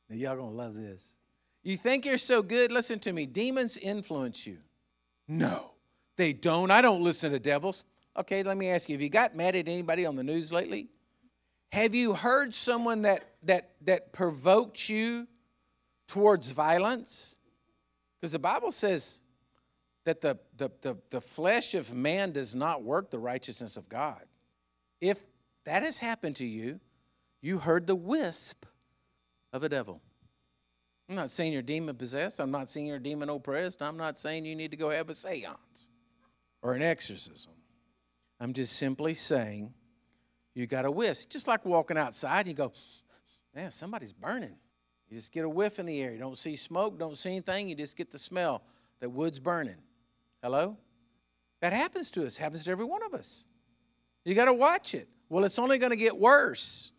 now 0.09 0.17
y'all 0.17 0.37
gonna 0.37 0.51
love 0.51 0.75
this. 0.75 1.17
You 1.63 1.77
think 1.77 2.07
you're 2.07 2.19
so 2.19 2.43
good, 2.43 2.73
listen 2.73 2.99
to 3.01 3.13
me, 3.13 3.27
demons 3.27 3.77
influence 3.77 4.47
you. 4.47 4.59
No, 5.27 5.73
they 6.17 6.33
don't. 6.33 6.71
I 6.71 6.81
don't 6.81 7.03
listen 7.03 7.33
to 7.33 7.39
devils. 7.39 7.85
Okay, 8.17 8.43
let 8.43 8.57
me 8.57 8.69
ask 8.69 8.89
you, 8.89 8.95
have 8.95 9.03
you 9.03 9.11
got 9.11 9.37
mad 9.37 9.55
at 9.55 9.69
anybody 9.69 10.07
on 10.07 10.17
the 10.17 10.25
news 10.25 10.51
lately? 10.51 10.89
Have 11.73 11.95
you 11.95 12.15
heard 12.15 12.55
someone 12.55 13.03
that 13.03 13.25
that 13.43 13.73
that 13.83 14.13
provoked 14.13 14.89
you 14.89 15.29
towards 16.07 16.51
violence? 16.51 17.37
Because 18.21 18.33
the 18.33 18.39
Bible 18.39 18.73
says 18.73 19.23
that 20.05 20.21
the, 20.21 20.39
the, 20.57 20.71
the, 20.81 20.97
the 21.11 21.21
flesh 21.21 21.75
of 21.75 21.93
man 21.93 22.33
does 22.33 22.55
not 22.55 22.83
work 22.83 23.11
the 23.11 23.19
righteousness 23.19 23.77
of 23.77 23.89
God. 23.89 24.23
If 25.01 25.21
that 25.65 25.83
has 25.83 25.99
happened 25.99 26.37
to 26.37 26.47
you, 26.47 26.81
you 27.41 27.59
heard 27.59 27.87
the 27.87 27.95
wisp 27.95 28.65
of 29.53 29.63
a 29.63 29.69
devil. 29.69 30.01
I'm 31.09 31.17
not 31.17 31.31
saying 31.31 31.53
you're 31.53 31.63
demon 31.63 31.97
possessed. 31.97 32.41
I'm 32.41 32.51
not 32.51 32.69
saying 32.69 32.87
you're 32.87 32.99
demon 32.99 33.29
oppressed. 33.29 33.83
I'm 33.83 33.97
not 33.97 34.19
saying 34.19 34.45
you 34.45 34.57
need 34.57 34.73
to 34.73 34.77
go 34.77 34.91
have 34.91 35.09
a 35.09 35.15
seance 35.15 35.89
or 36.61 36.75
an 36.75 36.83
exorcism. 36.83 37.53
I'm 38.41 38.53
just 38.53 38.75
simply 38.75 39.15
saying 39.15 39.73
you 40.55 40.67
got 40.67 40.85
a 40.85 40.91
wisp. 40.91 41.31
Just 41.31 41.47
like 41.47 41.65
walking 41.65 41.97
outside, 41.97 42.41
and 42.41 42.49
you 42.49 42.55
go, 42.55 42.73
man, 43.55 43.71
somebody's 43.71 44.13
burning. 44.13 44.57
You 45.09 45.17
just 45.17 45.33
get 45.33 45.45
a 45.45 45.49
whiff 45.49 45.79
in 45.79 45.87
the 45.87 46.01
air. 46.01 46.13
You 46.13 46.19
don't 46.19 46.37
see 46.37 46.57
smoke, 46.57 46.99
don't 46.99 47.17
see 47.17 47.31
anything. 47.31 47.69
You 47.69 47.75
just 47.75 47.97
get 47.97 48.11
the 48.11 48.19
smell 48.19 48.63
that 49.01 49.11
wood's 49.11 49.41
burning. 49.41 49.77
Hello? 50.43 50.77
That 51.61 51.73
happens 51.73 52.11
to 52.13 52.27
us, 52.27 52.37
happens 52.37 52.65
to 52.65 52.71
every 52.71 52.85
one 52.85 53.03
of 53.03 53.15
us. 53.15 53.47
You 54.25 54.35
got 54.35 54.45
to 54.47 54.53
watch 54.53 54.95
it. 54.95 55.09
Well, 55.29 55.45
it's 55.45 55.59
only 55.59 55.79
going 55.79 55.91
to 55.91 55.97
get 55.97 56.17
worse. 56.17 56.93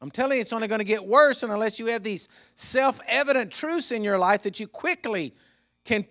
I'm 0.00 0.10
telling 0.10 0.36
you, 0.36 0.40
it's 0.40 0.52
only 0.52 0.68
going 0.68 0.78
to 0.78 0.84
get 0.84 1.04
worse 1.04 1.42
unless 1.42 1.78
you 1.78 1.86
have 1.86 2.02
these 2.02 2.28
self 2.54 3.00
evident 3.06 3.52
truths 3.52 3.92
in 3.92 4.02
your 4.02 4.18
life 4.18 4.42
that 4.42 4.58
you 4.58 4.66
quickly 4.66 5.34
can 5.84 6.06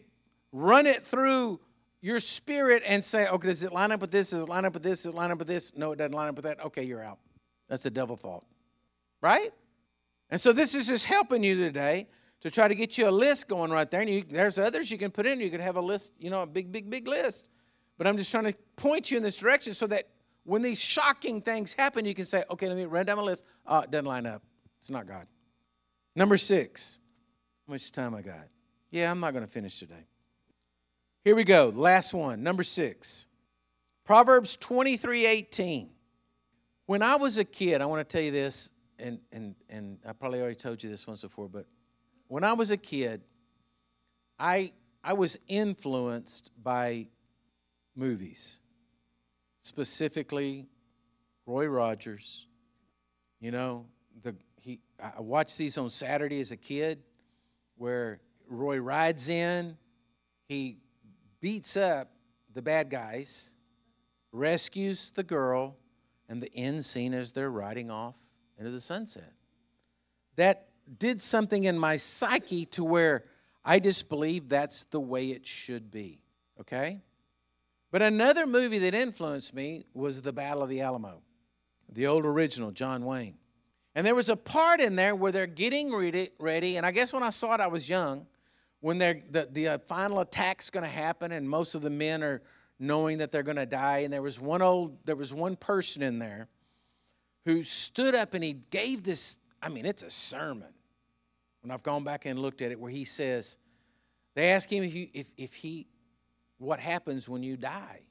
run 0.51 0.85
it 0.85 1.05
through 1.05 1.59
your 2.01 2.19
spirit 2.19 2.83
and 2.85 3.03
say, 3.03 3.27
okay, 3.27 3.47
does 3.47 3.63
it 3.63 3.73
line 3.73 3.91
up 3.91 4.01
with 4.01 4.11
this? 4.11 4.29
Does 4.29 4.43
it 4.43 4.49
line 4.49 4.65
up 4.65 4.73
with 4.73 4.83
this? 4.83 5.03
Does 5.03 5.13
it 5.13 5.15
line 5.15 5.31
up 5.31 5.39
with 5.39 5.47
this? 5.47 5.75
No, 5.75 5.91
it 5.91 5.97
doesn't 5.97 6.13
line 6.13 6.29
up 6.29 6.35
with 6.35 6.45
that. 6.45 6.63
Okay, 6.65 6.83
you're 6.83 7.03
out. 7.03 7.17
That's 7.67 7.85
a 7.85 7.89
devil 7.89 8.15
thought. 8.15 8.45
Right? 9.21 9.51
And 10.29 10.39
so 10.39 10.53
this 10.53 10.75
is 10.75 10.87
just 10.87 11.05
helping 11.05 11.43
you 11.43 11.55
today 11.55 12.07
to 12.41 12.49
try 12.49 12.67
to 12.67 12.75
get 12.75 12.97
you 12.97 13.07
a 13.07 13.11
list 13.11 13.47
going 13.47 13.71
right 13.71 13.89
there. 13.89 14.01
And 14.01 14.09
you, 14.09 14.23
there's 14.23 14.57
others 14.57 14.91
you 14.91 14.97
can 14.97 15.11
put 15.11 15.25
in. 15.25 15.39
You 15.39 15.49
could 15.49 15.59
have 15.59 15.75
a 15.75 15.81
list, 15.81 16.13
you 16.19 16.29
know, 16.29 16.43
a 16.43 16.47
big, 16.47 16.71
big, 16.71 16.89
big 16.89 17.07
list. 17.07 17.49
But 17.97 18.07
I'm 18.07 18.17
just 18.17 18.31
trying 18.31 18.45
to 18.45 18.53
point 18.75 19.11
you 19.11 19.17
in 19.17 19.23
this 19.23 19.37
direction 19.37 19.73
so 19.73 19.87
that 19.87 20.07
when 20.43 20.61
these 20.61 20.79
shocking 20.79 21.41
things 21.41 21.73
happen, 21.73 22.05
you 22.05 22.15
can 22.15 22.25
say, 22.25 22.43
okay, 22.49 22.67
let 22.67 22.77
me 22.77 22.85
run 22.85 23.05
down 23.05 23.17
my 23.17 23.23
list. 23.23 23.45
Oh, 23.67 23.79
it 23.79 23.91
doesn't 23.91 24.05
line 24.05 24.25
up. 24.25 24.41
It's 24.79 24.89
not 24.89 25.05
God. 25.05 25.27
Number 26.15 26.37
six. 26.37 26.99
How 27.67 27.73
much 27.73 27.91
time 27.91 28.15
I 28.15 28.21
got? 28.21 28.47
Yeah, 28.91 29.11
I'm 29.11 29.19
not 29.19 29.33
going 29.33 29.45
to 29.45 29.51
finish 29.51 29.77
today. 29.77 30.05
Here 31.23 31.35
we 31.35 31.43
go. 31.43 31.71
Last 31.75 32.13
one. 32.13 32.41
Number 32.41 32.63
six. 32.63 33.25
Proverbs 34.05 34.55
23 34.55 35.25
18. 35.25 35.89
When 36.87 37.03
I 37.03 37.17
was 37.17 37.37
a 37.37 37.43
kid, 37.43 37.81
I 37.81 37.85
want 37.85 38.07
to 38.07 38.11
tell 38.11 38.23
you 38.23 38.31
this, 38.31 38.71
and, 38.99 39.19
and, 39.31 39.55
and 39.69 39.97
I 40.07 40.13
probably 40.13 40.41
already 40.41 40.55
told 40.55 40.83
you 40.83 40.89
this 40.89 41.07
once 41.07 41.21
before, 41.21 41.47
but 41.47 41.65
when 42.27 42.43
I 42.43 42.53
was 42.53 42.71
a 42.71 42.77
kid, 42.77 43.21
I, 44.37 44.73
I 45.03 45.13
was 45.13 45.37
influenced 45.47 46.51
by 46.61 47.07
movies, 47.95 48.59
specifically 49.63 50.67
Roy 51.45 51.65
Rogers. 51.65 52.45
You 53.39 53.51
know, 53.51 53.85
the, 54.21 54.35
he, 54.57 54.79
I 55.01 55.21
watched 55.21 55.57
these 55.57 55.77
on 55.77 55.89
Saturday 55.89 56.39
as 56.39 56.51
a 56.51 56.57
kid 56.57 57.01
where 57.77 58.19
Roy 58.47 58.77
rides 58.77 59.29
in, 59.29 59.77
he 60.47 60.77
beats 61.39 61.77
up 61.77 62.11
the 62.53 62.61
bad 62.61 62.89
guys, 62.89 63.51
rescues 64.31 65.11
the 65.15 65.23
girl, 65.23 65.77
and 66.27 66.43
the 66.43 66.53
end 66.53 66.85
scene 66.85 67.13
is 67.13 67.31
they're 67.31 67.49
riding 67.49 67.89
off 67.89 68.15
into 68.59 68.71
the 68.71 68.81
sunset. 68.81 69.31
That 70.35 70.67
did 70.97 71.21
something 71.21 71.63
in 71.63 71.79
my 71.79 71.95
psyche 71.95 72.65
to 72.67 72.83
where 72.83 73.23
I 73.63 73.79
just 73.79 74.09
believe 74.09 74.49
that's 74.49 74.85
the 74.85 74.99
way 74.99 75.31
it 75.31 75.47
should 75.47 75.89
be. 75.89 76.19
Okay? 76.59 77.01
But 77.91 78.01
another 78.01 78.45
movie 78.45 78.79
that 78.79 78.93
influenced 78.93 79.55
me 79.55 79.85
was 79.93 80.21
The 80.21 80.33
Battle 80.33 80.61
of 80.61 80.69
the 80.69 80.81
Alamo, 80.81 81.21
the 81.91 82.07
old 82.07 82.25
original, 82.25 82.71
John 82.71 83.05
Wayne. 83.05 83.37
And 83.95 84.05
there 84.05 84.15
was 84.15 84.29
a 84.29 84.35
part 84.35 84.79
in 84.79 84.95
there 84.95 85.15
where 85.15 85.31
they're 85.31 85.47
getting 85.47 85.91
ready, 86.39 86.77
and 86.77 86.85
I 86.85 86.91
guess 86.91 87.11
when 87.11 87.23
I 87.23 87.31
saw 87.31 87.55
it, 87.55 87.61
I 87.61 87.67
was 87.67 87.89
young, 87.89 88.27
when 88.81 88.97
they're, 88.97 89.21
the, 89.29 89.49
the 89.51 89.67
uh, 89.67 89.77
final 89.87 90.19
attack's 90.19 90.69
going 90.69 90.83
to 90.83 90.89
happen, 90.89 91.31
and 91.31 91.49
most 91.49 91.75
of 91.75 91.81
the 91.81 91.89
men 91.89 92.23
are 92.23 92.41
knowing 92.77 93.17
that 93.17 93.31
they're 93.31 93.43
going 93.43 93.57
to 93.57 93.65
die. 93.65 93.99
And 93.99 94.13
there 94.13 94.21
was 94.21 94.39
one 94.39 94.61
old, 94.61 94.97
there 95.05 95.15
was 95.15 95.33
one 95.33 95.55
person 95.55 96.01
in 96.01 96.19
there 96.19 96.47
who 97.49 97.63
stood 97.63 98.15
up 98.15 98.33
and 98.33 98.43
he 98.43 98.53
gave 98.69 99.03
this. 99.03 99.37
I 99.61 99.69
mean, 99.69 99.85
it's 99.85 100.03
a 100.03 100.09
sermon 100.09 100.73
when 101.61 101.71
I've 101.71 101.83
gone 101.83 102.03
back 102.03 102.25
and 102.25 102.39
looked 102.39 102.61
at 102.61 102.71
it, 102.71 102.79
where 102.79 102.91
he 102.91 103.05
says, 103.05 103.57
they 104.35 104.51
ask 104.51 104.71
him 104.71 104.83
if, 104.83 105.09
if, 105.13 105.27
if 105.37 105.53
he, 105.53 105.87
what 106.57 106.79
happens 106.79 107.27
when 107.27 107.43
you 107.43 107.57
die? 107.57 108.01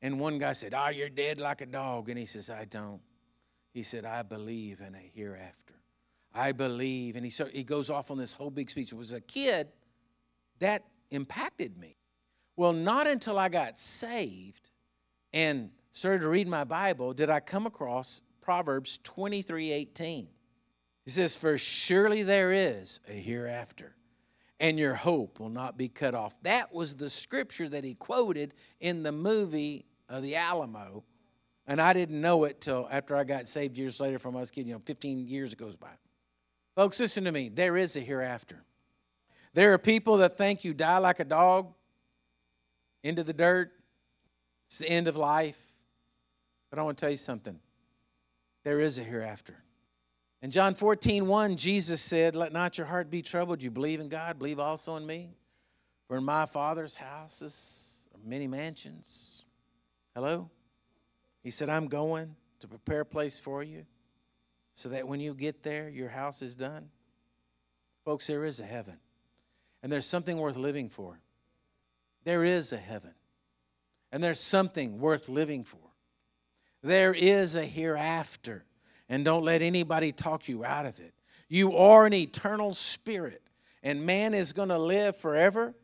And 0.00 0.20
one 0.20 0.38
guy 0.38 0.52
said, 0.52 0.74
Oh, 0.74 0.88
you're 0.88 1.08
dead 1.08 1.38
like 1.38 1.60
a 1.60 1.66
dog. 1.66 2.08
And 2.08 2.18
he 2.18 2.26
says, 2.26 2.50
I 2.50 2.64
don't. 2.64 3.00
He 3.72 3.82
said, 3.82 4.04
I 4.04 4.22
believe 4.22 4.80
in 4.80 4.94
a 4.94 5.10
hereafter. 5.14 5.74
I 6.34 6.52
believe. 6.52 7.16
And 7.16 7.24
he, 7.24 7.30
so, 7.30 7.46
he 7.46 7.64
goes 7.64 7.90
off 7.90 8.10
on 8.10 8.18
this 8.18 8.34
whole 8.34 8.50
big 8.50 8.70
speech. 8.70 8.92
It 8.92 8.96
was 8.96 9.12
a 9.12 9.20
kid 9.20 9.68
that 10.58 10.84
impacted 11.10 11.78
me. 11.78 11.96
Well, 12.56 12.72
not 12.72 13.06
until 13.06 13.38
I 13.38 13.48
got 13.48 13.78
saved 13.78 14.70
and 15.32 15.70
started 15.90 16.20
to 16.20 16.28
read 16.28 16.48
my 16.48 16.64
Bible 16.64 17.14
did 17.14 17.30
I 17.30 17.40
come 17.40 17.66
across 17.66 18.20
Proverbs 18.44 19.00
23 19.02 19.72
18. 19.72 20.28
He 21.04 21.10
says, 21.10 21.36
For 21.36 21.56
surely 21.56 22.22
there 22.22 22.52
is 22.52 23.00
a 23.08 23.12
hereafter, 23.12 23.96
and 24.60 24.78
your 24.78 24.94
hope 24.94 25.40
will 25.40 25.48
not 25.48 25.78
be 25.78 25.88
cut 25.88 26.14
off. 26.14 26.34
That 26.42 26.72
was 26.72 26.96
the 26.96 27.08
scripture 27.08 27.68
that 27.70 27.84
he 27.84 27.94
quoted 27.94 28.52
in 28.80 29.02
the 29.02 29.12
movie 29.12 29.86
of 30.08 30.22
the 30.22 30.36
Alamo. 30.36 31.04
And 31.66 31.80
I 31.80 31.94
didn't 31.94 32.20
know 32.20 32.44
it 32.44 32.60
till 32.60 32.86
after 32.90 33.16
I 33.16 33.24
got 33.24 33.48
saved 33.48 33.78
years 33.78 33.98
later 33.98 34.18
from 34.18 34.36
I 34.36 34.40
was 34.40 34.50
kid, 34.50 34.66
you 34.66 34.74
know, 34.74 34.82
15 34.84 35.26
years 35.26 35.54
goes 35.54 35.76
by. 35.76 35.88
Folks, 36.76 37.00
listen 37.00 37.24
to 37.24 37.32
me. 37.32 37.48
There 37.48 37.78
is 37.78 37.96
a 37.96 38.00
hereafter. 38.00 38.62
There 39.54 39.72
are 39.72 39.78
people 39.78 40.18
that 40.18 40.36
think 40.36 40.64
you 40.64 40.74
die 40.74 40.98
like 40.98 41.20
a 41.20 41.24
dog 41.24 41.72
into 43.02 43.22
the 43.22 43.32
dirt. 43.32 43.72
It's 44.66 44.78
the 44.78 44.88
end 44.88 45.08
of 45.08 45.16
life. 45.16 45.58
But 46.68 46.78
I 46.78 46.82
want 46.82 46.98
to 46.98 47.00
tell 47.00 47.10
you 47.10 47.16
something. 47.16 47.58
There 48.64 48.80
is 48.80 48.98
a 48.98 49.04
hereafter. 49.04 49.56
In 50.42 50.50
John 50.50 50.74
14, 50.74 51.26
1, 51.26 51.56
Jesus 51.56 52.00
said, 52.00 52.34
Let 52.34 52.52
not 52.52 52.76
your 52.76 52.86
heart 52.86 53.10
be 53.10 53.22
troubled. 53.22 53.62
You 53.62 53.70
believe 53.70 54.00
in 54.00 54.08
God, 54.08 54.38
believe 54.38 54.58
also 54.58 54.96
in 54.96 55.06
me. 55.06 55.30
For 56.08 56.16
in 56.16 56.24
my 56.24 56.46
Father's 56.46 56.96
houses 56.96 58.08
are 58.14 58.20
many 58.28 58.46
mansions. 58.46 59.44
Hello? 60.14 60.50
He 61.42 61.50
said, 61.50 61.68
I'm 61.68 61.88
going 61.88 62.36
to 62.60 62.68
prepare 62.68 63.00
a 63.00 63.06
place 63.06 63.38
for 63.38 63.62
you 63.62 63.84
so 64.74 64.88
that 64.90 65.06
when 65.06 65.20
you 65.20 65.34
get 65.34 65.62
there, 65.62 65.88
your 65.88 66.08
house 66.08 66.42
is 66.42 66.54
done. 66.54 66.90
Folks, 68.04 68.26
there 68.26 68.44
is 68.44 68.60
a 68.60 68.66
heaven, 68.66 68.98
and 69.82 69.90
there's 69.90 70.06
something 70.06 70.36
worth 70.36 70.56
living 70.56 70.90
for. 70.90 71.20
There 72.24 72.44
is 72.44 72.72
a 72.72 72.76
heaven, 72.76 73.14
and 74.12 74.22
there's 74.22 74.40
something 74.40 74.98
worth 74.98 75.28
living 75.28 75.64
for. 75.64 75.83
There 76.84 77.14
is 77.14 77.54
a 77.54 77.64
hereafter 77.64 78.62
and 79.08 79.24
don't 79.24 79.42
let 79.42 79.62
anybody 79.62 80.12
talk 80.12 80.50
you 80.50 80.66
out 80.66 80.84
of 80.84 81.00
it. 81.00 81.14
You 81.48 81.78
are 81.78 82.04
an 82.04 82.12
eternal 82.12 82.74
spirit, 82.74 83.42
and 83.82 84.04
man 84.04 84.34
is 84.34 84.52
going 84.52 84.68
to 84.68 84.78
live 84.78 85.16
forever. 85.16 85.74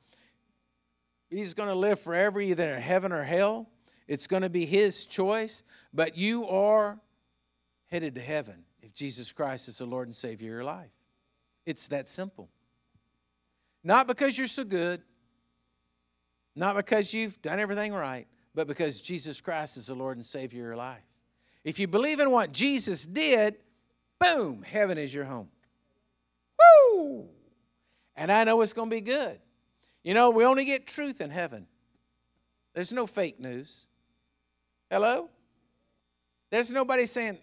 He's 1.31 1.55
going 1.55 1.71
to 1.71 1.75
live 1.75 2.01
forever, 2.01 2.39
either 2.39 2.75
in 2.75 2.83
heaven 2.83 3.13
or 3.13 3.25
hell. 3.25 3.71
It's 4.09 4.27
going 4.27 4.43
to 4.43 4.51
be 4.51 4.67
his 4.67 5.07
choice, 5.07 5.65
but 5.95 6.19
you 6.19 6.47
are 6.47 7.01
headed 7.87 8.15
to 8.17 8.21
heaven 8.21 8.65
if 8.83 8.93
Jesus 8.93 9.33
Christ 9.33 9.69
is 9.69 9.79
the 9.79 9.87
Lord 9.87 10.07
and 10.07 10.15
Savior 10.15 10.51
of 10.51 10.55
your 10.57 10.65
life. 10.65 10.93
It's 11.65 11.89
that 11.89 12.11
simple. 12.11 12.51
Not 13.83 14.07
because 14.07 14.37
you're 14.37 14.49
so 14.49 14.65
good, 14.65 15.01
not 16.55 16.77
because 16.77 17.15
you've 17.15 17.41
done 17.41 17.59
everything 17.59 17.95
right, 17.95 18.27
but 18.55 18.67
because 18.67 19.01
Jesus 19.01 19.41
Christ 19.41 19.77
is 19.77 19.87
the 19.87 19.95
Lord 19.95 20.17
and 20.17 20.27
Savior 20.27 20.63
of 20.63 20.67
your 20.67 20.77
life. 20.77 21.05
If 21.65 21.79
you 21.79 21.87
believe 21.87 22.21
in 22.21 22.31
what 22.31 22.53
Jesus 22.53 23.05
did, 23.05 23.57
boom, 24.19 24.63
heaven 24.63 24.99
is 24.99 25.13
your 25.13 25.25
home. 25.25 25.49
Woo! 26.59 27.29
And 28.17 28.31
I 28.33 28.45
know 28.45 28.61
it's 28.63 28.73
going 28.73 28.91
to 28.91 28.97
be 28.97 29.01
good. 29.01 29.39
You 30.03 30.15
know, 30.15 30.31
we 30.31 30.45
only 30.45 30.65
get 30.65 30.87
truth 30.87 31.21
in 31.21 31.31
heaven. 31.31 31.67
There's 32.75 32.93
no 32.93 33.07
fake 33.07 33.39
news. 33.41 33.87
Hello? 34.91 35.29
There's 36.51 36.73
nobody 36.73 37.07
saying, 37.07 37.39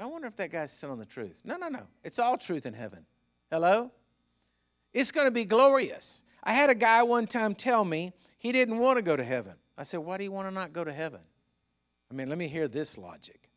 I 0.00 0.04
wonder 0.06 0.28
if 0.28 0.36
that 0.36 0.50
guy's 0.50 0.78
telling 0.80 0.98
the 0.98 1.06
truth. 1.06 1.42
No, 1.44 1.56
no, 1.56 1.68
no. 1.68 1.86
It's 2.04 2.18
all 2.18 2.36
truth 2.36 2.66
in 2.66 2.74
heaven. 2.74 3.04
Hello? 3.50 3.90
It's 4.92 5.10
going 5.10 5.26
to 5.26 5.32
be 5.32 5.44
glorious. 5.44 6.24
I 6.44 6.52
had 6.52 6.70
a 6.70 6.74
guy 6.74 7.02
one 7.02 7.26
time 7.26 7.54
tell 7.54 7.84
me 7.84 8.12
he 8.38 8.52
didn't 8.52 8.78
want 8.78 8.98
to 8.98 9.02
go 9.02 9.16
to 9.16 9.24
heaven. 9.24 9.54
I 9.76 9.84
said, 9.84 10.00
Why 10.00 10.18
do 10.18 10.24
you 10.24 10.32
want 10.32 10.48
to 10.48 10.54
not 10.54 10.72
go 10.72 10.84
to 10.84 10.92
heaven? 10.92 11.20
I 12.10 12.14
mean, 12.14 12.28
let 12.28 12.38
me 12.38 12.48
hear 12.48 12.68
this 12.68 12.98
logic. 12.98 13.48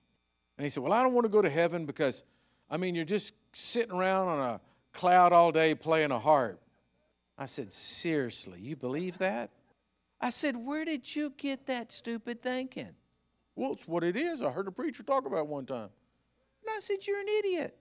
And 0.58 0.64
he 0.64 0.70
said, 0.70 0.84
Well, 0.84 0.94
I 0.94 1.04
don't 1.04 1.14
want 1.14 1.26
to 1.26 1.30
go 1.30 1.42
to 1.42 1.50
heaven 1.50 1.86
because, 1.86 2.24
I 2.70 2.78
mean, 2.78 2.96
you're 2.96 3.04
just 3.04 3.34
sitting 3.54 3.96
around 3.96 4.28
on 4.28 4.40
a 4.40 4.62
cloud 4.94 5.34
all 5.34 5.52
day 5.52 5.76
playing 5.76 6.12
a 6.12 6.20
harp. 6.20 6.62
I 7.38 7.46
said, 7.46 7.72
Seriously, 7.72 8.60
you 8.62 8.76
believe 8.76 9.18
that? 9.18 9.50
I 10.22 10.30
said, 10.30 10.56
Where 10.56 10.86
did 10.86 11.16
you 11.16 11.34
get 11.38 11.66
that 11.68 11.92
stupid 11.92 12.42
thinking? 12.42 12.96
Well, 13.56 13.74
it's 13.74 13.88
what 13.88 14.04
it 14.04 14.16
is. 14.16 14.42
I 14.42 14.50
heard 14.52 14.68
a 14.68 14.72
preacher 14.72 15.04
talk 15.04 15.26
about 15.26 15.48
one 15.48 15.66
time. 15.66 15.90
And 16.62 16.76
I 16.76 16.80
said, 16.80 17.06
You're 17.06 17.20
an 17.20 17.28
idiot. 17.28 17.78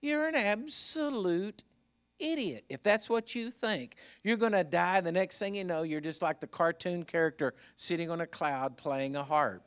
You're 0.00 0.28
an 0.28 0.34
absolute 0.34 1.62
idiot 2.18 2.64
if 2.68 2.82
that's 2.82 3.08
what 3.08 3.34
you 3.34 3.50
think. 3.50 3.96
You're 4.22 4.36
going 4.36 4.52
to 4.52 4.64
die. 4.64 5.00
The 5.00 5.12
next 5.12 5.38
thing 5.38 5.54
you 5.54 5.64
know, 5.64 5.82
you're 5.82 6.00
just 6.00 6.22
like 6.22 6.40
the 6.40 6.46
cartoon 6.46 7.04
character 7.04 7.54
sitting 7.76 8.10
on 8.10 8.20
a 8.20 8.26
cloud 8.26 8.76
playing 8.76 9.16
a 9.16 9.22
harp. 9.22 9.62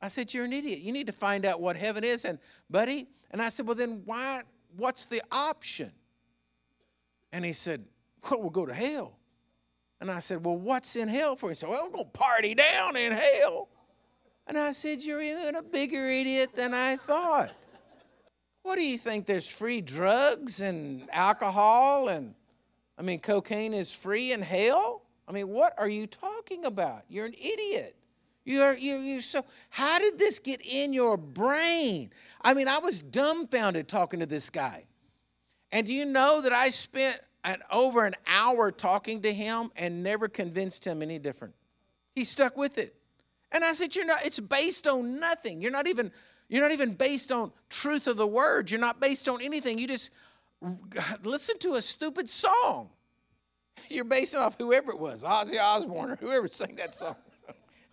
I 0.00 0.08
said, 0.08 0.34
You're 0.34 0.44
an 0.44 0.52
idiot. 0.52 0.80
You 0.80 0.92
need 0.92 1.06
to 1.06 1.12
find 1.12 1.46
out 1.46 1.60
what 1.60 1.76
heaven 1.76 2.04
is. 2.04 2.24
And, 2.24 2.38
buddy, 2.68 3.08
and 3.30 3.40
I 3.40 3.48
said, 3.48 3.66
Well, 3.66 3.76
then 3.76 4.02
why? 4.04 4.42
What's 4.76 5.06
the 5.06 5.22
option? 5.32 5.92
And 7.32 7.44
he 7.44 7.52
said, 7.52 7.84
Well, 8.30 8.40
we'll 8.40 8.50
go 8.50 8.66
to 8.66 8.74
hell. 8.74 9.18
And 10.00 10.10
I 10.10 10.18
said, 10.18 10.44
Well, 10.44 10.56
what's 10.56 10.96
in 10.96 11.08
hell 11.08 11.36
for? 11.36 11.48
He 11.48 11.54
said, 11.54 11.70
Well, 11.70 11.84
we're 11.84 11.90
going 11.90 12.04
to 12.04 12.10
party 12.10 12.54
down 12.54 12.96
in 12.96 13.12
hell. 13.12 13.68
And 14.46 14.58
I 14.58 14.72
said, 14.72 15.02
You're 15.02 15.22
even 15.22 15.56
a 15.56 15.62
bigger 15.62 16.10
idiot 16.10 16.50
than 16.54 16.74
I 16.74 16.96
thought. 16.96 17.52
What 18.64 18.76
do 18.76 18.82
you 18.82 18.96
think? 18.96 19.26
There's 19.26 19.46
free 19.46 19.82
drugs 19.82 20.62
and 20.62 21.06
alcohol, 21.12 22.08
and 22.08 22.34
I 22.98 23.02
mean, 23.02 23.20
cocaine 23.20 23.74
is 23.74 23.92
free 23.92 24.32
in 24.32 24.40
hell? 24.40 25.02
I 25.28 25.32
mean, 25.32 25.48
what 25.48 25.74
are 25.76 25.88
you 25.88 26.06
talking 26.06 26.64
about? 26.64 27.04
You're 27.10 27.26
an 27.26 27.34
idiot. 27.34 27.94
You're, 28.46 28.74
you 28.74 28.96
you 28.96 29.20
so, 29.20 29.44
how 29.68 29.98
did 29.98 30.18
this 30.18 30.38
get 30.38 30.62
in 30.62 30.94
your 30.94 31.18
brain? 31.18 32.10
I 32.40 32.54
mean, 32.54 32.66
I 32.66 32.78
was 32.78 33.02
dumbfounded 33.02 33.86
talking 33.86 34.20
to 34.20 34.26
this 34.26 34.48
guy. 34.48 34.84
And 35.70 35.86
do 35.86 35.92
you 35.92 36.06
know 36.06 36.40
that 36.40 36.54
I 36.54 36.70
spent 36.70 37.18
an, 37.44 37.58
over 37.70 38.06
an 38.06 38.14
hour 38.26 38.72
talking 38.72 39.20
to 39.22 39.32
him 39.32 39.72
and 39.76 40.02
never 40.02 40.26
convinced 40.26 40.86
him 40.86 41.02
any 41.02 41.18
different? 41.18 41.54
He 42.14 42.24
stuck 42.24 42.56
with 42.56 42.78
it. 42.78 42.94
And 43.52 43.62
I 43.62 43.72
said, 43.72 43.94
You're 43.94 44.06
not, 44.06 44.24
it's 44.24 44.40
based 44.40 44.86
on 44.86 45.20
nothing. 45.20 45.60
You're 45.60 45.70
not 45.70 45.86
even, 45.86 46.10
you're 46.54 46.62
not 46.62 46.72
even 46.72 46.94
based 46.94 47.32
on 47.32 47.52
truth 47.68 48.06
of 48.06 48.16
the 48.16 48.26
word. 48.26 48.70
You're 48.70 48.80
not 48.80 49.00
based 49.00 49.28
on 49.28 49.42
anything. 49.42 49.78
You 49.78 49.88
just 49.88 50.10
listen 51.24 51.58
to 51.58 51.74
a 51.74 51.82
stupid 51.82 52.30
song. 52.30 52.90
You're 53.88 54.04
based 54.04 54.34
off 54.36 54.56
whoever 54.58 54.92
it 54.92 54.98
was, 54.98 55.24
Ozzy 55.24 55.60
Osbourne 55.60 56.12
or 56.12 56.16
whoever 56.16 56.48
sang 56.48 56.76
that 56.76 56.94
song. 56.94 57.16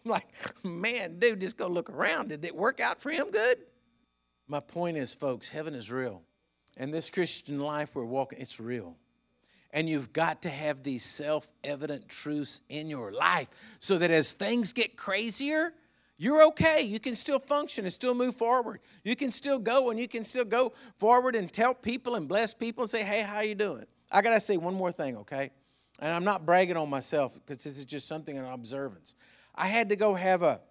I'm 0.06 0.12
like, 0.12 0.28
man, 0.64 1.20
dude, 1.20 1.42
just 1.42 1.58
go 1.58 1.68
look 1.68 1.90
around. 1.90 2.30
Did 2.30 2.46
it 2.46 2.56
work 2.56 2.80
out 2.80 3.02
for 3.02 3.10
him 3.10 3.32
good? 3.32 3.58
My 4.48 4.60
point 4.60 4.98
is, 4.98 5.14
folks, 5.14 5.50
heaven 5.50 5.74
is 5.74 5.92
real. 5.92 6.22
And 6.78 6.94
this 6.94 7.10
Christian 7.10 7.60
life 7.60 7.92
we're 7.94 8.06
walking, 8.06 8.40
it's 8.40 8.60
real. 8.60 8.96
And 9.72 9.90
you've 9.90 10.12
got 10.14 10.42
to 10.44 10.50
have 10.50 10.84
these 10.84 11.04
self 11.04 11.50
evident 11.64 12.10
truths 12.10 12.62
in 12.70 12.90
your 12.90 13.12
life 13.12 13.48
so 13.80 13.98
that 13.98 14.12
as 14.12 14.34
things 14.34 14.74
get 14.74 14.98
crazier, 14.98 15.74
you're 16.22 16.44
okay. 16.50 16.84
You 16.84 17.00
can 17.00 17.16
still 17.16 17.40
function 17.40 17.84
and 17.86 17.92
still 17.92 18.14
move 18.14 18.36
forward. 18.36 18.82
You 19.04 19.16
can 19.16 19.32
still 19.32 19.58
go 19.58 19.90
and 19.90 20.00
you 20.00 20.08
can 20.08 20.24
still 20.24 20.46
go 20.46 20.72
forward 21.00 21.36
and 21.36 21.52
tell 21.52 21.74
people 21.74 22.14
and 22.14 22.28
bless 22.28 22.54
people 22.54 22.84
and 22.84 22.92
say, 22.92 23.02
hey, 23.02 23.24
how 23.24 23.40
you 23.40 23.56
doing? 23.56 23.86
I 24.12 24.22
got 24.22 24.36
to 24.36 24.40
say 24.40 24.58
one 24.58 24.76
more 24.76 24.92
thing, 24.92 25.18
okay? 25.18 25.50
And 25.98 26.14
I'm 26.14 26.24
not 26.24 26.46
bragging 26.46 26.78
on 26.78 26.92
myself 26.92 27.34
because 27.34 27.64
this 27.64 27.80
is 27.80 27.86
just 27.86 28.08
something 28.08 28.36
in 28.38 28.46
observance. 28.46 29.16
I 29.56 29.66
had 29.66 29.90
to 29.90 29.96
go 29.96 30.14
have 30.14 30.44
a, 30.44 30.62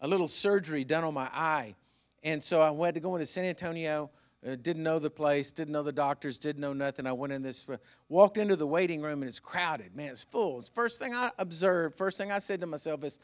a 0.00 0.08
little 0.08 0.28
surgery 0.28 0.82
done 0.82 1.04
on 1.04 1.12
my 1.12 1.28
eye. 1.30 1.74
And 2.22 2.42
so 2.42 2.62
I 2.62 2.86
had 2.86 2.94
to 2.94 3.00
go 3.00 3.16
into 3.16 3.26
San 3.26 3.44
Antonio 3.44 4.08
uh, 4.46 4.54
didn't 4.54 4.82
know 4.82 4.98
the 4.98 5.10
place, 5.10 5.50
didn't 5.50 5.72
know 5.72 5.82
the 5.82 5.92
doctors, 5.92 6.38
didn't 6.38 6.60
know 6.60 6.72
nothing. 6.72 7.06
I 7.06 7.12
went 7.12 7.32
in 7.32 7.42
this, 7.42 7.68
uh, 7.68 7.76
walked 8.08 8.36
into 8.36 8.54
the 8.54 8.66
waiting 8.66 9.02
room 9.02 9.22
and 9.22 9.28
it's 9.28 9.40
crowded. 9.40 9.96
Man, 9.96 10.10
it's 10.10 10.22
full. 10.22 10.60
It's 10.60 10.68
first 10.68 10.98
thing 10.98 11.14
I 11.14 11.30
observed, 11.38 11.96
first 11.96 12.18
thing 12.18 12.30
I 12.30 12.38
said 12.38 12.60
to 12.60 12.66
myself 12.66 13.02
is, 13.02 13.18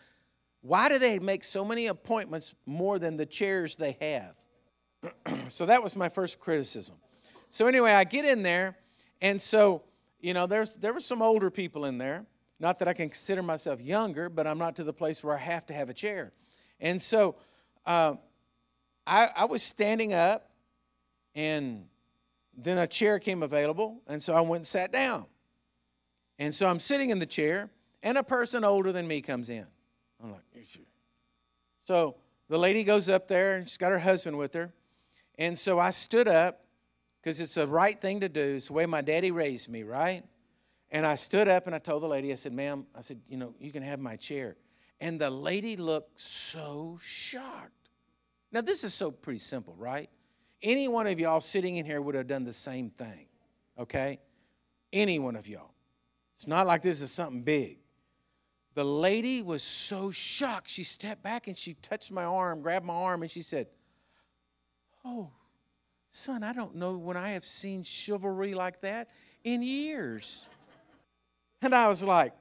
why 0.63 0.89
do 0.89 0.99
they 0.99 1.19
make 1.19 1.45
so 1.45 1.65
many 1.65 1.89
appointments 1.89 2.55
more 2.67 2.99
than 2.99 3.17
the 3.17 3.27
chairs 3.27 3.77
they 3.77 3.97
have? 4.01 5.49
so 5.51 5.67
that 5.67 5.83
was 5.83 5.97
my 5.97 6.09
first 6.09 6.41
criticism. 6.41 6.97
So 7.51 7.67
anyway, 7.67 7.93
I 7.93 8.05
get 8.05 8.25
in 8.25 8.43
there, 8.43 8.79
and 9.21 9.43
so 9.43 9.83
you 10.21 10.33
know, 10.35 10.47
there's 10.47 10.75
there 10.75 10.93
were 10.93 11.01
some 11.01 11.21
older 11.21 11.51
people 11.51 11.85
in 11.85 11.99
there. 11.99 12.25
Not 12.61 12.79
that 12.79 12.87
I 12.87 12.93
can 12.93 13.09
consider 13.09 13.43
myself 13.43 13.81
younger, 13.81 14.29
but 14.29 14.47
I'm 14.47 14.57
not 14.57 14.77
to 14.77 14.85
the 14.85 14.93
place 14.93 15.23
where 15.25 15.35
I 15.35 15.41
have 15.41 15.67
to 15.67 15.75
have 15.75 15.91
a 15.91 15.95
chair. 15.95 16.33
And 16.81 17.03
so 17.03 17.35
uh, 17.85 18.15
I, 19.05 19.31
I 19.37 19.45
was 19.47 19.65
standing 19.65 20.13
up, 20.13 20.49
and 21.35 21.87
then 22.57 22.79
a 22.79 22.87
chair 22.87 23.19
came 23.19 23.43
available, 23.43 24.01
and 24.07 24.23
so 24.23 24.33
I 24.33 24.41
went 24.43 24.61
and 24.61 24.67
sat 24.67 24.93
down. 24.93 25.27
And 26.39 26.55
so 26.55 26.69
I'm 26.69 26.79
sitting 26.79 27.11
in 27.11 27.19
the 27.19 27.27
chair, 27.27 27.71
and 28.01 28.17
a 28.17 28.23
person 28.23 28.65
older 28.65 28.93
than 28.93 29.09
me 29.09 29.23
comes 29.23 29.51
in. 29.51 29.67
I'm 30.23 30.33
like, 30.33 30.43
so 31.85 32.16
the 32.49 32.59
lady 32.59 32.85
goes 32.85 33.09
up 33.09 33.29
there, 33.29 33.57
and 33.57 33.68
she's 33.68 33.77
got 33.77 33.91
her 33.91 33.99
husband 33.99 34.39
with 34.39 34.55
her. 34.55 34.73
And 35.39 35.59
so 35.59 35.79
I 35.79 35.91
stood 35.91 36.29
up 36.29 36.64
because 37.20 37.41
it's 37.41 37.55
the 37.55 37.66
right 37.66 38.01
thing 38.01 38.20
to 38.20 38.29
do. 38.29 38.57
It's 38.57 38.68
the 38.68 38.75
way 38.75 38.87
my 38.87 39.01
daddy 39.01 39.31
raised 39.31 39.68
me, 39.68 39.83
right? 39.83 40.23
And 40.91 41.07
I 41.07 41.14
stood 41.14 41.49
up 41.49 41.66
and 41.66 41.75
I 41.75 41.79
told 41.79 42.03
the 42.03 42.09
lady, 42.09 42.33
I 42.33 42.35
said, 42.35 42.53
ma'am, 42.53 42.87
I 42.95 43.01
said, 43.01 43.20
you 43.29 43.39
know, 43.39 43.55
you 43.59 43.73
can 43.73 43.83
have 43.83 43.99
my 43.99 44.16
chair. 44.16 44.57
And 45.01 45.20
the 45.20 45.31
lady 45.31 45.77
looked 45.77 46.20
so 46.20 46.99
shocked. 47.03 47.89
Now, 48.53 48.61
this 48.61 48.85
is 48.85 48.93
so 48.93 49.11
pretty 49.11 49.39
simple, 49.39 49.75
right? 49.79 50.11
Any 50.62 50.87
one 50.87 51.07
of 51.07 51.18
y'all 51.18 51.41
sitting 51.41 51.77
in 51.77 51.87
here 51.87 52.01
would 52.01 52.14
have 52.14 52.27
done 52.27 52.45
the 52.45 52.53
same 52.53 52.91
thing, 52.91 53.27
okay? 53.79 54.20
Any 54.93 55.18
one 55.18 55.35
of 55.35 55.49
y'all. 55.49 55.73
It's 56.37 56.47
not 56.47 56.66
like 56.66 56.83
this 56.83 57.01
is 57.01 57.11
something 57.11 57.43
big. 57.43 57.79
The 58.75 58.85
lady 58.85 59.43
was 59.43 59.62
so 59.62 60.11
shocked. 60.11 60.70
She 60.70 60.85
stepped 60.85 61.23
back 61.23 61.47
and 61.47 61.57
she 61.57 61.75
touched 61.75 62.11
my 62.11 62.25
arm, 62.25 62.62
grabbed 62.62 62.87
my 62.87 62.95
arm, 62.95 63.23
and 63.23 63.31
she 63.31 63.43
said, 63.43 63.66
Oh, 65.05 65.31
son, 66.09 66.43
I 66.43 66.53
don't 66.53 66.77
know 66.77 66.97
when 66.97 67.16
I 67.16 67.31
have 67.31 67.45
seen 67.45 67.83
chivalry 67.83 68.55
like 68.55 68.81
that 68.81 69.11
in 69.45 69.62
years. 69.62 70.47
And 71.61 71.75
I 71.75 71.89
was 71.89 72.03
like, 72.03 72.33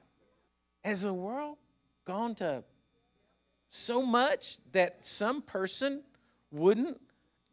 Has 0.84 1.02
the 1.02 1.12
world 1.12 1.58
gone 2.04 2.34
to 2.36 2.64
so 3.70 4.02
much 4.02 4.58
that 4.72 5.04
some 5.04 5.40
person 5.40 6.02
wouldn't 6.50 7.00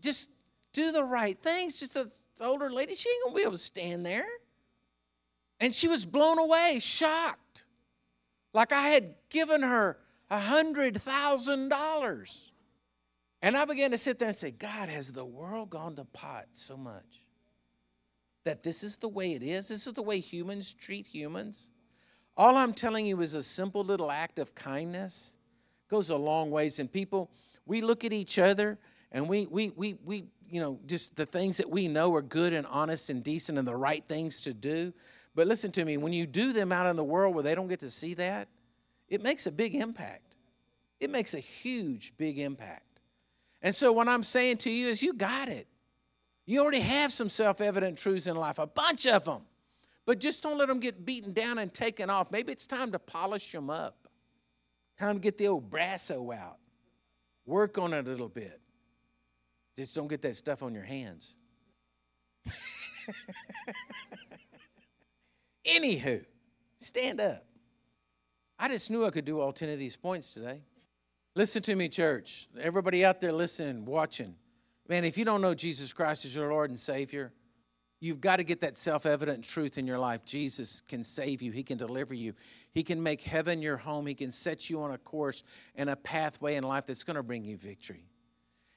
just 0.01 0.29
do 0.73 0.91
the 0.91 1.03
right 1.03 1.41
things. 1.41 1.79
Just 1.79 1.95
an 1.95 2.11
older 2.41 2.71
lady, 2.71 2.95
she 2.95 3.09
ain't 3.09 3.23
gonna 3.23 3.35
be 3.35 3.41
able 3.41 3.53
to 3.53 3.57
stand 3.57 4.05
there. 4.05 4.27
And 5.59 5.73
she 5.73 5.87
was 5.87 6.05
blown 6.05 6.37
away, 6.37 6.79
shocked, 6.81 7.48
like 8.53 8.71
I 8.71 8.89
had 8.89 9.15
given 9.29 9.61
her 9.61 9.97
a 10.29 10.39
hundred 10.39 11.01
thousand 11.01 11.69
dollars. 11.69 12.51
And 13.41 13.55
I 13.55 13.65
began 13.65 13.91
to 13.91 13.97
sit 13.97 14.19
there 14.19 14.27
and 14.27 14.37
say, 14.37 14.51
God, 14.51 14.89
has 14.89 15.11
the 15.11 15.23
world 15.23 15.69
gone 15.69 15.95
to 15.95 16.05
pot 16.05 16.47
so 16.51 16.75
much 16.75 17.23
that 18.43 18.63
this 18.63 18.83
is 18.83 18.97
the 18.97 19.07
way 19.07 19.33
it 19.33 19.43
is? 19.43 19.69
This 19.69 19.87
is 19.87 19.93
the 19.93 20.01
way 20.01 20.19
humans 20.19 20.73
treat 20.73 21.07
humans? 21.07 21.71
All 22.35 22.57
I'm 22.57 22.73
telling 22.73 23.05
you 23.05 23.21
is 23.21 23.35
a 23.35 23.43
simple 23.43 23.83
little 23.83 24.11
act 24.11 24.39
of 24.39 24.55
kindness 24.55 25.37
goes 25.89 26.09
a 26.09 26.15
long 26.15 26.51
ways. 26.51 26.79
And 26.79 26.91
people, 26.91 27.31
we 27.65 27.81
look 27.81 28.03
at 28.03 28.13
each 28.13 28.39
other 28.39 28.77
and 29.11 29.27
we, 29.27 29.45
we, 29.47 29.71
we, 29.71 29.97
we 30.03 30.25
you 30.49 30.59
know, 30.59 30.79
just 30.85 31.15
the 31.15 31.25
things 31.25 31.57
that 31.57 31.69
we 31.69 31.87
know 31.87 32.13
are 32.15 32.21
good 32.21 32.53
and 32.53 32.65
honest 32.67 33.09
and 33.09 33.23
decent 33.23 33.57
and 33.57 33.67
the 33.67 33.75
right 33.75 34.03
things 34.07 34.41
to 34.41 34.53
do. 34.53 34.93
But 35.39 35.47
listen 35.47 35.71
to 35.71 35.85
me, 35.85 35.95
when 35.95 36.11
you 36.11 36.25
do 36.25 36.51
them 36.51 36.73
out 36.73 36.85
in 36.85 36.97
the 36.97 37.03
world 37.05 37.33
where 37.33 37.43
they 37.43 37.55
don't 37.55 37.69
get 37.69 37.79
to 37.79 37.89
see 37.89 38.13
that, 38.15 38.49
it 39.07 39.23
makes 39.23 39.47
a 39.47 39.51
big 39.53 39.73
impact. 39.73 40.35
It 40.99 41.09
makes 41.09 41.33
a 41.33 41.39
huge, 41.39 42.11
big 42.17 42.39
impact. 42.39 42.99
And 43.61 43.73
so, 43.73 43.93
what 43.93 44.09
I'm 44.09 44.21
saying 44.21 44.57
to 44.57 44.69
you 44.69 44.89
is, 44.89 45.01
you 45.01 45.13
got 45.13 45.47
it. 45.47 45.65
You 46.45 46.59
already 46.59 46.81
have 46.81 47.13
some 47.13 47.29
self 47.29 47.61
evident 47.61 47.97
truths 47.97 48.27
in 48.27 48.35
life, 48.35 48.59
a 48.59 48.67
bunch 48.67 49.07
of 49.07 49.23
them. 49.23 49.43
But 50.05 50.19
just 50.19 50.41
don't 50.41 50.57
let 50.57 50.67
them 50.67 50.81
get 50.81 51.05
beaten 51.05 51.31
down 51.31 51.57
and 51.57 51.73
taken 51.73 52.09
off. 52.09 52.31
Maybe 52.31 52.51
it's 52.51 52.67
time 52.67 52.91
to 52.91 52.99
polish 52.99 53.49
them 53.53 53.69
up. 53.69 54.09
Time 54.97 55.15
to 55.15 55.21
get 55.21 55.37
the 55.37 55.47
old 55.47 55.71
brasso 55.71 56.35
out. 56.35 56.57
Work 57.45 57.77
on 57.77 57.93
it 57.93 58.05
a 58.05 58.09
little 58.09 58.27
bit. 58.27 58.59
Just 59.77 59.95
don't 59.95 60.09
get 60.09 60.21
that 60.23 60.35
stuff 60.35 60.63
on 60.63 60.73
your 60.73 60.83
hands. 60.83 61.37
Anywho, 65.69 66.25
stand 66.77 67.19
up. 67.19 67.45
I 68.57 68.67
just 68.67 68.91
knew 68.91 69.05
I 69.05 69.09
could 69.09 69.25
do 69.25 69.39
all 69.39 69.53
10 69.53 69.69
of 69.69 69.79
these 69.79 69.95
points 69.95 70.31
today. 70.31 70.61
Listen 71.35 71.61
to 71.63 71.75
me, 71.75 71.87
church. 71.87 72.47
Everybody 72.59 73.05
out 73.05 73.21
there 73.21 73.31
listening, 73.31 73.85
watching. 73.85 74.35
Man, 74.87 75.05
if 75.05 75.17
you 75.17 75.23
don't 75.23 75.41
know 75.41 75.53
Jesus 75.53 75.93
Christ 75.93 76.25
as 76.25 76.35
your 76.35 76.49
Lord 76.49 76.71
and 76.71 76.79
Savior, 76.79 77.31
you've 77.99 78.19
got 78.19 78.37
to 78.37 78.43
get 78.43 78.61
that 78.61 78.77
self 78.77 79.05
evident 79.05 79.43
truth 79.43 79.77
in 79.77 79.85
your 79.85 79.99
life. 79.99 80.25
Jesus 80.25 80.81
can 80.81 81.03
save 81.03 81.41
you, 81.41 81.51
He 81.51 81.63
can 81.63 81.77
deliver 81.77 82.13
you, 82.13 82.33
He 82.71 82.83
can 82.83 83.01
make 83.01 83.21
heaven 83.21 83.61
your 83.61 83.77
home, 83.77 84.07
He 84.07 84.15
can 84.15 84.31
set 84.31 84.69
you 84.69 84.81
on 84.81 84.91
a 84.91 84.97
course 84.97 85.43
and 85.75 85.89
a 85.89 85.95
pathway 85.95 86.55
in 86.55 86.63
life 86.63 86.87
that's 86.87 87.03
going 87.03 87.15
to 87.15 87.23
bring 87.23 87.45
you 87.45 87.55
victory. 87.55 88.09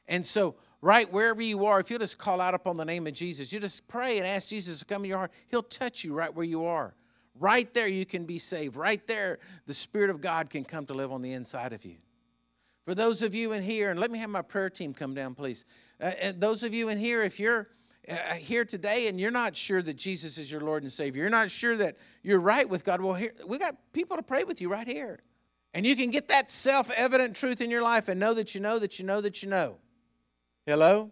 And 0.06 0.24
so, 0.24 0.56
right 0.82 1.10
wherever 1.10 1.40
you 1.40 1.64
are, 1.64 1.80
if 1.80 1.90
you 1.90 1.98
just 1.98 2.18
call 2.18 2.40
out 2.40 2.52
upon 2.52 2.76
the 2.76 2.84
name 2.84 3.06
of 3.06 3.14
Jesus, 3.14 3.52
you 3.52 3.60
just 3.60 3.88
pray 3.88 4.18
and 4.18 4.26
ask 4.26 4.48
Jesus 4.48 4.80
to 4.80 4.84
come 4.84 5.04
in 5.04 5.08
your 5.08 5.18
heart, 5.18 5.32
He'll 5.48 5.62
touch 5.62 6.04
you 6.04 6.12
right 6.12 6.34
where 6.34 6.44
you 6.44 6.66
are. 6.66 6.94
Right 7.38 7.72
there, 7.72 7.88
you 7.88 8.04
can 8.04 8.26
be 8.26 8.38
saved. 8.38 8.76
Right 8.76 9.04
there, 9.06 9.38
the 9.66 9.72
Spirit 9.72 10.10
of 10.10 10.20
God 10.20 10.50
can 10.50 10.64
come 10.64 10.84
to 10.86 10.94
live 10.94 11.12
on 11.12 11.22
the 11.22 11.32
inside 11.32 11.72
of 11.72 11.84
you. 11.86 11.96
For 12.84 12.94
those 12.94 13.22
of 13.22 13.34
you 13.34 13.52
in 13.52 13.62
here, 13.62 13.90
and 13.90 13.98
let 13.98 14.10
me 14.10 14.18
have 14.18 14.28
my 14.28 14.42
prayer 14.42 14.68
team 14.68 14.92
come 14.92 15.14
down, 15.14 15.34
please. 15.34 15.64
Uh, 16.00 16.10
and 16.20 16.40
those 16.40 16.62
of 16.62 16.74
you 16.74 16.88
in 16.88 16.98
here, 16.98 17.22
if 17.22 17.38
you're 17.38 17.68
uh, 18.08 18.34
here 18.34 18.64
today 18.64 19.06
and 19.06 19.20
you're 19.20 19.30
not 19.30 19.56
sure 19.56 19.80
that 19.80 19.94
Jesus 19.94 20.36
is 20.36 20.50
your 20.50 20.60
Lord 20.60 20.82
and 20.82 20.90
Savior, 20.90 21.22
you're 21.22 21.30
not 21.30 21.50
sure 21.50 21.76
that 21.76 21.96
you're 22.22 22.40
right 22.40 22.68
with 22.68 22.84
God, 22.84 23.00
well, 23.00 23.14
here, 23.14 23.32
we 23.46 23.58
got 23.58 23.76
people 23.92 24.16
to 24.16 24.22
pray 24.22 24.42
with 24.42 24.60
you 24.60 24.68
right 24.68 24.86
here. 24.86 25.20
And 25.72 25.86
you 25.86 25.96
can 25.96 26.10
get 26.10 26.28
that 26.28 26.50
self 26.50 26.90
evident 26.90 27.36
truth 27.36 27.60
in 27.60 27.70
your 27.70 27.82
life 27.82 28.08
and 28.08 28.18
know 28.18 28.34
that 28.34 28.54
you 28.54 28.60
know 28.60 28.78
that 28.78 28.98
you 28.98 29.06
know 29.06 29.20
that 29.20 29.42
you 29.42 29.48
know. 29.48 29.76
Hello? 30.66 31.10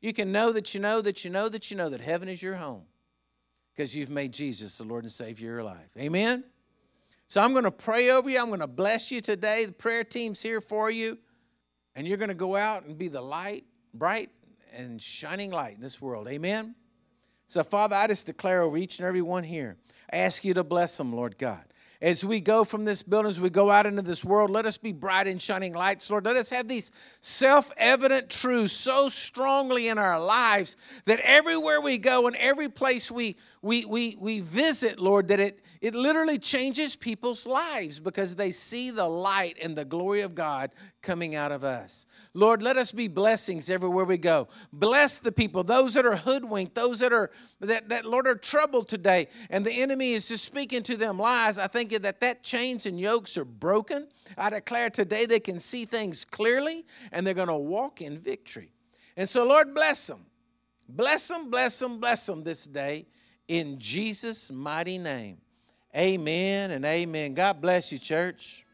You 0.00 0.12
can 0.12 0.32
know 0.32 0.52
that 0.52 0.74
you 0.74 0.80
know 0.80 1.00
that 1.00 1.24
you 1.24 1.30
know 1.30 1.48
that 1.48 1.70
you 1.70 1.76
know 1.76 1.88
that 1.88 2.00
heaven 2.00 2.28
is 2.28 2.42
your 2.42 2.56
home 2.56 2.82
because 3.74 3.96
you've 3.96 4.10
made 4.10 4.32
Jesus 4.32 4.78
the 4.78 4.84
Lord 4.84 5.04
and 5.04 5.12
Savior 5.12 5.50
of 5.50 5.54
your 5.56 5.64
life. 5.64 5.90
Amen? 5.98 6.44
So 7.28 7.40
I'm 7.40 7.52
going 7.52 7.64
to 7.64 7.70
pray 7.70 8.10
over 8.10 8.28
you. 8.30 8.38
I'm 8.38 8.48
going 8.48 8.60
to 8.60 8.66
bless 8.66 9.10
you 9.10 9.20
today. 9.20 9.64
The 9.64 9.72
prayer 9.72 10.04
team's 10.04 10.42
here 10.42 10.60
for 10.60 10.90
you. 10.90 11.18
And 11.94 12.06
you're 12.06 12.18
going 12.18 12.28
to 12.28 12.34
go 12.34 12.56
out 12.56 12.84
and 12.84 12.96
be 12.98 13.08
the 13.08 13.22
light, 13.22 13.64
bright 13.94 14.30
and 14.72 15.00
shining 15.00 15.50
light 15.50 15.76
in 15.76 15.80
this 15.80 16.00
world. 16.00 16.28
Amen? 16.28 16.74
So, 17.46 17.62
Father, 17.62 17.96
I 17.96 18.06
just 18.06 18.26
declare 18.26 18.62
over 18.62 18.76
each 18.76 18.98
and 18.98 19.06
every 19.06 19.22
one 19.22 19.44
here, 19.44 19.76
I 20.12 20.18
ask 20.18 20.44
you 20.44 20.54
to 20.54 20.64
bless 20.64 20.96
them, 20.96 21.12
Lord 21.12 21.38
God. 21.38 21.64
As 22.00 22.24
we 22.24 22.40
go 22.40 22.64
from 22.64 22.84
this 22.84 23.02
building, 23.02 23.30
as 23.30 23.40
we 23.40 23.48
go 23.48 23.70
out 23.70 23.86
into 23.86 24.02
this 24.02 24.24
world, 24.24 24.50
let 24.50 24.66
us 24.66 24.76
be 24.76 24.92
bright 24.92 25.26
and 25.26 25.40
shining 25.40 25.72
lights, 25.72 26.10
Lord. 26.10 26.24
Let 26.24 26.36
us 26.36 26.50
have 26.50 26.68
these 26.68 26.92
self 27.20 27.72
evident 27.76 28.28
truths 28.28 28.72
so 28.72 29.08
strongly 29.08 29.88
in 29.88 29.98
our 29.98 30.20
lives 30.20 30.76
that 31.06 31.20
everywhere 31.20 31.80
we 31.80 31.98
go 31.98 32.26
and 32.26 32.36
every 32.36 32.68
place 32.68 33.10
we, 33.10 33.36
we, 33.62 33.84
we, 33.84 34.16
we 34.20 34.40
visit, 34.40 35.00
Lord, 35.00 35.28
that 35.28 35.40
it, 35.40 35.60
it 35.80 35.94
literally 35.94 36.38
changes 36.38 36.96
people's 36.96 37.46
lives 37.46 38.00
because 38.00 38.34
they 38.34 38.50
see 38.50 38.90
the 38.90 39.06
light 39.06 39.56
and 39.60 39.76
the 39.76 39.84
glory 39.84 40.22
of 40.22 40.34
God 40.34 40.70
coming 41.02 41.34
out 41.34 41.52
of 41.52 41.64
us. 41.64 42.06
Lord, 42.34 42.62
let 42.62 42.76
us 42.76 42.92
be 42.92 43.08
blessings 43.08 43.70
everywhere 43.70 44.04
we 44.04 44.18
go. 44.18 44.48
Bless 44.72 45.18
the 45.18 45.32
people, 45.32 45.64
those 45.64 45.94
that 45.94 46.06
are 46.06 46.16
hoodwinked, 46.16 46.74
those 46.74 47.00
that 47.00 47.12
are 47.12 47.30
that, 47.60 47.88
that 47.88 48.04
Lord 48.04 48.26
are 48.26 48.34
troubled 48.34 48.88
today, 48.88 49.28
and 49.50 49.64
the 49.64 49.82
enemy 49.82 50.12
is 50.12 50.28
just 50.28 50.44
speaking 50.44 50.82
to 50.84 50.96
them 50.96 51.18
lies. 51.18 51.58
I 51.58 51.66
think 51.66 51.90
that 51.90 52.20
that 52.20 52.42
chains 52.42 52.86
and 52.86 52.98
yokes 52.98 53.36
are 53.36 53.44
broken. 53.44 54.08
I 54.36 54.50
declare 54.50 54.90
today 54.90 55.26
they 55.26 55.40
can 55.40 55.60
see 55.60 55.84
things 55.84 56.24
clearly 56.24 56.84
and 57.12 57.26
they're 57.26 57.34
going 57.34 57.48
to 57.48 57.54
walk 57.54 58.00
in 58.02 58.18
victory. 58.18 58.72
And 59.16 59.28
so, 59.28 59.44
Lord, 59.44 59.74
bless 59.74 60.06
them. 60.06 60.26
Bless 60.88 61.28
them, 61.28 61.50
bless 61.50 61.78
them, 61.78 61.98
bless 61.98 62.26
them 62.26 62.44
this 62.44 62.64
day 62.64 63.06
in 63.48 63.78
Jesus' 63.78 64.52
mighty 64.52 64.98
name. 64.98 65.38
Amen 65.96 66.72
and 66.72 66.84
amen. 66.84 67.32
God 67.32 67.62
bless 67.62 67.90
you, 67.90 67.98
church. 67.98 68.65